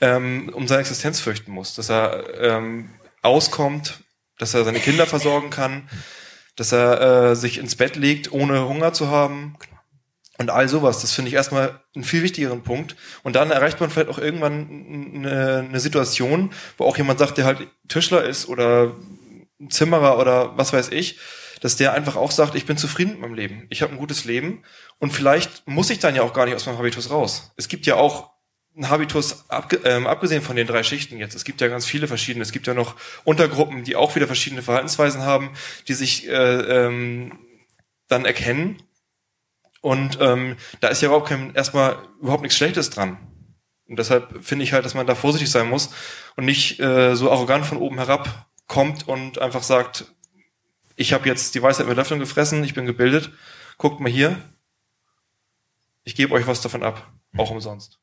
[0.00, 1.74] ähm, um seine Existenz fürchten muss.
[1.74, 2.90] Dass er ähm,
[3.22, 4.00] auskommt,
[4.38, 5.88] dass er seine Kinder versorgen kann,
[6.56, 7.00] dass er
[7.30, 9.56] äh, sich ins Bett legt, ohne Hunger zu haben.
[10.38, 12.94] Und all sowas, das finde ich erstmal einen viel wichtigeren Punkt.
[13.24, 14.68] Und dann erreicht man vielleicht auch irgendwann
[15.14, 18.94] eine, eine Situation, wo auch jemand sagt, der halt Tischler ist oder
[19.68, 21.18] Zimmerer oder was weiß ich,
[21.60, 23.66] dass der einfach auch sagt, ich bin zufrieden mit meinem Leben.
[23.70, 24.62] Ich habe ein gutes Leben
[24.98, 27.52] und vielleicht muss ich dann ja auch gar nicht aus meinem Habitus raus.
[27.56, 28.30] Es gibt ja auch
[28.80, 29.44] Habitus,
[29.84, 31.34] ähm, abgesehen von den drei Schichten jetzt.
[31.34, 32.42] Es gibt ja ganz viele verschiedene.
[32.42, 35.50] Es gibt ja noch Untergruppen, die auch wieder verschiedene Verhaltensweisen haben,
[35.88, 37.38] die sich äh, ähm,
[38.08, 38.82] dann erkennen.
[39.80, 43.18] Und ähm, da ist ja überhaupt kein, erstmal überhaupt nichts Schlechtes dran.
[43.88, 45.90] Und deshalb finde ich halt, dass man da vorsichtig sein muss
[46.36, 50.12] und nicht äh, so arrogant von oben herab kommt und einfach sagt,
[50.94, 53.32] ich habe jetzt die Weisheit mit Löffeln gefressen, ich bin gebildet,
[53.78, 54.36] guckt mal hier,
[56.04, 57.98] ich gebe euch was davon ab, auch umsonst.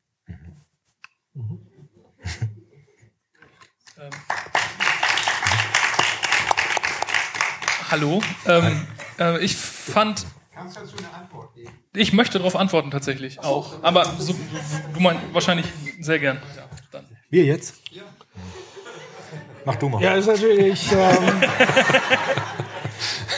[7.90, 8.22] Hallo.
[8.46, 8.88] Ähm,
[9.20, 10.26] äh, ich fand
[11.94, 13.84] Ich möchte darauf antworten tatsächlich auch.
[13.84, 14.34] Aber so,
[14.94, 15.66] du meinst wahrscheinlich
[16.00, 16.42] sehr gern.
[16.56, 17.06] Ja, dann.
[17.30, 17.76] Wir jetzt?
[19.66, 20.02] Mach du mal.
[20.02, 20.92] Ja, ist natürlich.
[20.92, 21.44] Ähm,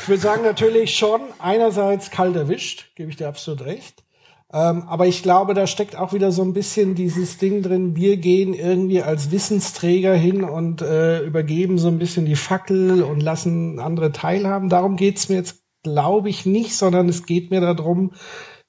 [0.02, 4.04] ich würde sagen, natürlich schon einerseits kalt erwischt, gebe ich dir absolut recht.
[4.58, 8.18] Ähm, aber ich glaube, da steckt auch wieder so ein bisschen dieses Ding drin, wir
[8.18, 13.80] gehen irgendwie als Wissensträger hin und äh, übergeben so ein bisschen die Fackel und lassen
[13.80, 14.70] andere teilhaben.
[14.70, 18.14] Darum geht's mir jetzt, glaube ich, nicht, sondern es geht mir darum,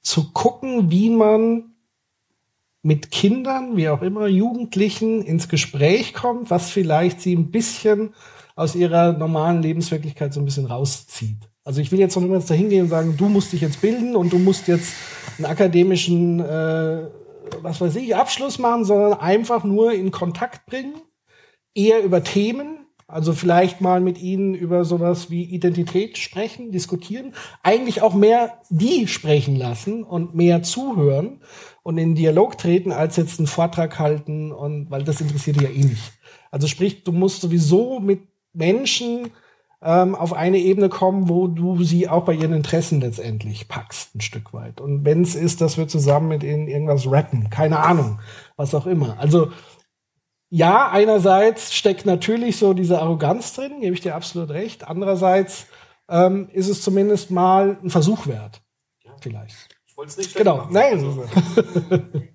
[0.02, 1.72] zu gucken, wie man
[2.82, 8.14] mit Kindern, wie auch immer, Jugendlichen ins Gespräch kommt, was vielleicht sie ein bisschen
[8.56, 11.48] aus ihrer normalen Lebenswirklichkeit so ein bisschen rauszieht.
[11.68, 14.16] Also ich will jetzt noch niemals dahin gehen und sagen, du musst dich jetzt bilden
[14.16, 14.94] und du musst jetzt
[15.36, 17.08] einen akademischen, äh,
[17.60, 20.94] was weiß ich, Abschluss machen, sondern einfach nur in Kontakt bringen,
[21.74, 28.00] eher über Themen, also vielleicht mal mit ihnen über sowas wie Identität sprechen, diskutieren, eigentlich
[28.00, 31.42] auch mehr die sprechen lassen und mehr zuhören
[31.82, 35.84] und in Dialog treten, als jetzt einen Vortrag halten und weil das interessiert ja eh
[35.84, 36.14] nicht.
[36.50, 38.22] Also sprich, du musst sowieso mit
[38.54, 39.32] Menschen
[39.80, 44.20] ähm, auf eine Ebene kommen, wo du sie auch bei ihren Interessen letztendlich packst, ein
[44.20, 44.80] Stück weit.
[44.80, 48.20] Und wenn es ist, dass wir zusammen mit ihnen irgendwas rappen, keine Ahnung,
[48.56, 49.18] was auch immer.
[49.18, 49.52] Also
[50.50, 54.88] ja, einerseits steckt natürlich so diese Arroganz drin, gebe ich dir absolut recht.
[54.88, 55.66] Andererseits
[56.08, 58.62] ähm, ist es zumindest mal ein Versuch wert.
[59.20, 59.76] Vielleicht.
[59.86, 60.66] Ich wollte es nicht Genau.
[60.70, 61.18] Nein.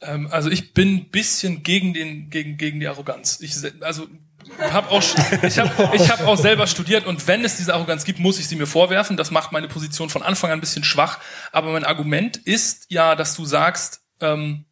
[0.00, 3.40] Ähm, also ich bin bisschen gegen den gegen gegen die Arroganz.
[3.40, 4.06] Ich also
[4.58, 5.02] hab auch
[5.42, 8.48] ich habe ich hab auch selber studiert und wenn es diese Arroganz gibt, muss ich
[8.48, 9.16] sie mir vorwerfen.
[9.16, 11.18] Das macht meine Position von Anfang an ein bisschen schwach.
[11.52, 14.66] Aber mein Argument ist ja, dass du sagst, ähm,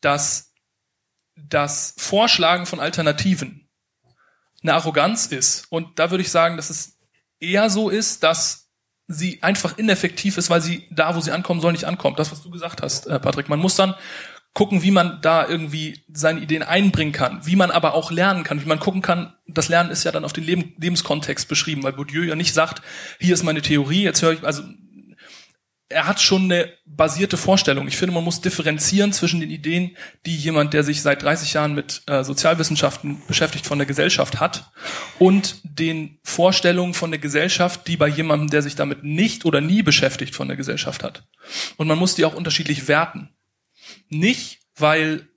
[0.00, 0.52] dass
[1.36, 3.68] das Vorschlagen von Alternativen
[4.62, 5.66] eine Arroganz ist.
[5.70, 6.98] Und da würde ich sagen, dass es
[7.38, 8.68] eher so ist, dass
[9.08, 12.18] sie einfach ineffektiv ist, weil sie da, wo sie ankommen soll, nicht ankommt.
[12.18, 13.48] Das, was du gesagt hast, äh, Patrick.
[13.48, 13.94] Man muss dann
[14.52, 18.60] gucken, wie man da irgendwie seine Ideen einbringen kann, wie man aber auch lernen kann,
[18.60, 19.34] wie man gucken kann.
[19.46, 22.82] Das Lernen ist ja dann auf den Leben, Lebenskontext beschrieben, weil Bourdieu ja nicht sagt,
[23.20, 24.62] hier ist meine Theorie, jetzt höre ich, also
[25.90, 27.88] er hat schon eine basierte Vorstellung.
[27.88, 31.74] Ich finde, man muss differenzieren zwischen den Ideen, die jemand, der sich seit 30 Jahren
[31.74, 34.70] mit äh, Sozialwissenschaften beschäftigt, von der Gesellschaft hat
[35.18, 39.82] und den Vorstellungen von der Gesellschaft, die bei jemandem, der sich damit nicht oder nie
[39.82, 41.24] beschäftigt, von der Gesellschaft hat.
[41.76, 43.30] Und man muss die auch unterschiedlich werten.
[44.10, 45.28] Nicht, weil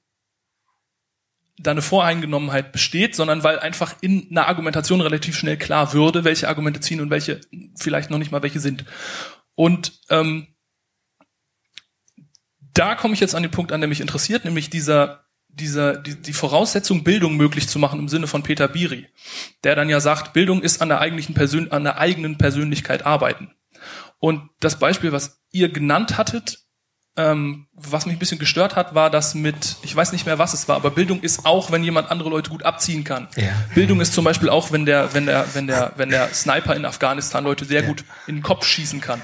[1.58, 6.50] da eine Voreingenommenheit besteht, sondern weil einfach in einer Argumentation relativ schnell klar würde, welche
[6.50, 7.42] Argumente ziehen und welche
[7.76, 8.86] vielleicht noch nicht mal welche sind.
[9.56, 10.48] Und ähm,
[12.74, 16.16] da komme ich jetzt an den Punkt an, der mich interessiert, nämlich dieser, dieser, die,
[16.16, 19.08] die Voraussetzung, Bildung möglich zu machen im Sinne von Peter Biri,
[19.64, 23.54] der dann ja sagt, Bildung ist an der eigentlichen Persön an der eigenen Persönlichkeit arbeiten.
[24.18, 26.63] Und das Beispiel, was ihr genannt hattet,
[27.16, 30.54] ähm, was mich ein bisschen gestört hat, war das mit, ich weiß nicht mehr, was
[30.54, 33.28] es war, aber Bildung ist auch, wenn jemand andere Leute gut abziehen kann.
[33.36, 33.54] Ja.
[33.76, 36.86] Bildung ist zum Beispiel auch, wenn der, wenn der, wenn der, wenn der Sniper in
[36.86, 39.22] Afghanistan Leute sehr gut in den Kopf schießen kann.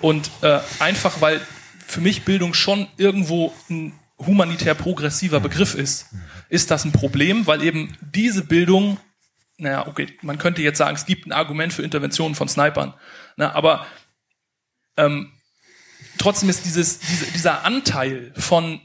[0.00, 1.40] Und äh, einfach, weil
[1.86, 6.06] für mich Bildung schon irgendwo ein humanitär progressiver Begriff ist,
[6.48, 8.98] ist das ein Problem, weil eben diese Bildung,
[9.56, 12.94] naja, okay, man könnte jetzt sagen, es gibt ein Argument für Interventionen von Snipern,
[13.36, 13.86] na, aber
[14.96, 15.32] ähm,
[16.20, 18.80] trotzdem ist dieses, diese, dieser Anteil von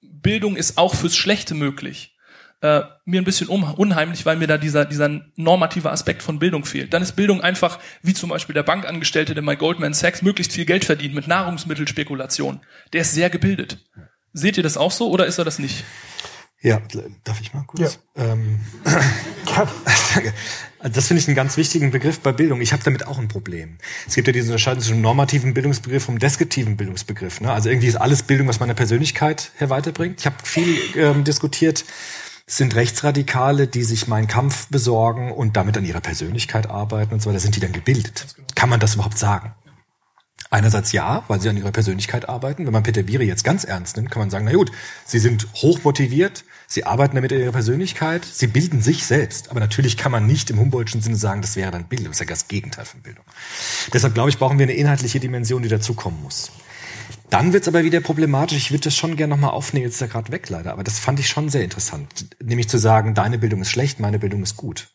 [0.00, 2.16] Bildung ist auch fürs Schlechte möglich.
[2.62, 6.66] Äh, mir ein bisschen un unheimlich, weil mir da dieser, dieser normative Aspekt von Bildung
[6.66, 6.92] fehlt.
[6.92, 10.66] Dann ist Bildung einfach, wie zum Beispiel der Bankangestellte, der bei Goldman Sachs möglichst viel
[10.66, 12.60] Geld verdient mit Nahrungsmittelspekulation.
[12.92, 13.78] Der ist sehr gebildet.
[14.34, 15.84] Seht ihr das auch so oder ist er das nicht?
[16.60, 16.82] Ja,
[17.24, 18.00] darf ich mal kurz?
[18.14, 18.60] Ähm,
[20.78, 22.60] Also das finde ich einen ganz wichtigen Begriff bei Bildung.
[22.60, 23.76] Ich habe damit auch ein Problem.
[24.06, 27.40] Es gibt ja diese Unterscheidung zwischen normativen Bildungsbegriff und deskriptiven Bildungsbegriff.
[27.40, 27.52] Ne?
[27.52, 30.20] Also irgendwie ist alles Bildung, was meine Persönlichkeit her weiterbringt.
[30.20, 31.84] Ich habe viel ähm, diskutiert.
[32.46, 37.22] Es sind Rechtsradikale, die sich meinen Kampf besorgen und damit an ihrer Persönlichkeit arbeiten und
[37.22, 37.38] so weiter.
[37.38, 38.26] Sind die dann gebildet?
[38.56, 39.52] Kann man das überhaupt sagen?
[40.52, 42.66] Einerseits ja, weil sie an ihrer Persönlichkeit arbeiten.
[42.66, 44.72] Wenn man Peter Biri jetzt ganz ernst nimmt, kann man sagen, na gut,
[45.04, 49.52] sie sind hoch motiviert, sie arbeiten damit an ihrer Persönlichkeit, sie bilden sich selbst.
[49.52, 52.20] Aber natürlich kann man nicht im Humboldtschen Sinne sagen, das wäre dann Bildung, das ist
[52.20, 53.24] ja das Gegenteil von Bildung.
[53.92, 56.50] Deshalb glaube ich, brauchen wir eine inhaltliche Dimension, die dazukommen muss.
[57.30, 58.58] Dann wird's aber wieder problematisch.
[58.58, 60.98] Ich würde das schon gerne nochmal aufnehmen, jetzt ist er gerade weg leider, aber das
[60.98, 62.26] fand ich schon sehr interessant.
[62.42, 64.88] Nämlich zu sagen, deine Bildung ist schlecht, meine Bildung ist gut.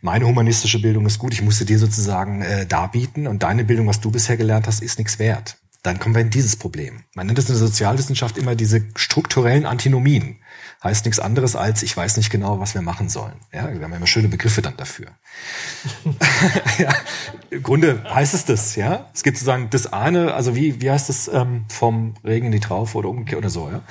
[0.00, 4.00] Meine humanistische Bildung ist gut, ich musste dir sozusagen äh, darbieten und deine Bildung, was
[4.00, 5.58] du bisher gelernt hast, ist nichts wert.
[5.82, 7.02] dann kommen wir in dieses Problem.
[7.14, 10.36] Man nennt es in der Sozialwissenschaft immer diese strukturellen Antinomien.
[10.84, 13.34] Heißt nichts anderes als, ich weiß nicht genau, was wir machen sollen.
[13.52, 15.06] Ja, wir haben immer schöne Begriffe dann dafür.
[16.78, 16.94] ja,
[17.50, 19.10] Im Grunde heißt es das, ja.
[19.14, 22.60] Es gibt sozusagen das eine, also wie, wie heißt das, ähm, vom Regen in die
[22.60, 23.82] Traufe oder umgekehrt oder so, ja.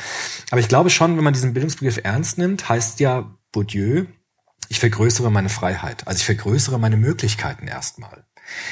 [0.50, 4.06] Aber ich glaube schon, wenn man diesen Bildungsbegriff ernst nimmt, heißt ja Bourdieu,
[4.72, 6.08] ich vergrößere meine Freiheit.
[6.08, 8.26] Also ich vergrößere meine Möglichkeiten erstmal.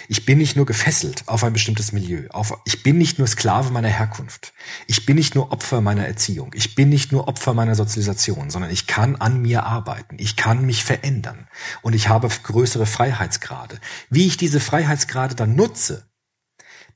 [0.07, 2.29] Ich bin nicht nur gefesselt auf ein bestimmtes Milieu.
[2.29, 4.53] Auf, ich bin nicht nur Sklave meiner Herkunft.
[4.87, 6.51] Ich bin nicht nur Opfer meiner Erziehung.
[6.55, 10.15] Ich bin nicht nur Opfer meiner Sozialisation, sondern ich kann an mir arbeiten.
[10.19, 11.49] Ich kann mich verändern.
[11.81, 13.77] Und ich habe größere Freiheitsgrade.
[14.09, 16.09] Wie ich diese Freiheitsgrade dann nutze,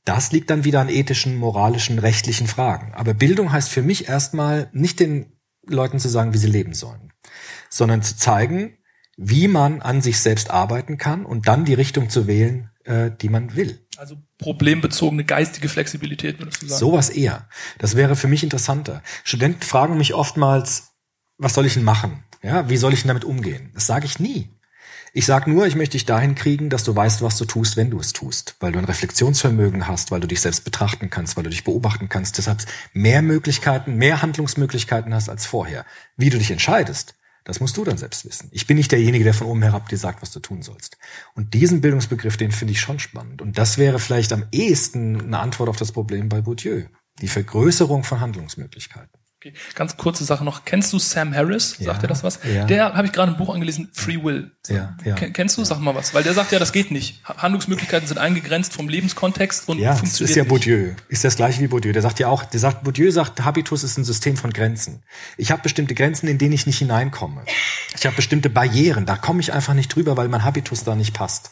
[0.05, 2.93] das liegt dann wieder an ethischen, moralischen, rechtlichen Fragen.
[2.93, 5.33] Aber Bildung heißt für mich erstmal nicht den
[5.67, 7.11] Leuten zu sagen, wie sie leben sollen,
[7.69, 8.77] sondern zu zeigen,
[9.17, 13.29] wie man an sich selbst arbeiten kann und dann die Richtung zu wählen, äh, die
[13.29, 13.79] man will.
[13.97, 16.79] Also problembezogene geistige Flexibilität, würdest du sagen?
[16.79, 17.47] Sowas eher.
[17.77, 19.03] Das wäre für mich interessanter.
[19.23, 20.93] Studenten fragen mich oftmals,
[21.37, 22.23] was soll ich denn machen?
[22.41, 23.71] Ja, wie soll ich denn damit umgehen?
[23.73, 24.49] Das sage ich nie.
[25.15, 27.91] Ich sage nur, ich möchte dich dahin kriegen, dass du weißt, was du tust, wenn
[27.91, 31.43] du es tust, weil du ein Reflexionsvermögen hast, weil du dich selbst betrachten kannst, weil
[31.43, 35.85] du dich beobachten kannst, deshalb mehr Möglichkeiten, mehr Handlungsmöglichkeiten hast als vorher.
[36.17, 37.13] Wie du dich entscheidest,
[37.43, 38.49] das musst du dann selbst wissen.
[38.51, 40.97] Ich bin nicht derjenige, der von oben herab dir sagt, was du tun sollst.
[41.35, 43.41] Und diesen Bildungsbegriff, den finde ich schon spannend.
[43.41, 46.85] Und das wäre vielleicht am ehesten eine Antwort auf das Problem bei Bourdieu.
[47.21, 49.22] Die Vergrößerung von Handlungsmöglichkeiten.
[49.45, 49.53] Okay.
[49.75, 50.63] Ganz kurze Sache noch.
[50.63, 51.71] Kennst du Sam Harris?
[51.71, 52.39] Sagt Ja, dir das was?
[52.43, 52.63] ja.
[52.65, 54.51] Der habe ich gerade ein Buch angelesen, Free Will.
[54.69, 55.15] Ja, ja.
[55.15, 55.65] Ken- Kennst du?
[55.65, 56.13] Sag mal was.
[56.13, 57.19] Weil der sagt ja, das geht nicht.
[57.27, 60.43] Ha- Handlungsmöglichkeiten sind eingegrenzt vom Lebenskontext und Ja, das funktioniert ist ja.
[60.45, 60.91] Bourdieu.
[61.09, 61.91] Ist das gleiche wie Bourdieu.
[61.91, 65.03] Der sagt ja auch, der sagt, Bourdieu sagt, Habitus ist ein System von Grenzen.
[65.35, 67.43] Ich habe bestimmte Grenzen, in denen ich nicht hineinkomme.
[67.97, 71.13] Ich habe bestimmte Barrieren, da komme ich einfach nicht drüber, weil mein Habitus da nicht
[71.13, 71.51] passt.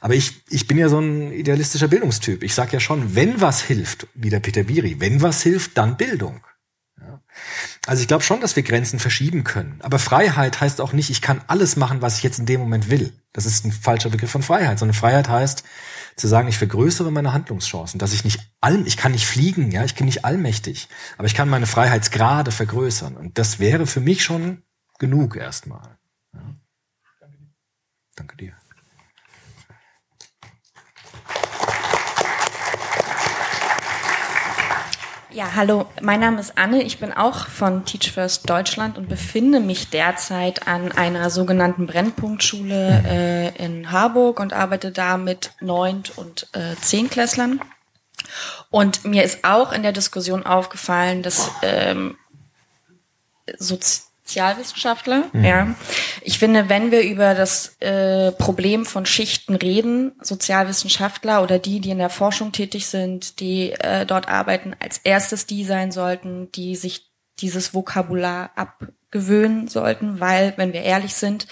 [0.00, 2.44] Aber ich, ich bin ja so ein idealistischer Bildungstyp.
[2.44, 5.96] Ich sage ja schon, wenn was hilft, wie der Peter Biri, wenn was hilft, dann
[5.96, 6.40] Bildung.
[7.86, 9.80] Also ich glaube schon, dass wir Grenzen verschieben können.
[9.82, 12.90] Aber Freiheit heißt auch nicht, ich kann alles machen, was ich jetzt in dem Moment
[12.90, 13.12] will.
[13.32, 15.64] Das ist ein falscher Begriff von Freiheit, sondern Freiheit heißt
[16.14, 19.82] zu sagen, ich vergrößere meine Handlungschancen, dass ich nicht all, ich kann nicht fliegen, ja,
[19.84, 23.16] ich bin nicht allmächtig, aber ich kann meine Freiheitsgrade vergrößern.
[23.16, 24.62] Und das wäre für mich schon
[24.98, 25.98] genug erstmal.
[26.34, 26.54] Ja.
[28.14, 28.54] Danke dir.
[35.34, 36.82] Ja, hallo, mein Name ist Anne.
[36.82, 43.02] Ich bin auch von Teach First Deutschland und befinde mich derzeit an einer sogenannten Brennpunktschule
[43.06, 47.60] äh, in Harburg und arbeite da mit Neunt- und äh, Zehnklässlern.
[48.68, 52.18] Und mir ist auch in der Diskussion aufgefallen, dass ähm,
[54.32, 55.44] Sozialwissenschaftler, Mhm.
[55.44, 55.74] ja,
[56.22, 61.90] ich finde, wenn wir über das äh, Problem von Schichten reden, Sozialwissenschaftler oder die, die
[61.90, 66.76] in der Forschung tätig sind, die äh, dort arbeiten, als erstes die sein sollten, die
[66.76, 67.10] sich
[67.40, 71.46] dieses Vokabular abgewöhnen sollten, weil, wenn wir ehrlich sind,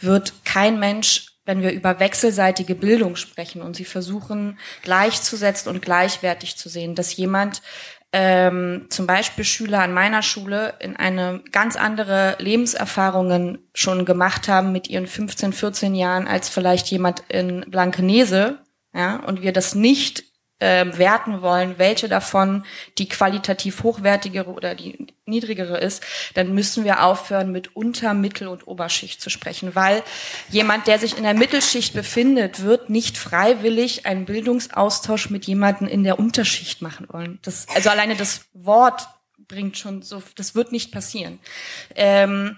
[0.00, 6.56] wird kein Mensch wenn wir über wechselseitige Bildung sprechen und sie versuchen gleichzusetzen und gleichwertig
[6.56, 7.62] zu sehen, dass jemand
[8.12, 14.72] ähm, zum Beispiel Schüler an meiner Schule in eine ganz andere Lebenserfahrungen schon gemacht haben
[14.72, 18.58] mit ihren 15, 14 Jahren als vielleicht jemand in Blankenese,
[18.94, 20.24] ja, und wir das nicht
[20.58, 22.64] ähm, werten wollen, welche davon
[22.96, 26.02] die qualitativ hochwertigere oder die niedrigere ist,
[26.34, 30.02] dann müssen wir aufhören, mit Unter-, Mittel- und Oberschicht zu sprechen, weil
[30.48, 36.04] jemand, der sich in der Mittelschicht befindet, wird nicht freiwillig einen Bildungsaustausch mit jemandem in
[36.04, 37.38] der Unterschicht machen wollen.
[37.42, 39.08] Das, also alleine das Wort
[39.48, 41.38] bringt schon so, das wird nicht passieren.
[41.94, 42.56] Ähm,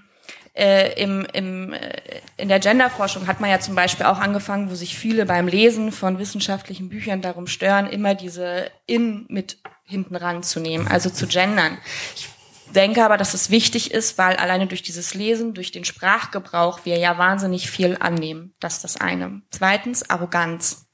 [0.59, 2.01] äh, im, im, äh,
[2.37, 5.93] in der Genderforschung hat man ja zum Beispiel auch angefangen, wo sich viele beim Lesen
[5.93, 11.79] von wissenschaftlichen Büchern darum stören, immer diese in mit hinten ranzunehmen, also zu gendern.
[12.17, 12.29] Ich
[12.75, 16.99] denke aber, dass es wichtig ist, weil alleine durch dieses Lesen, durch den Sprachgebrauch wir
[16.99, 18.53] ja wahnsinnig viel annehmen.
[18.59, 19.43] Das ist das eine.
[19.51, 20.87] Zweitens, Arroganz.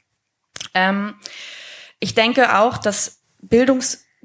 [0.75, 1.15] Ähm,
[2.01, 3.23] ich denke auch, dass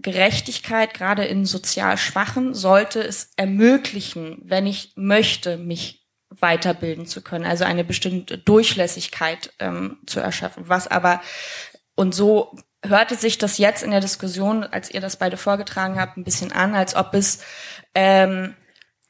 [0.01, 7.45] Bildungsgerechtigkeit gerade in sozial Schwachen sollte es ermöglichen, wenn ich möchte, mich weiterbilden zu können,
[7.45, 10.65] also eine bestimmte Durchlässigkeit ähm, zu erschaffen.
[10.67, 11.21] Was aber
[11.95, 12.55] und so
[12.85, 16.51] hörte sich das jetzt in der Diskussion, als ihr das beide vorgetragen habt, ein bisschen
[16.51, 17.43] an, als ob es
[17.93, 18.55] ähm,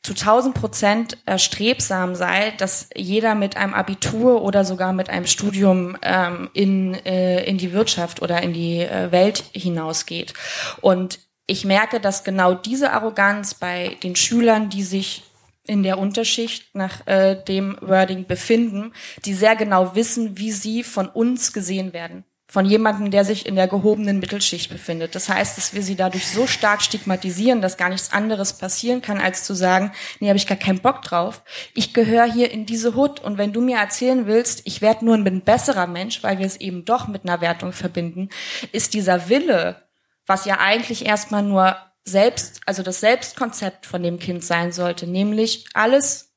[0.02, 5.98] zu 1000 Prozent erstrebsam sei, dass jeder mit einem Abitur oder sogar mit einem Studium
[6.02, 10.34] ähm, in, äh, in die Wirtschaft oder in die äh, Welt hinausgeht.
[10.82, 15.24] Und ich merke, dass genau diese Arroganz bei den Schülern, die sich
[15.64, 18.94] in der Unterschicht nach äh, dem Wording befinden,
[19.26, 22.24] die sehr genau wissen, wie sie von uns gesehen werden.
[22.52, 25.14] Von jemandem, der sich in der gehobenen Mittelschicht befindet.
[25.14, 29.22] Das heißt, dass wir sie dadurch so stark stigmatisieren, dass gar nichts anderes passieren kann,
[29.22, 31.44] als zu sagen, nee, habe ich gar keinen Bock drauf.
[31.76, 35.14] Ich gehöre hier in diese Hut und wenn du mir erzählen willst, ich werde nur
[35.14, 38.30] ein besserer Mensch, weil wir es eben doch mit einer Wertung verbinden,
[38.72, 39.84] ist dieser Wille,
[40.26, 45.66] was ja eigentlich erstmal nur selbst, also das Selbstkonzept von dem Kind sein sollte, nämlich
[45.76, 46.29] alles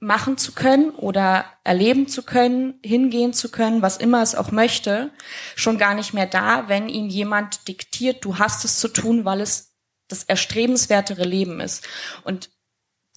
[0.00, 5.10] machen zu können oder erleben zu können, hingehen zu können, was immer es auch möchte,
[5.56, 9.40] schon gar nicht mehr da, wenn ihm jemand diktiert, du hast es zu tun, weil
[9.40, 9.74] es
[10.06, 11.86] das erstrebenswertere Leben ist.
[12.24, 12.50] Und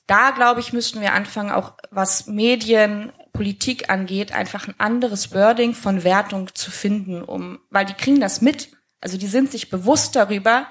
[0.07, 5.73] da, glaube ich, müssten wir anfangen, auch was Medien, Politik angeht, einfach ein anderes Wording
[5.73, 8.69] von Wertung zu finden, um, weil die kriegen das mit.
[8.99, 10.67] Also die sind sich bewusst darüber,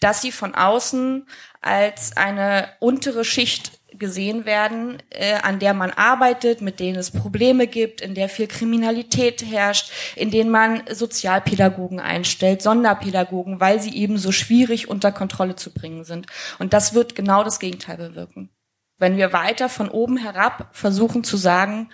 [0.00, 1.26] dass sie von außen
[1.60, 7.66] als eine untere Schicht gesehen werden, äh, an der man arbeitet, mit denen es Probleme
[7.66, 14.18] gibt, in der viel Kriminalität herrscht, in denen man Sozialpädagogen einstellt, Sonderpädagogen, weil sie eben
[14.18, 16.26] so schwierig unter Kontrolle zu bringen sind.
[16.58, 18.50] Und das wird genau das Gegenteil bewirken.
[18.98, 21.90] Wenn wir weiter von oben herab versuchen zu sagen,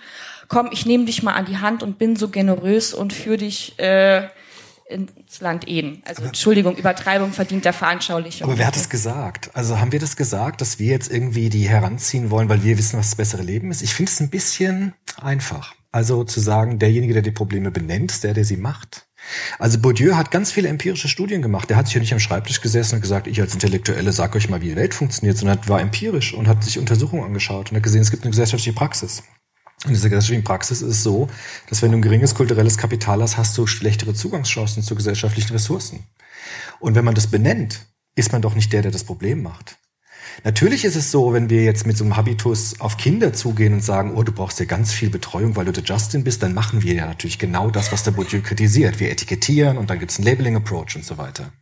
[0.48, 3.78] komm, ich nehme dich mal an die Hand und bin so generös und führe dich
[3.78, 4.28] äh,
[4.90, 6.02] ins Land Eden.
[6.04, 8.48] Also Entschuldigung, Übertreibung verdient der Veranschaulichung.
[8.48, 9.50] Aber wer hat das gesagt?
[9.54, 12.98] Also haben wir das gesagt, dass wir jetzt irgendwie die heranziehen wollen, weil wir wissen,
[12.98, 13.82] was das bessere Leben ist?
[13.82, 15.74] Ich finde es ein bisschen einfach.
[15.92, 19.06] Also zu sagen, derjenige, der die Probleme benennt, ist der, der sie macht.
[19.58, 21.68] Also Bourdieu hat ganz viele empirische Studien gemacht.
[21.68, 24.48] Der hat sich ja nicht am Schreibtisch gesessen und gesagt, ich als Intellektuelle sag euch
[24.48, 27.82] mal, wie die Welt funktioniert, sondern war empirisch und hat sich Untersuchungen angeschaut und hat
[27.82, 29.24] gesehen, es gibt eine gesellschaftliche Praxis.
[29.86, 31.28] In dieser gesellschaftlichen Praxis ist es so,
[31.68, 36.04] dass wenn du ein geringes kulturelles Kapital hast, hast du schlechtere Zugangschancen zu gesellschaftlichen Ressourcen.
[36.80, 39.78] Und wenn man das benennt, ist man doch nicht der, der das Problem macht.
[40.44, 43.84] Natürlich ist es so, wenn wir jetzt mit so einem Habitus auf Kinder zugehen und
[43.84, 46.82] sagen, oh, du brauchst ja ganz viel Betreuung, weil du der Justin bist, dann machen
[46.82, 49.00] wir ja natürlich genau das, was der Bourdieu kritisiert.
[49.00, 51.52] Wir etikettieren und dann gibt's einen Labeling-Approach und so weiter.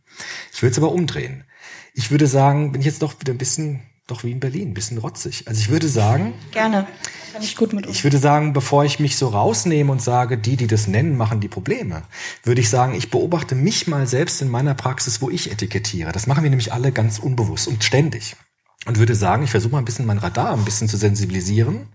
[0.53, 1.45] Ich würde es aber umdrehen.
[1.93, 4.73] Ich würde sagen, bin ich jetzt doch wieder ein bisschen doch wie in Berlin, ein
[4.73, 5.47] bisschen rotzig.
[5.47, 6.33] Also ich würde sagen.
[6.51, 6.87] Gerne.
[7.39, 7.93] Kann ich gut mit um.
[7.93, 11.39] Ich würde sagen, bevor ich mich so rausnehme und sage, die, die das nennen, machen
[11.39, 12.03] die Probleme,
[12.43, 16.11] würde ich sagen, ich beobachte mich mal selbst in meiner Praxis, wo ich etikettiere.
[16.11, 18.35] Das machen wir nämlich alle ganz unbewusst und ständig.
[18.85, 21.87] Und würde sagen, ich versuche mal ein bisschen mein Radar ein bisschen zu sensibilisieren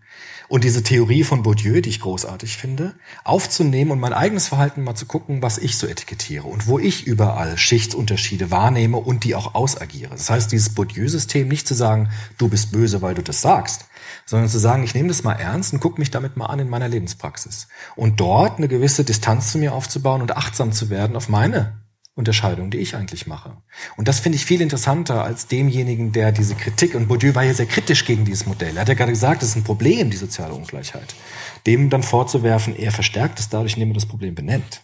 [0.49, 2.95] und diese Theorie von Bourdieu, die ich großartig finde,
[3.25, 7.07] aufzunehmen und mein eigenes Verhalten mal zu gucken, was ich so etikettiere und wo ich
[7.07, 10.11] überall Schichtsunterschiede wahrnehme und die auch ausagiere.
[10.11, 13.87] Das heißt, dieses Bourdieu-System nicht zu sagen, du bist böse, weil du das sagst,
[14.27, 16.69] sondern zu sagen, ich nehme das mal ernst und gucke mich damit mal an in
[16.69, 17.69] meiner Lebenspraxis.
[17.97, 21.85] Und dort eine gewisse Distanz zu mir aufzubauen und achtsam zu werden auf meine
[22.17, 23.57] Unterscheidung, die ich eigentlich mache.
[23.97, 27.55] Und das finde ich viel interessanter als demjenigen, der diese Kritik, und Bourdieu war ja
[27.55, 28.77] sehr kritisch gegen dieses Modell.
[28.77, 31.13] Er hat ja gerade gesagt, es ist ein Problem, die soziale Ungleichheit.
[31.67, 34.84] Dem dann vorzuwerfen, er verstärkt es dadurch, indem er das Problem benennt.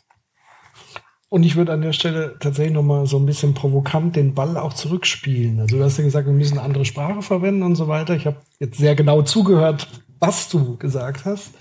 [1.31, 4.75] Und ich würde an der Stelle tatsächlich nochmal so ein bisschen provokant den Ball auch
[4.75, 5.61] zurückspielen.
[5.61, 8.15] Also du hast ja gesagt, wir müssen andere Sprache verwenden und so weiter.
[8.15, 9.89] Ich habe jetzt sehr genau zugehört,
[10.19, 11.53] was du gesagt hast.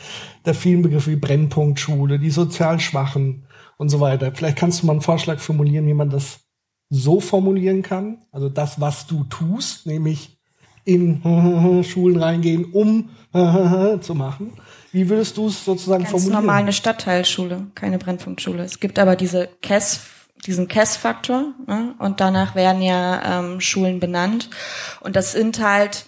[0.44, 3.46] Da vielen Begriffe wie Brennpunktschule, die sozial Schwachen,
[3.80, 4.32] und so weiter.
[4.36, 6.42] Vielleicht kannst du mal einen Vorschlag formulieren, wie man das
[6.90, 8.20] so formulieren kann.
[8.32, 10.38] Also das, was du tust, nämlich
[10.84, 13.10] in Schulen reingehen, um
[14.02, 14.54] zu machen.
[14.92, 16.42] Wie würdest du es sozusagen Ganz formulieren?
[16.42, 18.64] normal eine Stadtteilschule, keine Brennpunktschule.
[18.64, 20.02] Es gibt aber diese KESS,
[20.46, 21.94] diesen KESS-Faktor ne?
[22.00, 24.50] und danach werden ja ähm, Schulen benannt.
[25.02, 26.06] Und das sind halt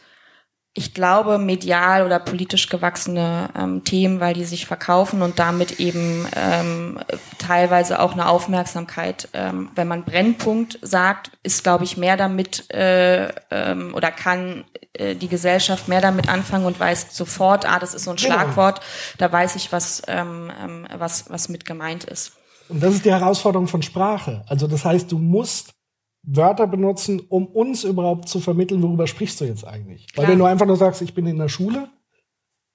[0.74, 6.26] ich glaube, medial oder politisch gewachsene ähm, Themen, weil die sich verkaufen und damit eben
[6.34, 7.00] ähm,
[7.38, 9.28] teilweise auch eine Aufmerksamkeit.
[9.34, 15.16] Ähm, wenn man Brennpunkt sagt, ist, glaube ich, mehr damit äh, ähm, oder kann äh,
[15.16, 18.34] die Gesellschaft mehr damit anfangen und weiß sofort, ah, das ist so ein genau.
[18.34, 18.80] Schlagwort,
[19.18, 22.32] da weiß ich, was, ähm, ähm, was, was mit gemeint ist.
[22.70, 24.46] Und das ist die Herausforderung von Sprache.
[24.48, 25.74] Also das heißt, du musst
[26.24, 30.08] Wörter benutzen, um uns überhaupt zu vermitteln, worüber sprichst du jetzt eigentlich?
[30.12, 30.24] Klar.
[30.24, 31.88] Weil wenn du einfach nur sagst, ich bin in der Schule,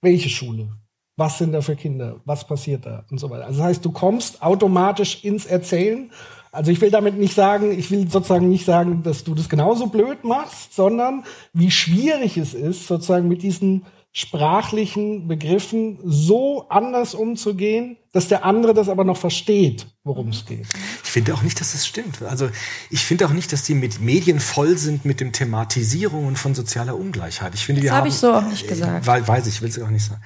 [0.03, 0.69] welche Schule?
[1.17, 2.21] Was sind da für Kinder?
[2.25, 3.05] Was passiert da?
[3.11, 3.47] Und so weiter.
[3.47, 6.11] Also das heißt, du kommst automatisch ins Erzählen.
[6.53, 9.87] Also ich will damit nicht sagen, ich will sozusagen nicht sagen, dass du das genauso
[9.87, 13.85] blöd machst, sondern wie schwierig es ist, sozusagen mit diesen
[14.17, 20.67] sprachlichen Begriffen so anders umzugehen, dass der andere das aber noch versteht, worum es geht.
[21.05, 22.23] Ich finde auch nicht, dass das stimmt.
[22.23, 22.49] Also
[22.89, 27.55] ich finde auch nicht, dass die Medien voll sind mit dem Thematisierungen von sozialer Ungleichheit.
[27.55, 29.07] Ich finde, das habe ich so auch nicht gesagt.
[29.07, 30.23] Weil, weiß ich, will es auch nicht sagen.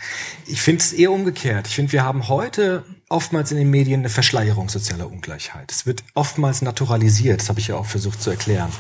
[0.47, 1.67] Ich finde es eher umgekehrt.
[1.67, 5.73] Ich finde, wir haben heute oftmals in den Medien eine Verschleierung sozialer Ungleichheit.
[5.73, 7.41] Es wird oftmals naturalisiert.
[7.41, 8.71] Das habe ich ja auch versucht zu erklären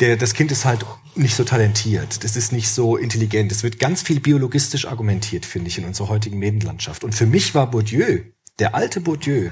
[0.00, 3.52] der, das Kind ist halt nicht so talentiert, das ist nicht so intelligent.
[3.52, 7.04] Es wird ganz viel biologistisch argumentiert, finde ich, in unserer heutigen Medienlandschaft.
[7.04, 8.20] Und für mich war Bourdieu
[8.58, 9.50] Der alte Bourdieu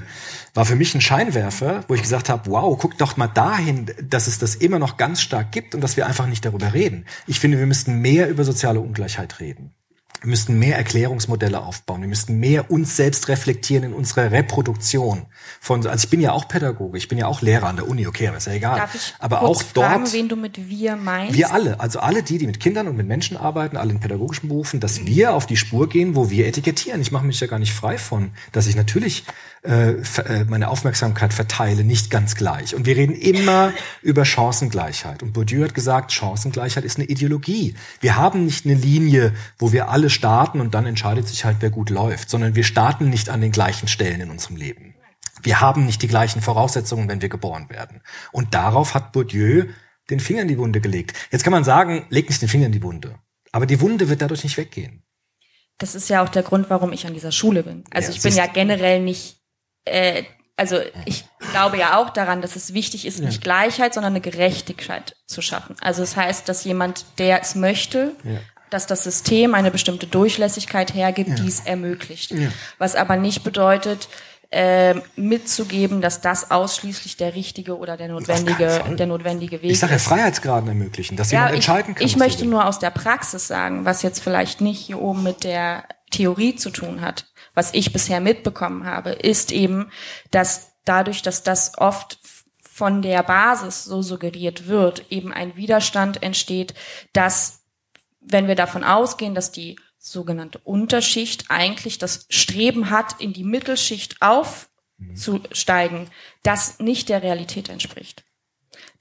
[0.53, 4.27] war für mich ein Scheinwerfer, wo ich gesagt habe, wow, guck doch mal dahin, dass
[4.27, 7.05] es das immer noch ganz stark gibt und dass wir einfach nicht darüber reden.
[7.25, 9.73] Ich finde, wir müssten mehr über soziale Ungleichheit reden.
[10.21, 12.01] Wir müssten mehr Erklärungsmodelle aufbauen.
[12.01, 15.25] Wir müssten mehr uns selbst reflektieren in unserer Reproduktion.
[15.61, 18.05] Von, also ich bin ja auch Pädagoge, ich bin ja auch Lehrer an der Uni,
[18.05, 18.77] okay, aber ist ja egal.
[18.77, 19.87] Darf ich aber kurz auch dort.
[19.87, 21.35] fragen, wen du mit wir meinst?
[21.35, 24.49] Wir alle, also alle die, die mit Kindern und mit Menschen arbeiten, alle in pädagogischen
[24.49, 27.01] Berufen, dass wir auf die Spur gehen, wo wir etikettieren.
[27.01, 29.23] Ich mache mich ja gar nicht frei von, dass ich natürlich
[29.63, 32.75] äh, äh, meine Aufmerksamkeit verteile, nicht ganz gleich.
[32.75, 35.21] Und wir reden immer über Chancengleichheit.
[35.21, 37.75] Und Bourdieu hat gesagt, Chancengleichheit ist eine Ideologie.
[37.99, 41.69] Wir haben nicht eine Linie, wo wir alle starten und dann entscheidet sich halt, wer
[41.69, 44.95] gut läuft, sondern wir starten nicht an den gleichen Stellen in unserem Leben.
[45.41, 48.01] Wir haben nicht die gleichen Voraussetzungen, wenn wir geboren werden.
[48.31, 49.65] Und darauf hat Bourdieu
[50.09, 51.15] den Finger in die Wunde gelegt.
[51.31, 53.15] Jetzt kann man sagen, leg nicht den Finger in die Wunde.
[53.51, 55.03] Aber die Wunde wird dadurch nicht weggehen.
[55.77, 57.83] Das ist ja auch der Grund, warum ich an dieser Schule bin.
[57.89, 59.38] Also Ja, ich bin ja generell nicht,
[59.89, 60.23] äh,
[60.57, 65.15] also ich glaube ja auch daran, dass es wichtig ist, nicht Gleichheit, sondern eine Gerechtigkeit
[65.25, 65.75] zu schaffen.
[65.79, 68.39] Also es heißt, dass jemand, der es möchte, Ja.
[68.69, 72.31] dass das System eine bestimmte Durchlässigkeit hergibt, die es ermöglicht.
[72.31, 72.49] Ja.
[72.77, 74.09] Was aber nicht bedeutet,
[74.51, 79.91] ähm, mitzugeben, dass das ausschließlich der richtige oder der notwendige, der notwendige Weg Ich sage
[79.91, 80.07] ja ist.
[80.07, 82.05] Freiheitsgraden ermöglichen, dass jemand ich, entscheiden kann.
[82.05, 85.83] Ich möchte nur aus der Praxis sagen, was jetzt vielleicht nicht hier oben mit der
[86.09, 87.27] Theorie zu tun hat.
[87.59, 89.91] Was ich bisher mitbekommen habe, ist eben,
[90.31, 92.17] dass dadurch, dass das oft
[92.63, 96.73] von der Basis so suggeriert wird, eben ein Widerstand entsteht,
[97.11, 97.65] dass
[98.21, 104.21] wenn wir davon ausgehen, dass die sogenannte Unterschicht eigentlich das Streben hat, in die Mittelschicht
[104.21, 106.07] aufzusteigen,
[106.43, 108.23] das nicht der Realität entspricht.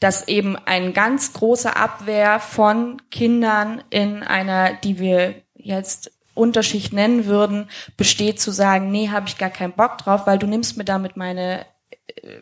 [0.01, 7.27] Dass eben eine ganz große Abwehr von Kindern in einer, die wir jetzt Unterschicht nennen
[7.27, 10.85] würden, besteht zu sagen, nee, habe ich gar keinen Bock drauf, weil du nimmst mir
[10.85, 11.67] damit meine
[12.23, 12.41] äh,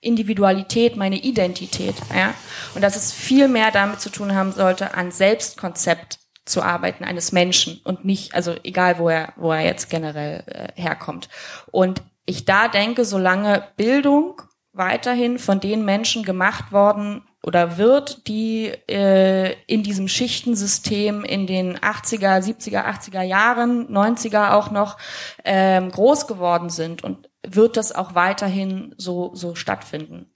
[0.00, 1.96] Individualität, meine Identität.
[2.14, 2.34] Ja?
[2.74, 7.32] Und dass es viel mehr damit zu tun haben sollte, an Selbstkonzept zu arbeiten eines
[7.32, 11.28] Menschen und nicht, also egal wo er, wo er jetzt generell äh, herkommt.
[11.70, 14.40] Und ich da denke, solange Bildung
[14.72, 21.78] weiterhin von den Menschen gemacht worden oder wird, die äh, in diesem Schichtensystem in den
[21.78, 24.98] 80er, 70er, 80er Jahren, 90er auch noch
[25.44, 30.30] ähm, groß geworden sind und wird das auch weiterhin so, so stattfinden.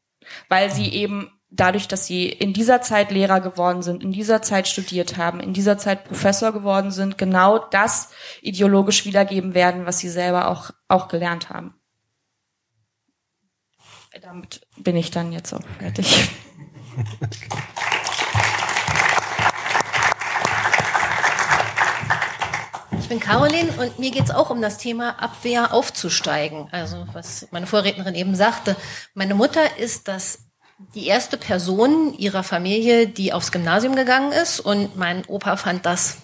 [0.49, 4.67] Weil sie eben dadurch, dass sie in dieser Zeit Lehrer geworden sind, in dieser Zeit
[4.67, 8.11] studiert haben, in dieser Zeit Professor geworden sind, genau das
[8.41, 11.75] ideologisch wiedergeben werden, was sie selber auch, auch gelernt haben.
[14.23, 16.31] Damit bin ich dann jetzt auch fertig.
[23.01, 26.69] Ich bin Caroline und mir geht's auch um das Thema Abwehr aufzusteigen.
[26.73, 28.77] Also was meine Vorrednerin eben sagte.
[29.13, 30.39] Meine Mutter ist das
[30.95, 36.17] die erste Person ihrer Familie, die aufs Gymnasium gegangen ist und mein Opa fand das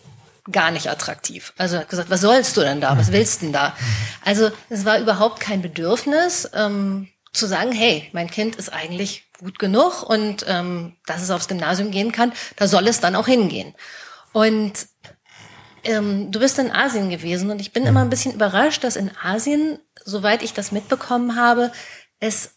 [0.51, 1.52] gar nicht attraktiv.
[1.59, 2.97] Also er hat gesagt, was sollst du denn da?
[2.97, 3.76] Was willst du denn da?
[4.24, 9.58] Also es war überhaupt kein Bedürfnis ähm, zu sagen, hey, mein Kind ist eigentlich gut
[9.58, 13.74] genug und ähm, dass es aufs Gymnasium gehen kann, da soll es dann auch hingehen.
[14.32, 14.72] Und
[15.84, 19.10] ähm, du bist in Asien gewesen und ich bin immer ein bisschen überrascht, dass in
[19.22, 21.72] Asien, soweit ich das mitbekommen habe,
[22.20, 22.50] es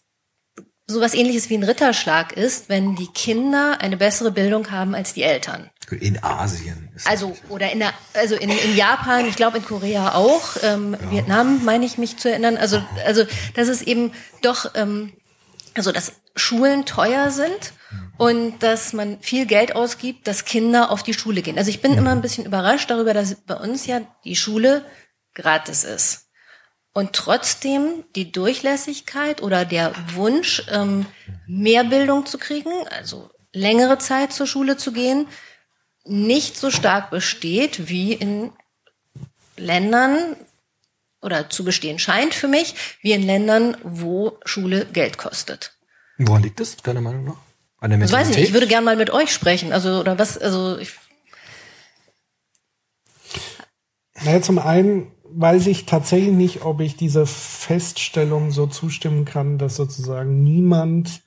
[0.86, 5.22] sowas ähnliches wie ein Ritterschlag ist, wenn die Kinder eine bessere Bildung haben als die
[5.22, 5.70] Eltern.
[5.90, 6.90] In Asien.
[6.94, 10.94] ist- Also oder in der, also in, in Japan, ich glaube in Korea auch, ähm,
[11.10, 12.58] Vietnam meine ich mich zu erinnern.
[12.58, 13.24] Also also
[13.54, 14.12] das ist eben
[14.42, 15.12] doch, ähm,
[15.74, 17.72] also dass Schulen teuer sind
[18.16, 21.58] und dass man viel Geld ausgibt, dass Kinder auf die Schule gehen.
[21.58, 24.84] Also ich bin immer ein bisschen überrascht darüber, dass bei uns ja die Schule
[25.34, 26.28] gratis ist.
[26.92, 31.06] Und trotzdem die Durchlässigkeit oder der Wunsch, ähm,
[31.46, 35.26] mehr Bildung zu kriegen, also längere Zeit zur Schule zu gehen,
[36.04, 38.52] nicht so stark besteht wie in
[39.56, 40.36] Ländern
[41.24, 45.76] oder zu bestehen scheint für mich, wie in Ländern, wo Schule Geld kostet.
[46.18, 47.36] Woran liegt es, deiner Meinung nach?
[47.80, 48.48] An der Das weiß ich nicht.
[48.48, 49.72] Ich würde gern mal mit euch sprechen.
[49.72, 50.92] Also, oder was, also, ich,
[54.22, 59.76] Naja, zum einen weiß ich tatsächlich nicht, ob ich dieser Feststellung so zustimmen kann, dass
[59.76, 61.22] sozusagen niemand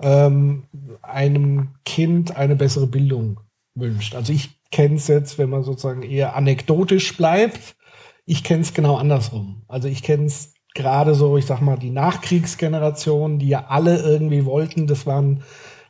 [0.00, 0.68] ähm,
[1.02, 3.40] einem Kind eine bessere Bildung
[3.74, 4.14] wünscht.
[4.14, 7.76] Also ich kenne es jetzt, wenn man sozusagen eher anekdotisch bleibt,
[8.30, 9.62] ich kenne es genau andersrum.
[9.68, 14.44] Also ich kenne es gerade so, ich sag mal, die Nachkriegsgeneration, die ja alle irgendwie
[14.44, 15.42] wollten, das waren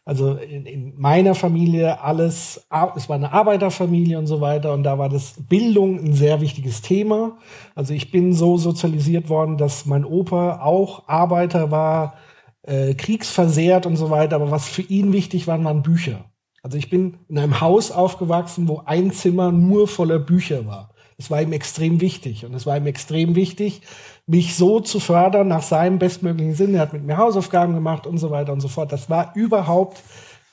[0.06, 4.82] Also in, in meiner Familie alles, ar- es war eine Arbeiterfamilie und so weiter und
[4.84, 7.38] da war das Bildung ein sehr wichtiges Thema.
[7.76, 12.14] Also ich bin so sozialisiert worden, dass mein Opa auch Arbeiter war,
[12.62, 16.24] äh, kriegsversehrt und so weiter, aber was für ihn wichtig waren, waren Bücher.
[16.62, 20.89] Also ich bin in einem Haus aufgewachsen, wo ein Zimmer nur voller Bücher war.
[21.20, 22.46] Das war ihm extrem wichtig.
[22.46, 23.82] Und es war ihm extrem wichtig,
[24.26, 26.74] mich so zu fördern nach seinem bestmöglichen Sinn.
[26.74, 28.90] Er hat mit mir Hausaufgaben gemacht und so weiter und so fort.
[28.90, 30.02] Das war überhaupt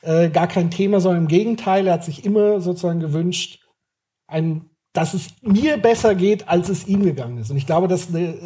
[0.02, 3.66] äh, gar kein Thema, sondern im Gegenteil, er hat sich immer sozusagen gewünscht,
[4.26, 7.50] ein, dass es mir besser geht, als es ihm gegangen ist.
[7.50, 8.36] Und ich glaube, dass ein äh,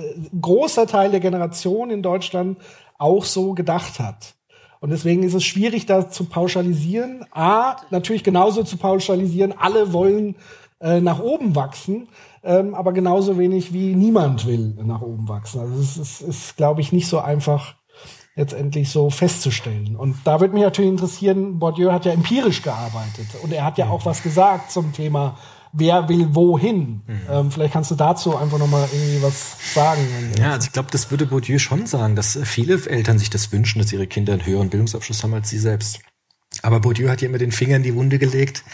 [0.40, 2.57] großer Teil der Generation in Deutschland
[2.99, 4.36] auch so gedacht hat.
[4.78, 7.24] Und deswegen ist es schwierig, da zu pauschalisieren.
[7.32, 10.36] A, natürlich genauso zu pauschalisieren, alle wollen
[10.83, 12.09] äh, nach oben wachsen,
[12.43, 15.61] ähm, aber genauso wenig wie niemand will nach oben wachsen.
[15.61, 17.77] Also es ist, ist glaube ich, nicht so einfach
[18.35, 19.95] letztendlich so festzustellen.
[19.95, 23.91] Und da würde mich natürlich interessieren, Bourdieu hat ja empirisch gearbeitet und er hat ja
[23.91, 25.37] auch was gesagt zum Thema,
[25.73, 27.03] wer will wohin.
[27.31, 30.01] Ähm, vielleicht kannst du dazu einfach noch mal irgendwie was sagen.
[30.39, 33.81] Ja, also ich glaube, das würde Bourdieu schon sagen, dass viele Eltern sich das wünschen,
[33.81, 36.01] dass ihre Kinder einen höheren Bildungsabschluss haben als sie selbst.
[36.62, 38.64] Aber Bourdieu hat ja immer den Finger in die Wunde gelegt,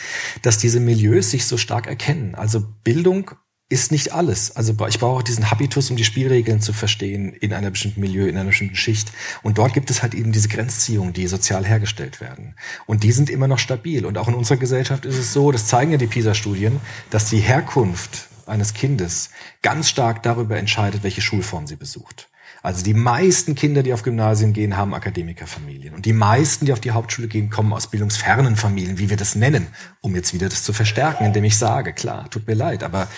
[0.42, 2.34] dass diese Milieus sich so stark erkennen.
[2.34, 3.32] Also Bildung
[3.70, 4.56] ist nicht alles.
[4.56, 8.26] Also ich brauche auch diesen Habitus, um die Spielregeln zu verstehen in einer bestimmten Milieu,
[8.26, 9.12] in einer bestimmten Schicht.
[9.42, 12.54] Und dort gibt es halt eben diese Grenzziehungen, die sozial hergestellt werden.
[12.86, 14.06] Und die sind immer noch stabil.
[14.06, 17.40] Und auch in unserer Gesellschaft ist es so, das zeigen ja die PISA-Studien, dass die
[17.40, 22.30] Herkunft eines Kindes ganz stark darüber entscheidet, welche Schulform sie besucht.
[22.68, 25.94] Also die meisten Kinder, die auf Gymnasien gehen, haben Akademikerfamilien.
[25.94, 29.36] Und die meisten, die auf die Hauptschule gehen, kommen aus bildungsfernen Familien, wie wir das
[29.36, 29.68] nennen,
[30.02, 33.08] um jetzt wieder das zu verstärken, indem ich sage, klar, tut mir leid, aber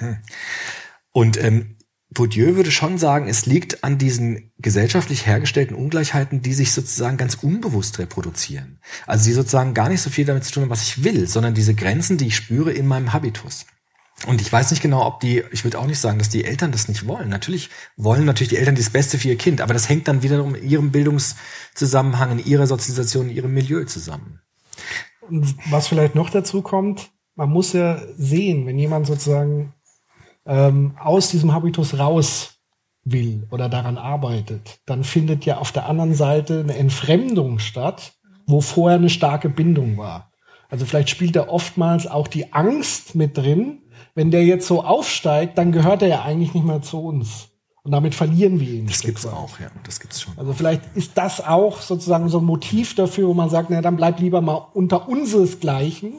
[0.00, 0.16] hm.
[1.12, 1.76] und ähm,
[2.10, 7.36] Bourdieu würde schon sagen, es liegt an diesen gesellschaftlich hergestellten Ungleichheiten, die sich sozusagen ganz
[7.36, 8.80] unbewusst reproduzieren.
[9.06, 11.54] Also die sozusagen gar nicht so viel damit zu tun haben, was ich will, sondern
[11.54, 13.64] diese Grenzen, die ich spüre in meinem Habitus.
[14.26, 16.72] Und ich weiß nicht genau, ob die, ich würde auch nicht sagen, dass die Eltern
[16.72, 17.28] das nicht wollen.
[17.28, 20.56] Natürlich wollen natürlich die Eltern das Beste für ihr Kind, aber das hängt dann wiederum
[20.56, 24.40] in ihrem Bildungszusammenhang, in ihrer Sozialisation, in ihrem Milieu zusammen.
[25.20, 29.74] Und was vielleicht noch dazu kommt, man muss ja sehen, wenn jemand sozusagen
[30.46, 32.54] ähm, aus diesem Habitus raus
[33.04, 38.14] will oder daran arbeitet, dann findet ja auf der anderen Seite eine Entfremdung statt,
[38.46, 40.32] wo vorher eine starke Bindung war.
[40.68, 43.82] Also vielleicht spielt da oftmals auch die Angst mit drin,
[44.18, 47.50] wenn der jetzt so aufsteigt, dann gehört er ja eigentlich nicht mehr zu uns.
[47.84, 48.88] Und damit verlieren wir ihn.
[48.88, 50.36] Das gibt's auch, ja, das gibt's schon.
[50.36, 53.94] Also vielleicht ist das auch sozusagen so ein Motiv dafür, wo man sagt, na dann
[53.94, 56.14] bleib lieber mal unter unseresgleichen,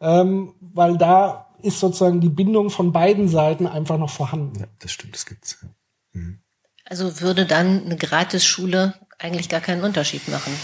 [0.00, 4.58] ähm, weil da ist sozusagen die Bindung von beiden Seiten einfach noch vorhanden.
[4.60, 5.58] Ja, das stimmt, das gibt's.
[6.86, 10.54] Also würde dann eine Gratisschule eigentlich gar keinen Unterschied machen.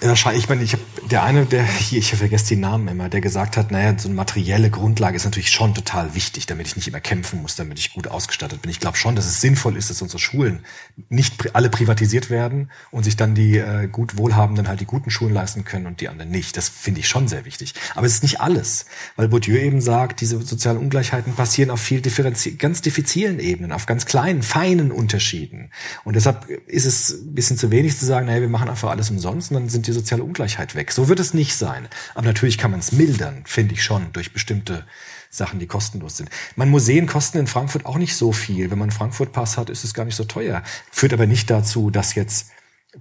[0.00, 3.56] Ich meine, ich habe der eine, der hier, ich vergesse die Namen immer, der gesagt
[3.56, 7.00] hat, naja, so eine materielle Grundlage ist natürlich schon total wichtig, damit ich nicht immer
[7.00, 8.70] kämpfen muss, damit ich gut ausgestattet bin.
[8.70, 10.64] Ich glaube schon, dass es sinnvoll ist, dass unsere Schulen
[11.08, 15.34] nicht alle privatisiert werden und sich dann die äh, gut Wohlhabenden halt die guten Schulen
[15.34, 16.56] leisten können und die anderen nicht.
[16.56, 17.74] Das finde ich schon sehr wichtig.
[17.94, 22.00] Aber es ist nicht alles, weil Bourdieu eben sagt, diese sozialen Ungleichheiten passieren auf viel
[22.00, 25.70] differenzi ganz diffizilen Ebenen, auf ganz kleinen, feinen Unterschieden.
[26.04, 29.10] Und deshalb ist es ein bisschen zu wenig zu sagen, naja, wir machen einfach alles
[29.10, 30.92] umsonst und dann sind die soziale Ungleichheit weg.
[30.92, 31.88] So wird es nicht sein.
[32.14, 34.84] Aber natürlich kann man es mildern, finde ich schon, durch bestimmte
[35.30, 36.30] Sachen, die kostenlos sind.
[36.56, 38.70] Man Museen kosten in Frankfurt auch nicht so viel.
[38.70, 40.62] Wenn man Frankfurt-Pass hat, ist es gar nicht so teuer.
[40.90, 42.50] Führt aber nicht dazu, dass jetzt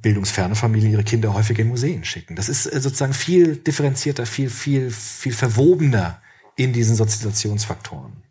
[0.02, 2.36] bildungsferne Familien ihre Kinder häufig in Museen schicken.
[2.36, 6.22] Das ist äh, sozusagen viel differenzierter, viel, viel, viel verwobener
[6.56, 8.24] in diesen Sozialisationsfaktoren.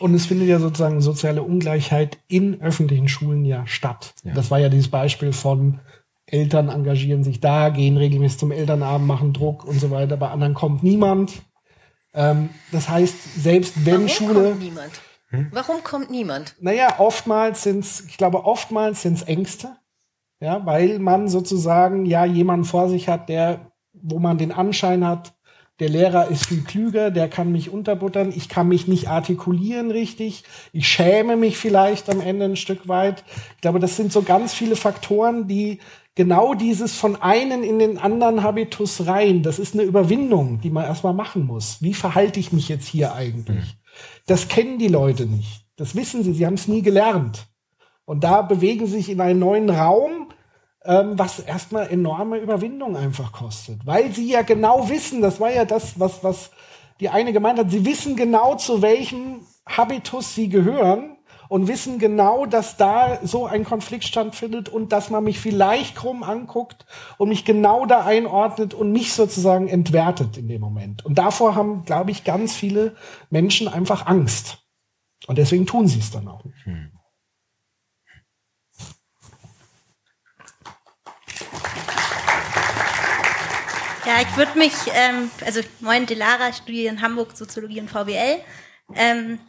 [0.00, 4.14] Und es findet ja sozusagen soziale Ungleichheit in öffentlichen Schulen ja statt.
[4.24, 5.80] Das war ja dieses Beispiel von
[6.34, 10.16] Eltern engagieren sich da, gehen regelmäßig zum Elternabend, machen Druck und so weiter.
[10.16, 11.42] Bei anderen kommt niemand.
[12.12, 14.92] Ähm, das heißt, selbst wenn Warum Schule, kommt niemand?
[15.52, 16.54] Warum kommt niemand?
[16.60, 19.76] naja, oftmals sind's, ich glaube, oftmals sind's Ängste.
[20.40, 25.32] Ja, weil man sozusagen ja jemanden vor sich hat, der, wo man den Anschein hat,
[25.80, 30.44] der Lehrer ist viel klüger, der kann mich unterbuttern, ich kann mich nicht artikulieren richtig,
[30.72, 33.24] ich schäme mich vielleicht am Ende ein Stück weit.
[33.56, 35.80] Ich glaube, das sind so ganz viele Faktoren, die
[36.14, 40.84] genau dieses von einen in den anderen Habitus rein, das ist eine Überwindung, die man
[40.84, 41.82] erstmal machen muss.
[41.82, 43.76] Wie verhalte ich mich jetzt hier eigentlich?
[44.26, 45.66] Das kennen die Leute nicht.
[45.76, 47.48] Das wissen sie, sie haben es nie gelernt.
[48.04, 50.28] Und da bewegen sie sich in einen neuen Raum,
[50.84, 53.84] ähm, was erstmal enorme Überwindung einfach kostet.
[53.86, 56.50] Weil sie ja genau wissen, das war ja das, was, was
[57.00, 61.16] die eine gemeint hat, sie wissen genau, zu welchem Habitus sie gehören.
[61.48, 66.22] und wissen genau, dass da so ein Konflikt stattfindet und dass man mich vielleicht krumm
[66.22, 66.86] anguckt
[67.18, 71.04] und mich genau da einordnet und mich sozusagen entwertet in dem Moment.
[71.04, 72.96] Und davor haben, glaube ich, ganz viele
[73.30, 74.64] Menschen einfach Angst.
[75.26, 76.44] Und deswegen tun sie es dann auch.
[76.64, 76.90] Hm.
[84.06, 88.38] Ja, ich würde mich, ähm, also moin Delara, ich studiere in Hamburg Soziologie und VWL.
[88.94, 89.40] Ähm,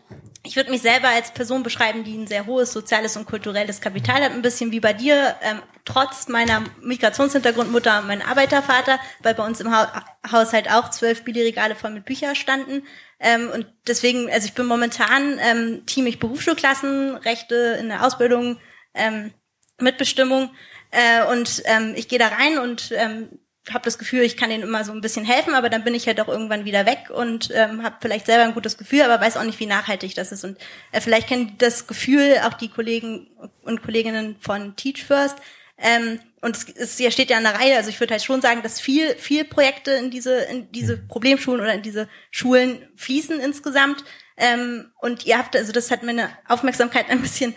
[0.44, 4.24] ich würde mich selber als Person beschreiben, die ein sehr hohes soziales und kulturelles Kapital
[4.24, 9.36] hat, ein bisschen wie bei dir, ähm, trotz meiner Migrationshintergrund Mutter und mein Arbeitervater, weil
[9.36, 12.84] bei uns im ha Haushalt auch zwölf Billigregale voll mit Büchern standen.
[13.20, 18.58] Ähm, und deswegen, also ich bin momentan ähm, Team ich Berufsschulklassen, Rechte in der Ausbildung,
[18.94, 19.34] ähm,
[19.82, 20.50] Mitbestimmung
[20.92, 23.40] äh, und ähm, ich gehe da rein und ähm,
[23.72, 26.08] habe das Gefühl, ich kann denen immer so ein bisschen helfen, aber dann bin ich
[26.08, 29.38] halt auch irgendwann wieder weg und ähm, habe vielleicht selber ein gutes Gefühl, aber weiß
[29.38, 30.44] auch nicht, wie nachhaltig das ist.
[30.44, 30.58] Und
[30.92, 33.28] äh, vielleicht kennen das Gefühl auch die Kollegen
[33.64, 35.38] und Kolleginnen von Teach First.
[35.78, 38.42] Ähm, und es, es ja steht ja an der Reihe, also ich würde halt schon
[38.42, 43.40] sagen, dass viel, viel Projekte in diese, in diese Problemschulen oder in diese Schulen fließen
[43.40, 44.04] insgesamt.
[44.38, 47.56] Ähm, und ihr habt, also das hat meine Aufmerksamkeit ein bisschen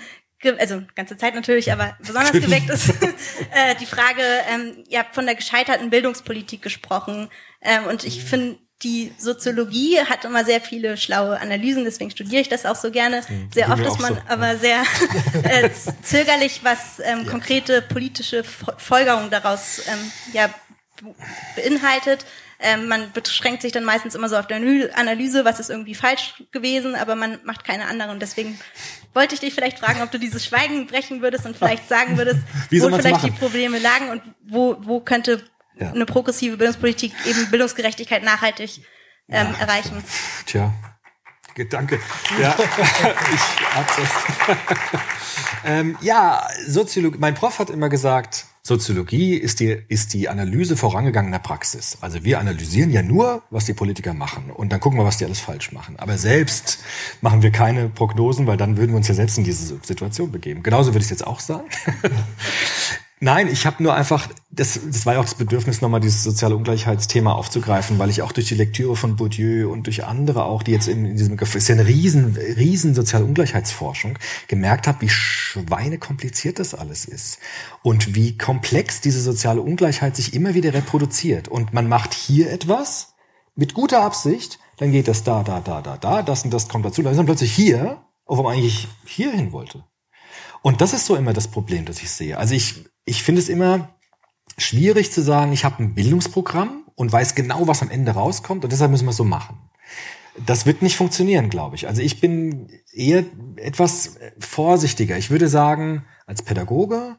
[0.59, 2.90] also ganze Zeit natürlich, aber besonders geweckt ist
[3.52, 7.28] äh, die Frage, ähm, ihr habt von der gescheiterten Bildungspolitik gesprochen
[7.60, 12.48] ähm, und ich finde, die Soziologie hat immer sehr viele schlaue Analysen, deswegen studiere ich
[12.48, 13.23] das auch so gerne.
[13.28, 13.51] Mhm.
[13.52, 14.20] Sehr oft ist man so.
[14.28, 14.82] aber sehr
[15.43, 15.69] äh,
[16.02, 17.31] zögerlich, was ähm, ja.
[17.31, 20.48] konkrete politische Folgerungen daraus ähm, ja,
[21.56, 22.24] beinhaltet.
[22.60, 26.43] Ähm, man beschränkt sich dann meistens immer so auf der Analyse, was ist irgendwie falsch
[26.51, 28.10] gewesen, aber man macht keine andere.
[28.10, 28.59] Und deswegen
[29.14, 32.40] wollte ich dich vielleicht fragen, ob du dieses Schweigen brechen würdest und vielleicht sagen würdest,
[32.70, 33.32] wo vielleicht machen?
[33.32, 35.43] die Probleme lagen und wo, wo könnte
[35.78, 35.93] ja.
[35.93, 38.80] eine progressive Bildungspolitik eben Bildungsgerechtigkeit nachhaltig
[39.28, 39.60] ähm, ja.
[39.60, 40.02] erreichen.
[40.47, 40.72] Tja,
[41.70, 41.98] Danke.
[42.40, 42.55] Ja,
[43.35, 43.40] ich
[45.64, 47.18] ähm, ja, Soziologie.
[47.18, 51.97] Mein Prof hat immer gesagt, Soziologie ist die, ist die Analyse vorangegangener Praxis.
[52.03, 55.24] Also wir analysieren ja nur, was die Politiker machen und dann gucken wir, was die
[55.24, 55.99] alles falsch machen.
[55.99, 56.78] Aber selbst
[57.23, 60.62] machen wir keine Prognosen, weil dann würden wir uns ja selbst in diese Situation begeben.
[60.62, 61.65] Genauso würde ich es jetzt auch sagen.
[63.20, 66.55] Nein, ich habe nur einfach, das, das war ja auch das Bedürfnis, nochmal dieses soziale
[66.55, 70.70] Ungleichheitsthema aufzugreifen, weil ich auch durch die Lektüre von Bourdieu und durch andere auch, die
[70.70, 76.61] jetzt in, in diesem, ist ja eine riesen, riesen soziale Ungleichheitsforschung, gemerkt habe, wie schweinekompliziert
[76.61, 77.39] das alles ist.
[77.82, 81.49] Und wie komplex diese soziale Ungleichheit sich immer wieder reproduziert.
[81.49, 83.15] Und man macht hier etwas
[83.57, 86.85] mit guter Absicht, dann geht das da, da, da, da, da, das und das kommt
[86.85, 89.85] dazu, dann ist man plötzlich hier, wo man eigentlich hier hin wollte.
[90.62, 92.39] Und das ist so immer das Problem, das ich sehe.
[92.39, 93.89] Also ich, ich finde es immer
[94.59, 98.72] schwierig zu sagen, ich habe ein Bildungsprogramm und weiß genau, was am Ende rauskommt und
[98.72, 99.59] deshalb müssen wir es so machen.
[100.44, 101.89] Das wird nicht funktionieren, glaube ich.
[101.89, 103.24] Also ich bin eher
[103.56, 105.16] etwas vorsichtiger.
[105.16, 107.17] Ich würde sagen, als Pädagoge,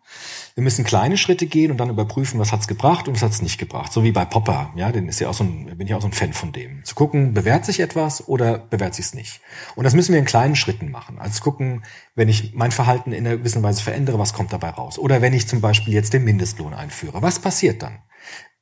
[0.53, 3.57] wir müssen kleine Schritte gehen und dann überprüfen, was hat's gebracht und was hat's nicht
[3.57, 3.91] gebracht.
[3.91, 6.07] So wie bei Popper, ja, den ist ja auch so ein, bin ich auch so
[6.07, 6.83] ein Fan von dem.
[6.85, 9.41] Zu gucken, bewährt sich etwas oder bewährt sich's nicht.
[9.75, 11.17] Und das müssen wir in kleinen Schritten machen.
[11.17, 11.83] Also gucken,
[12.13, 14.99] wenn ich mein Verhalten in einer gewissen Weise verändere, was kommt dabei raus?
[14.99, 18.03] Oder wenn ich zum Beispiel jetzt den Mindestlohn einführe, was passiert dann?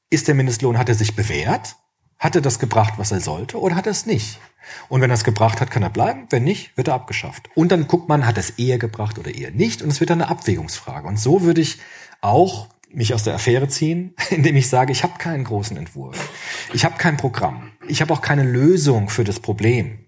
[0.10, 1.76] Ist der Mindestlohn, hat er sich bewährt?
[2.20, 4.40] Hat er das gebracht, was er sollte, oder hat er es nicht?
[4.90, 6.28] Und wenn er es gebracht hat, kann er bleiben.
[6.30, 7.50] Wenn nicht, wird er abgeschafft.
[7.56, 9.82] Und dann guckt man, hat es eher gebracht oder eher nicht.
[9.82, 11.08] Und es wird dann eine Abwägungsfrage.
[11.08, 11.80] Und so würde ich
[12.22, 16.32] auch mich aus der Affäre ziehen, indem ich sage, ich habe keinen großen Entwurf.
[16.74, 17.72] Ich habe kein Programm.
[17.88, 20.00] Ich habe auch keine Lösung für das Problem.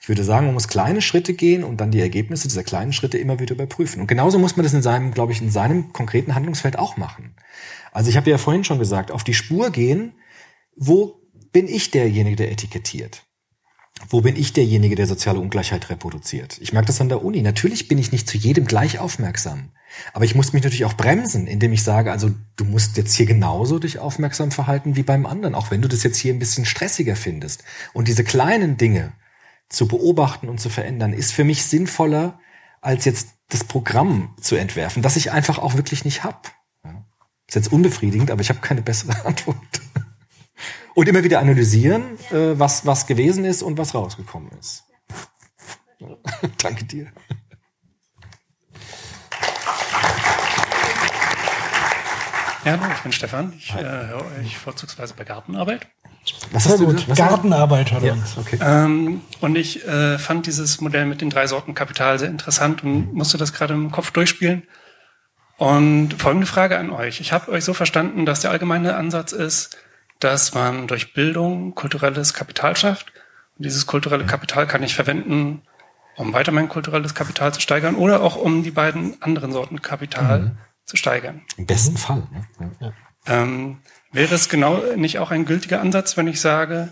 [0.00, 3.18] Ich würde sagen, man muss kleine Schritte gehen und dann die Ergebnisse dieser kleinen Schritte
[3.18, 4.00] immer wieder überprüfen.
[4.00, 7.36] Und genauso muss man das in seinem, glaube ich, in seinem konkreten Handlungsfeld auch machen.
[7.92, 10.14] Also ich habe ja vorhin schon gesagt, auf die Spur gehen,
[10.74, 11.20] wo
[11.52, 13.24] bin ich derjenige, der etikettiert?
[14.08, 16.58] Wo bin ich derjenige, der soziale Ungleichheit reproduziert?
[16.60, 17.42] Ich merke das an der Uni.
[17.42, 19.70] Natürlich bin ich nicht zu jedem gleich aufmerksam.
[20.12, 23.26] Aber ich muss mich natürlich auch bremsen, indem ich sage, also du musst jetzt hier
[23.26, 26.64] genauso dich aufmerksam verhalten wie beim anderen, auch wenn du das jetzt hier ein bisschen
[26.64, 27.64] stressiger findest.
[27.92, 29.12] Und diese kleinen Dinge
[29.68, 32.38] zu beobachten und zu verändern, ist für mich sinnvoller,
[32.80, 36.52] als jetzt das Programm zu entwerfen, das ich einfach auch wirklich nicht hab.
[37.46, 39.56] Ist jetzt unbefriedigend, aber ich habe keine bessere Antwort.
[40.94, 44.84] Und immer wieder analysieren, äh, was, was gewesen ist und was rausgekommen ist.
[46.58, 47.12] Danke dir.
[52.64, 53.52] Ja, hallo, ich bin Stefan.
[53.58, 55.88] Ich äh, höre euch vorzugsweise bei Gartenarbeit.
[56.52, 57.08] Was hast du gut?
[57.08, 58.58] Was Gartenarbeit hat ja, okay.
[58.62, 63.12] Ähm, und ich äh, fand dieses Modell mit den drei Sorten Kapital sehr interessant und
[63.14, 64.62] musste das gerade im Kopf durchspielen.
[65.58, 67.20] Und folgende Frage an euch.
[67.20, 69.76] Ich habe euch so verstanden, dass der allgemeine Ansatz ist,
[70.24, 73.12] dass man durch Bildung kulturelles Kapital schafft.
[73.58, 75.62] Und dieses kulturelle Kapital kann ich verwenden,
[76.16, 80.40] um weiter mein kulturelles Kapital zu steigern oder auch um die beiden anderen Sorten Kapital
[80.40, 80.58] Mhm.
[80.84, 81.42] zu steigern.
[81.56, 82.26] Im besten Fall.
[82.58, 82.72] Ne?
[82.80, 82.92] Ja.
[83.26, 83.78] Ähm,
[84.12, 86.90] wäre es genau nicht auch ein gültiger Ansatz, wenn ich sage,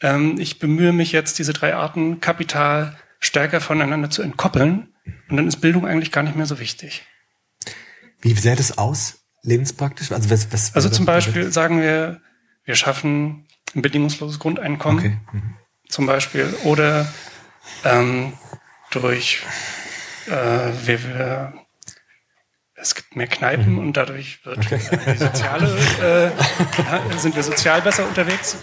[0.00, 4.94] ähm, ich bemühe mich jetzt, diese drei Arten Kapital stärker voneinander zu entkoppeln
[5.28, 7.04] und dann ist Bildung eigentlich gar nicht mehr so wichtig.
[8.20, 10.12] Wie sähe das aus, lebenspraktisch?
[10.12, 12.20] Also, was, was Also zum Beispiel sagen wir,
[12.64, 15.16] wir schaffen ein bedingungsloses Grundeinkommen Okay.
[15.32, 15.54] Mhm.
[15.88, 17.06] zum Beispiel oder
[17.84, 18.32] ähm,
[18.90, 19.42] durch
[20.26, 20.30] äh,
[20.84, 21.52] wir, wir,
[22.74, 24.80] es gibt mehr Kneipen und dadurch wird Okay.
[24.90, 25.66] äh, die soziale
[26.02, 28.56] äh, sind wir sozial besser unterwegs.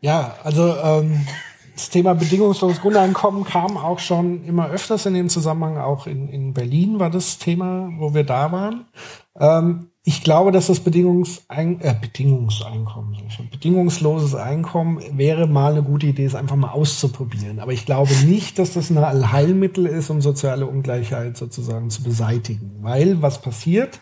[0.00, 1.26] Ja, also ähm,
[1.74, 5.78] das Thema bedingungsloses Grundeinkommen kam auch schon immer öfters in dem Zusammenhang.
[5.78, 8.86] Auch in, in Berlin war das Thema, wo wir da waren.
[9.38, 13.14] Ähm, ich glaube, dass das Bedingungsein äh, Bedingungseinkommen,
[13.50, 17.58] bedingungsloses Einkommen wäre mal eine gute Idee, es einfach mal auszuprobieren.
[17.58, 22.76] Aber ich glaube nicht, dass das ein Allheilmittel ist, um soziale Ungleichheit sozusagen zu beseitigen.
[22.80, 24.00] Weil was passiert?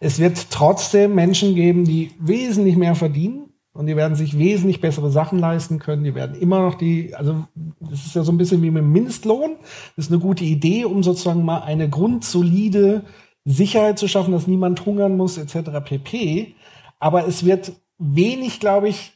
[0.00, 5.12] Es wird trotzdem Menschen geben, die wesentlich mehr verdienen und die werden sich wesentlich bessere
[5.12, 6.02] Sachen leisten können.
[6.02, 7.44] Die werden immer noch die, also
[7.78, 9.54] das ist ja so ein bisschen wie mit dem Mindestlohn.
[9.94, 13.04] Das ist eine gute Idee, um sozusagen mal eine grundsolide
[13.44, 15.70] Sicherheit zu schaffen, dass niemand hungern muss, etc.
[15.84, 16.54] pp.
[16.98, 19.12] Aber es wird wenig, glaube ich,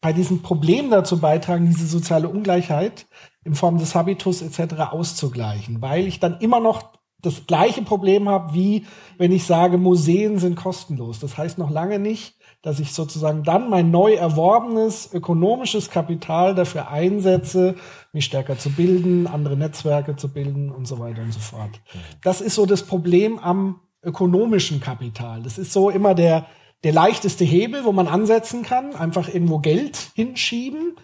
[0.00, 3.06] bei diesem Problem dazu beitragen, diese soziale Ungleichheit
[3.44, 4.74] in Form des Habitus etc.
[4.90, 6.92] auszugleichen, weil ich dann immer noch
[7.22, 8.86] das gleiche Problem habe, wie
[9.18, 11.18] wenn ich sage, Museen sind kostenlos.
[11.18, 12.36] Das heißt noch lange nicht,
[12.66, 17.76] dass ich sozusagen dann mein neu erworbenes ökonomisches Kapital dafür einsetze,
[18.12, 21.80] mich stärker zu bilden, andere Netzwerke zu bilden und so weiter und so fort.
[22.24, 25.44] Das ist so das Problem am ökonomischen Kapital.
[25.44, 26.46] Das ist so immer der,
[26.82, 30.96] der leichteste Hebel, wo man ansetzen kann, einfach irgendwo Geld hinschieben.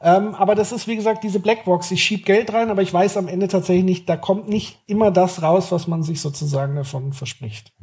[0.00, 1.90] Ähm, aber das ist, wie gesagt, diese Blackbox.
[1.90, 5.10] Ich schieb Geld rein, aber ich weiß am Ende tatsächlich nicht, da kommt nicht immer
[5.10, 7.74] das raus, was man sich sozusagen davon verspricht.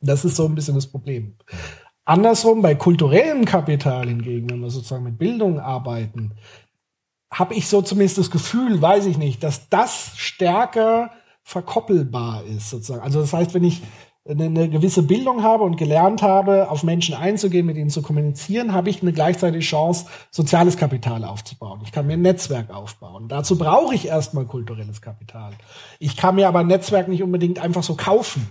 [0.00, 1.36] Das ist so ein bisschen das Problem.
[2.06, 6.34] Andersrum, bei kulturellem Kapital hingegen, wenn wir sozusagen mit Bildung arbeiten,
[7.32, 11.10] habe ich so zumindest das Gefühl, weiß ich nicht, dass das stärker
[11.42, 13.02] verkoppelbar ist sozusagen.
[13.02, 13.82] Also das heißt, wenn ich
[14.28, 18.88] eine, gewisse Bildung habe und gelernt habe, auf Menschen einzugehen, mit ihnen zu kommunizieren, habe
[18.88, 21.80] ich eine gleichzeitige Chance, soziales Kapital aufzubauen.
[21.84, 23.28] Ich kann mir ein Netzwerk aufbauen.
[23.28, 25.52] Dazu brauche ich erstmal kulturelles Kapital.
[25.98, 28.48] Ich kann mir aber ein Netzwerk nicht unbedingt einfach so kaufen.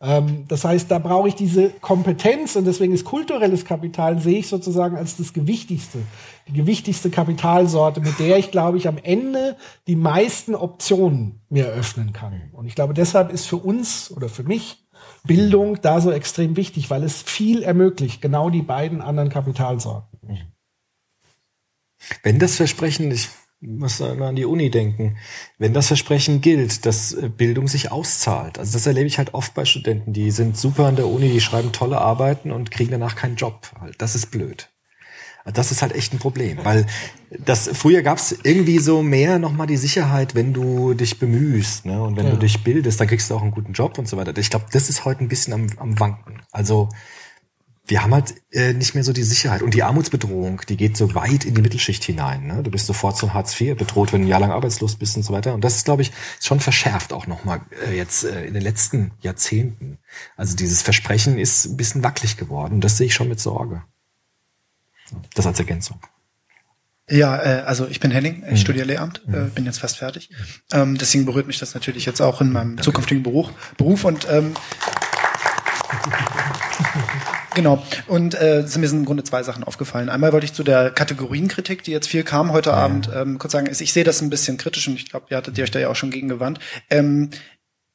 [0.00, 4.48] Ähm, das heißt, da brauche ich diese Kompetenz und deswegen ist kulturelles Kapital, sehe ich
[4.48, 5.98] sozusagen als das gewichtigste,
[6.46, 9.56] die gewichtigste Kapitalsorte, mit der ich, glaube ich, am Ende
[9.86, 12.50] die meisten Optionen mir eröffnen kann.
[12.52, 14.84] Und ich glaube, deshalb ist für uns oder für mich
[15.24, 20.18] Bildung da so extrem wichtig, weil es viel ermöglicht, genau die beiden anderen Kapitalsorten.
[22.22, 23.28] Wenn das Versprechen, ich
[23.60, 25.16] muss immer an die Uni denken,
[25.58, 29.54] wenn das Versprechen gilt, dass äh, Bildung sich auszahlt, also das erlebe ich halt oft
[29.54, 33.16] bei Studenten, die sind super an der Uni, die schreiben tolle Arbeiten und kriegen danach
[33.16, 33.68] keinen Job.
[33.80, 33.96] Halt.
[33.98, 34.68] Das ist blöd.
[35.54, 36.84] Das ist halt echt ein Problem, weil
[37.30, 42.02] das früher gab es irgendwie so mehr nochmal die Sicherheit, wenn du dich bemühst, ne?
[42.02, 42.32] Und wenn Ja.
[42.32, 44.36] du dich bildest, dann kriegst du auch einen guten Job und so weiter.
[44.36, 46.42] Ich glaube, das ist heute ein bisschen am, am Wanken.
[46.52, 46.90] Also
[47.88, 49.62] wir haben halt äh, nicht mehr so die Sicherheit.
[49.62, 52.46] Und die Armutsbedrohung, die geht so weit in die Mittelschicht hinein.
[52.46, 52.62] Ne?
[52.62, 55.22] Du bist sofort zum Hartz IV bedroht, wenn du ein Jahr lang arbeitslos bist und
[55.22, 55.54] so weiter.
[55.54, 59.12] Und das ist, glaube ich, schon verschärft auch nochmal äh, jetzt äh, in den letzten
[59.20, 59.98] Jahrzehnten.
[60.36, 62.80] Also dieses Versprechen ist ein bisschen wackelig geworden.
[62.80, 63.82] Das sehe ich schon mit Sorge.
[65.34, 65.98] Das als Ergänzung.
[67.08, 68.56] Ja, äh, also ich bin Henning, ich Mhm.
[68.56, 70.28] studiere Lehramt, äh, bin jetzt fast fertig.
[70.72, 73.48] Ähm, deswegen berührt mich das natürlich jetzt auch in meinem zukünftigen Beruf,
[73.78, 74.52] Beruf und ähm,
[77.58, 77.82] Genau.
[78.06, 80.10] Und äh, sind mir sind im Grunde zwei Sachen aufgefallen.
[80.10, 83.68] Einmal wollte ich zu der Kategorienkritik, die jetzt viel kam heute Abend, ähm, kurz sagen,
[83.68, 85.88] ich sehe das ein bisschen kritisch und ich glaube, ihr hattet ihr euch da ja
[85.88, 86.60] auch schon gegen gewandt.
[86.88, 87.30] Ähm,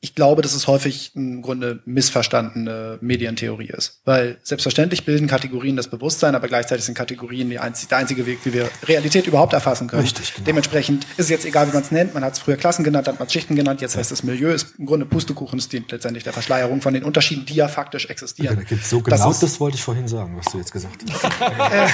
[0.04, 4.02] ich glaube, dass es häufig im Grunde missverstandene Medientheorie ist.
[4.04, 8.40] Weil selbstverständlich bilden Kategorien das Bewusstsein, aber gleichzeitig sind Kategorien die einzig, der einzige Weg,
[8.44, 10.02] wie wir Realität überhaupt erfassen können.
[10.02, 10.46] Richtig, genau.
[10.46, 12.14] Dementsprechend ist es jetzt egal, wie man es nennt.
[12.14, 14.52] Man hat es früher Klassen genannt, hat man es Schichten genannt, jetzt heißt es Milieu,
[14.54, 18.08] ist im Grunde Pustekuchen, es dient letztendlich der Verschleierung von den Unterschieden, die ja faktisch
[18.08, 18.58] existieren.
[18.58, 20.98] Da gibt's so Das genau ist- das wollte ich vorhin sagen, was du jetzt gesagt
[21.10, 21.24] hast.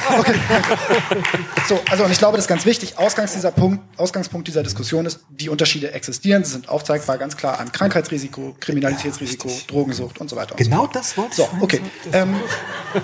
[0.10, 0.34] äh, okay.
[1.68, 2.98] So, also und ich glaube, das ist ganz wichtig.
[2.98, 7.60] Ausgangs dieser Punkt, Ausgangspunkt dieser Diskussion ist, die Unterschiede existieren, sie sind aufzeigbar ganz klar
[7.60, 10.54] an Krankheitsbildern, Krankheitsrisiko, Kriminalitätsrisiko, Drogensucht und so weiter.
[10.54, 11.82] Und Genau so das wollte So, ich okay.
[12.14, 12.36] Ähm,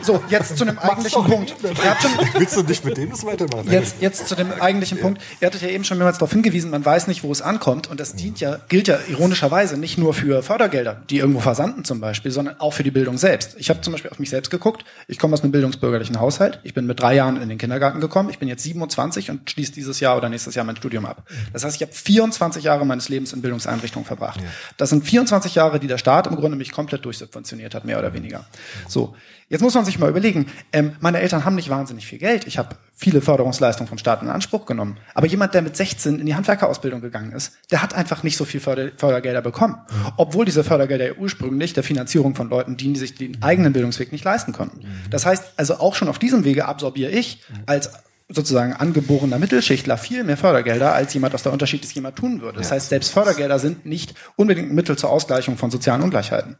[0.01, 1.49] so, jetzt zu einem eigentlichen Punkt.
[1.49, 1.75] Schon,
[2.33, 3.69] Willst du nicht mit dem das weitermachen?
[3.71, 5.21] Jetzt, jetzt zu dem eigentlichen Punkt.
[5.39, 7.87] Ihr hattet ja eben schon mehrmals darauf hingewiesen, man weiß nicht, wo es ankommt.
[7.87, 11.99] Und das dient ja, gilt ja ironischerweise nicht nur für Fördergelder, die irgendwo versanden zum
[11.99, 13.55] Beispiel, sondern auch für die Bildung selbst.
[13.57, 14.85] Ich habe zum Beispiel auf mich selbst geguckt.
[15.07, 16.59] Ich komme aus einem bildungsbürgerlichen Haushalt.
[16.63, 18.29] Ich bin mit drei Jahren in den Kindergarten gekommen.
[18.29, 21.23] Ich bin jetzt 27 und schließe dieses Jahr oder nächstes Jahr mein Studium ab.
[21.53, 24.39] Das heißt, ich habe 24 Jahre meines Lebens in Bildungseinrichtungen verbracht.
[24.85, 28.13] Das sind 24 Jahre, die der Staat im Grunde mich komplett durchsubventioniert hat, mehr oder
[28.13, 28.45] weniger.
[28.87, 29.15] So.
[29.49, 32.45] Jetzt muss man sich mal überlegen, ähm, meine Eltern haben nicht wahnsinnig viel Geld.
[32.45, 34.97] Ich habe viele Förderungsleistungen vom Staat in Anspruch genommen.
[35.15, 38.45] Aber jemand, der mit 16 in die Handwerkerausbildung gegangen ist, der hat einfach nicht so
[38.45, 39.75] viel Förder Fördergelder bekommen.
[40.17, 44.11] Obwohl diese Fördergelder ja ursprünglich der Finanzierung von Leuten dienen, die sich den eigenen Bildungsweg
[44.11, 44.85] nicht leisten konnten.
[45.09, 47.89] Das heißt, also auch schon auf diesem Wege absorbiere ich als
[48.27, 52.57] sozusagen angeborener Mittelschichtler viel mehr Fördergelder, als jemand aus der unterschiedlich jemand tun würde.
[52.57, 56.57] Das heißt, selbst Fördergelder sind nicht unbedingt Mittel zur Ausgleichung von sozialen Ungleichheiten.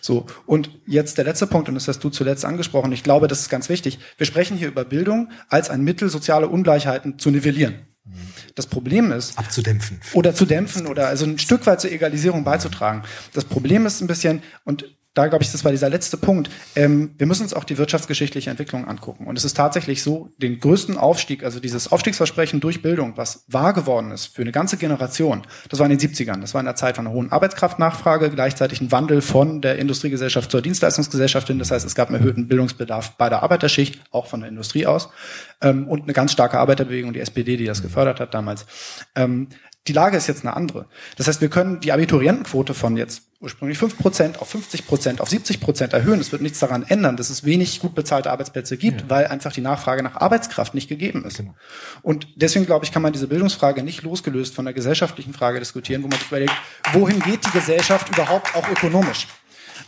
[0.00, 3.40] So, und jetzt der letzte Punkt, und das hast du zuletzt angesprochen, ich glaube, das
[3.40, 3.98] ist ganz wichtig.
[4.16, 7.86] Wir sprechen hier über Bildung als ein Mittel, soziale Ungleichheiten zu nivellieren.
[8.54, 9.38] Das Problem ist.
[9.38, 10.00] Abzudämpfen.
[10.14, 13.02] Oder zu dämpfen oder also ein Stück weit zur Egalisierung beizutragen.
[13.34, 16.50] Das Problem ist ein bisschen, und da glaube ich, das war dieser letzte Punkt.
[16.76, 19.26] Ähm, wir müssen uns auch die wirtschaftsgeschichtliche Entwicklung angucken.
[19.26, 23.72] Und es ist tatsächlich so, den größten Aufstieg, also dieses Aufstiegsversprechen durch Bildung, was wahr
[23.72, 26.40] geworden ist für eine ganze Generation, das war in den 70ern.
[26.40, 30.50] Das war in der Zeit von einer hohen Arbeitskraftnachfrage, gleichzeitig ein Wandel von der Industriegesellschaft
[30.50, 31.58] zur Dienstleistungsgesellschaft hin.
[31.58, 35.08] Das heißt, es gab einen erhöhten Bildungsbedarf bei der Arbeiterschicht, auch von der Industrie aus,
[35.60, 38.66] ähm, und eine ganz starke Arbeiterbewegung, die SPD, die das gefördert hat damals.
[39.14, 39.48] Ähm,
[39.88, 40.86] die Lage ist jetzt eine andere.
[41.16, 46.18] Das heißt, wir können die Abiturientenquote von jetzt ursprünglich 5% auf 50%, auf 70% erhöhen.
[46.18, 49.60] Es wird nichts daran ändern, dass es wenig gut bezahlte Arbeitsplätze gibt, weil einfach die
[49.60, 51.42] Nachfrage nach Arbeitskraft nicht gegeben ist.
[52.02, 56.02] Und deswegen, glaube ich, kann man diese Bildungsfrage nicht losgelöst von der gesellschaftlichen Frage diskutieren,
[56.02, 56.54] wo man sich überlegt,
[56.92, 59.28] wohin geht die Gesellschaft überhaupt auch ökonomisch?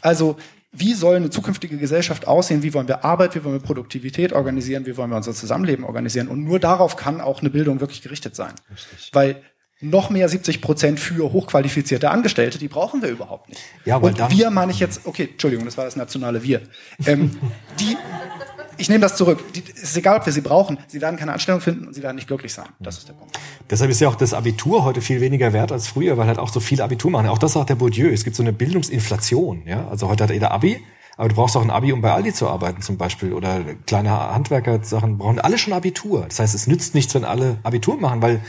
[0.01, 0.37] Also
[0.73, 2.63] wie soll eine zukünftige Gesellschaft aussehen?
[2.63, 4.87] Wie wollen wir Arbeit, wie wollen wir Produktivität organisieren?
[4.87, 6.29] Wie wollen wir unser Zusammenleben organisieren?
[6.29, 8.53] Und nur darauf kann auch eine Bildung wirklich gerichtet sein.
[9.13, 9.43] Weil
[9.81, 13.61] noch mehr 70 Prozent für hochqualifizierte Angestellte, die brauchen wir überhaupt nicht.
[13.85, 16.61] Ja, weil Und wir meine ich jetzt, okay, Entschuldigung, das war das nationale Wir.
[17.07, 17.31] Ähm,
[17.79, 17.97] die,
[18.77, 19.43] ich nehme das zurück.
[19.55, 20.79] Die, es ist egal, ob wir sie brauchen.
[20.87, 22.67] Sie werden keine Anstellung finden und sie werden nicht glücklich sein.
[22.79, 23.39] Das ist der Punkt.
[23.71, 26.51] Deshalb ist ja auch das Abitur heute viel weniger wert als früher, weil halt auch
[26.51, 27.29] so viele Abitur machen.
[27.29, 28.11] Auch das sagt der Bourdieu.
[28.11, 29.63] Es gibt so eine Bildungsinflation.
[29.67, 29.89] Ja?
[29.89, 30.79] Also heute hat jeder Abi,
[31.17, 33.33] aber du brauchst auch ein Abi, um bei Aldi zu arbeiten zum Beispiel.
[33.33, 36.27] Oder kleine Handwerker-Sachen brauchen alle schon Abitur.
[36.29, 38.41] Das heißt, es nützt nichts, wenn alle Abitur machen, weil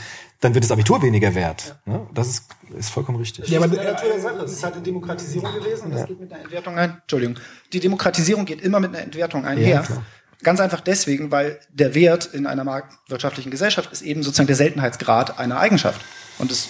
[0.42, 1.76] dann wird das Abitur weniger wert.
[1.86, 2.04] Ne?
[2.12, 3.48] Das ist, ist vollkommen richtig.
[3.48, 6.98] Ja, aber das ist halt eine Demokratisierung gewesen und das geht mit einer Entwertung ein.
[7.00, 7.36] Entschuldigung.
[7.72, 9.84] Die Demokratisierung geht immer mit einer Entwertung einher.
[9.88, 10.02] Ja.
[10.42, 15.38] Ganz einfach deswegen, weil der Wert in einer marktwirtschaftlichen Gesellschaft ist eben sozusagen der Seltenheitsgrad
[15.38, 16.00] einer Eigenschaft.
[16.38, 16.68] Und es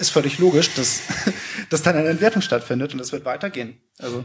[0.00, 1.02] ist völlig logisch, dass,
[1.68, 3.82] dass dann eine Entwertung stattfindet und das wird weitergehen.
[3.98, 4.24] Also.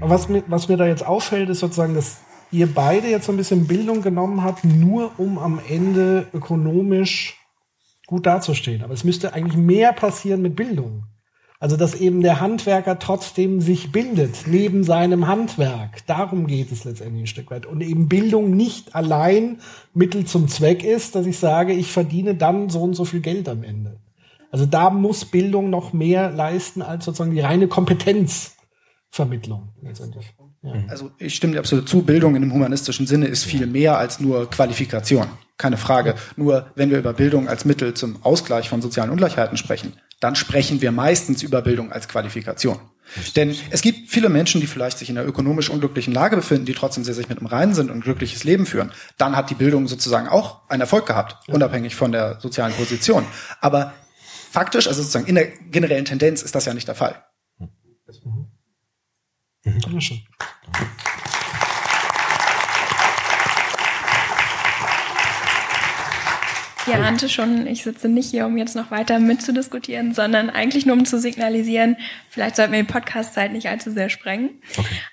[0.00, 2.18] Aber was mir, was mir da jetzt auffällt, ist sozusagen, dass
[2.52, 7.39] ihr beide jetzt so ein bisschen Bildung genommen habt, nur um am Ende ökonomisch
[8.10, 8.82] gut dazustehen.
[8.82, 11.04] Aber es müsste eigentlich mehr passieren mit Bildung.
[11.60, 16.06] Also, dass eben der Handwerker trotzdem sich bildet, neben seinem Handwerk.
[16.06, 17.66] Darum geht es letztendlich ein Stück weit.
[17.66, 19.58] Und eben Bildung nicht allein
[19.94, 23.48] Mittel zum Zweck ist, dass ich sage, ich verdiene dann so und so viel Geld
[23.48, 24.00] am Ende.
[24.50, 30.34] Also da muss Bildung noch mehr leisten als sozusagen die reine Kompetenzvermittlung letztendlich.
[30.62, 30.72] Ja.
[30.88, 32.02] Also ich stimme dir absolut zu.
[32.02, 35.26] Bildung in dem humanistischen Sinne ist viel mehr als nur Qualifikation.
[35.60, 36.14] Keine Frage.
[36.36, 40.80] Nur wenn wir über Bildung als Mittel zum Ausgleich von sozialen Ungleichheiten sprechen, dann sprechen
[40.80, 42.78] wir meistens über Bildung als Qualifikation.
[43.36, 46.72] Denn es gibt viele Menschen, die vielleicht sich in einer ökonomisch unglücklichen Lage befinden, die
[46.72, 48.90] trotzdem sehr sich mit dem Reinen sind und ein glückliches Leben führen.
[49.18, 53.26] Dann hat die Bildung sozusagen auch einen Erfolg gehabt, unabhängig von der sozialen Position.
[53.60, 53.92] Aber
[54.50, 57.22] faktisch, also sozusagen in der generellen Tendenz ist das ja nicht der Fall.
[59.62, 60.22] Dankeschön.
[66.90, 70.96] Ja, ahnte schon, ich sitze nicht hier, um jetzt noch weiter mitzudiskutieren, sondern eigentlich nur
[70.96, 71.96] um zu signalisieren,
[72.30, 74.50] vielleicht sollten wir die Podcast-Zeit nicht allzu sehr sprengen.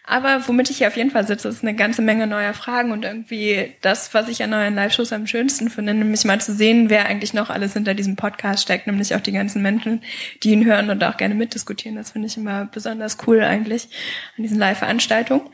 [0.03, 3.05] Aber womit ich hier auf jeden Fall sitze, ist eine ganze Menge neuer Fragen und
[3.05, 7.05] irgendwie das, was ich an euren Live-Shows am schönsten finde, nämlich mal zu sehen, wer
[7.05, 10.01] eigentlich noch alles hinter diesem Podcast steckt, nämlich auch die ganzen Menschen,
[10.41, 11.95] die ihn hören und auch gerne mitdiskutieren.
[11.95, 13.89] Das finde ich immer besonders cool eigentlich
[14.35, 15.47] an diesen Live-Veranstaltungen.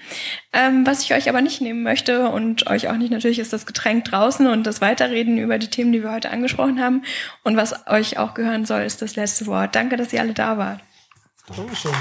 [0.53, 3.65] Ähm, was ich euch aber nicht nehmen möchte und euch auch nicht natürlich, ist das
[3.65, 7.03] Getränk draußen und das Weiterreden über die Themen, die wir heute angesprochen haben.
[7.44, 9.76] Und was euch auch gehören soll, ist das letzte Wort.
[9.76, 10.80] Danke, dass ihr alle da wart.
[11.56, 11.91] Dankeschön.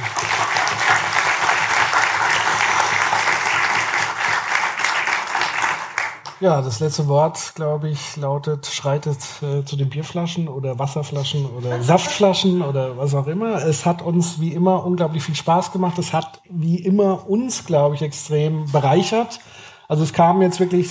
[6.43, 11.81] Ja, das letzte Wort, glaube ich, lautet, schreitet äh, zu den Bierflaschen oder Wasserflaschen oder
[11.85, 13.65] Saftflaschen oder was auch immer.
[13.65, 16.01] Es hat uns wie immer unglaublich viel Spaß gemacht.
[16.01, 19.39] Es hat wie immer uns, glaube ich, extrem bereichert.
[19.87, 20.91] Also es kamen jetzt wirklich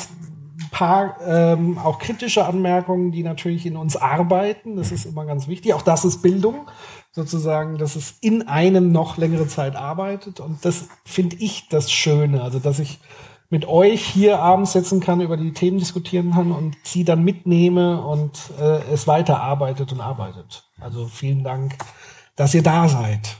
[0.70, 4.76] paar ähm, auch kritische Anmerkungen, die natürlich in uns arbeiten.
[4.76, 5.74] Das ist immer ganz wichtig.
[5.74, 6.68] Auch das ist Bildung,
[7.12, 10.40] sozusagen, dass es in einem noch längere Zeit arbeitet.
[10.40, 12.42] Und das finde ich das Schöne.
[12.42, 13.00] Also dass ich
[13.50, 18.02] mit euch hier abends sitzen kann, über die Themen diskutieren kann und sie dann mitnehme
[18.02, 20.64] und äh, es weiterarbeitet und arbeitet.
[20.80, 21.78] Also vielen Dank,
[22.38, 23.38] dass ihr da seid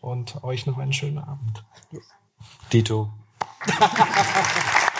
[0.00, 1.62] und euch noch einen schönen Abend.
[2.72, 3.10] Dito.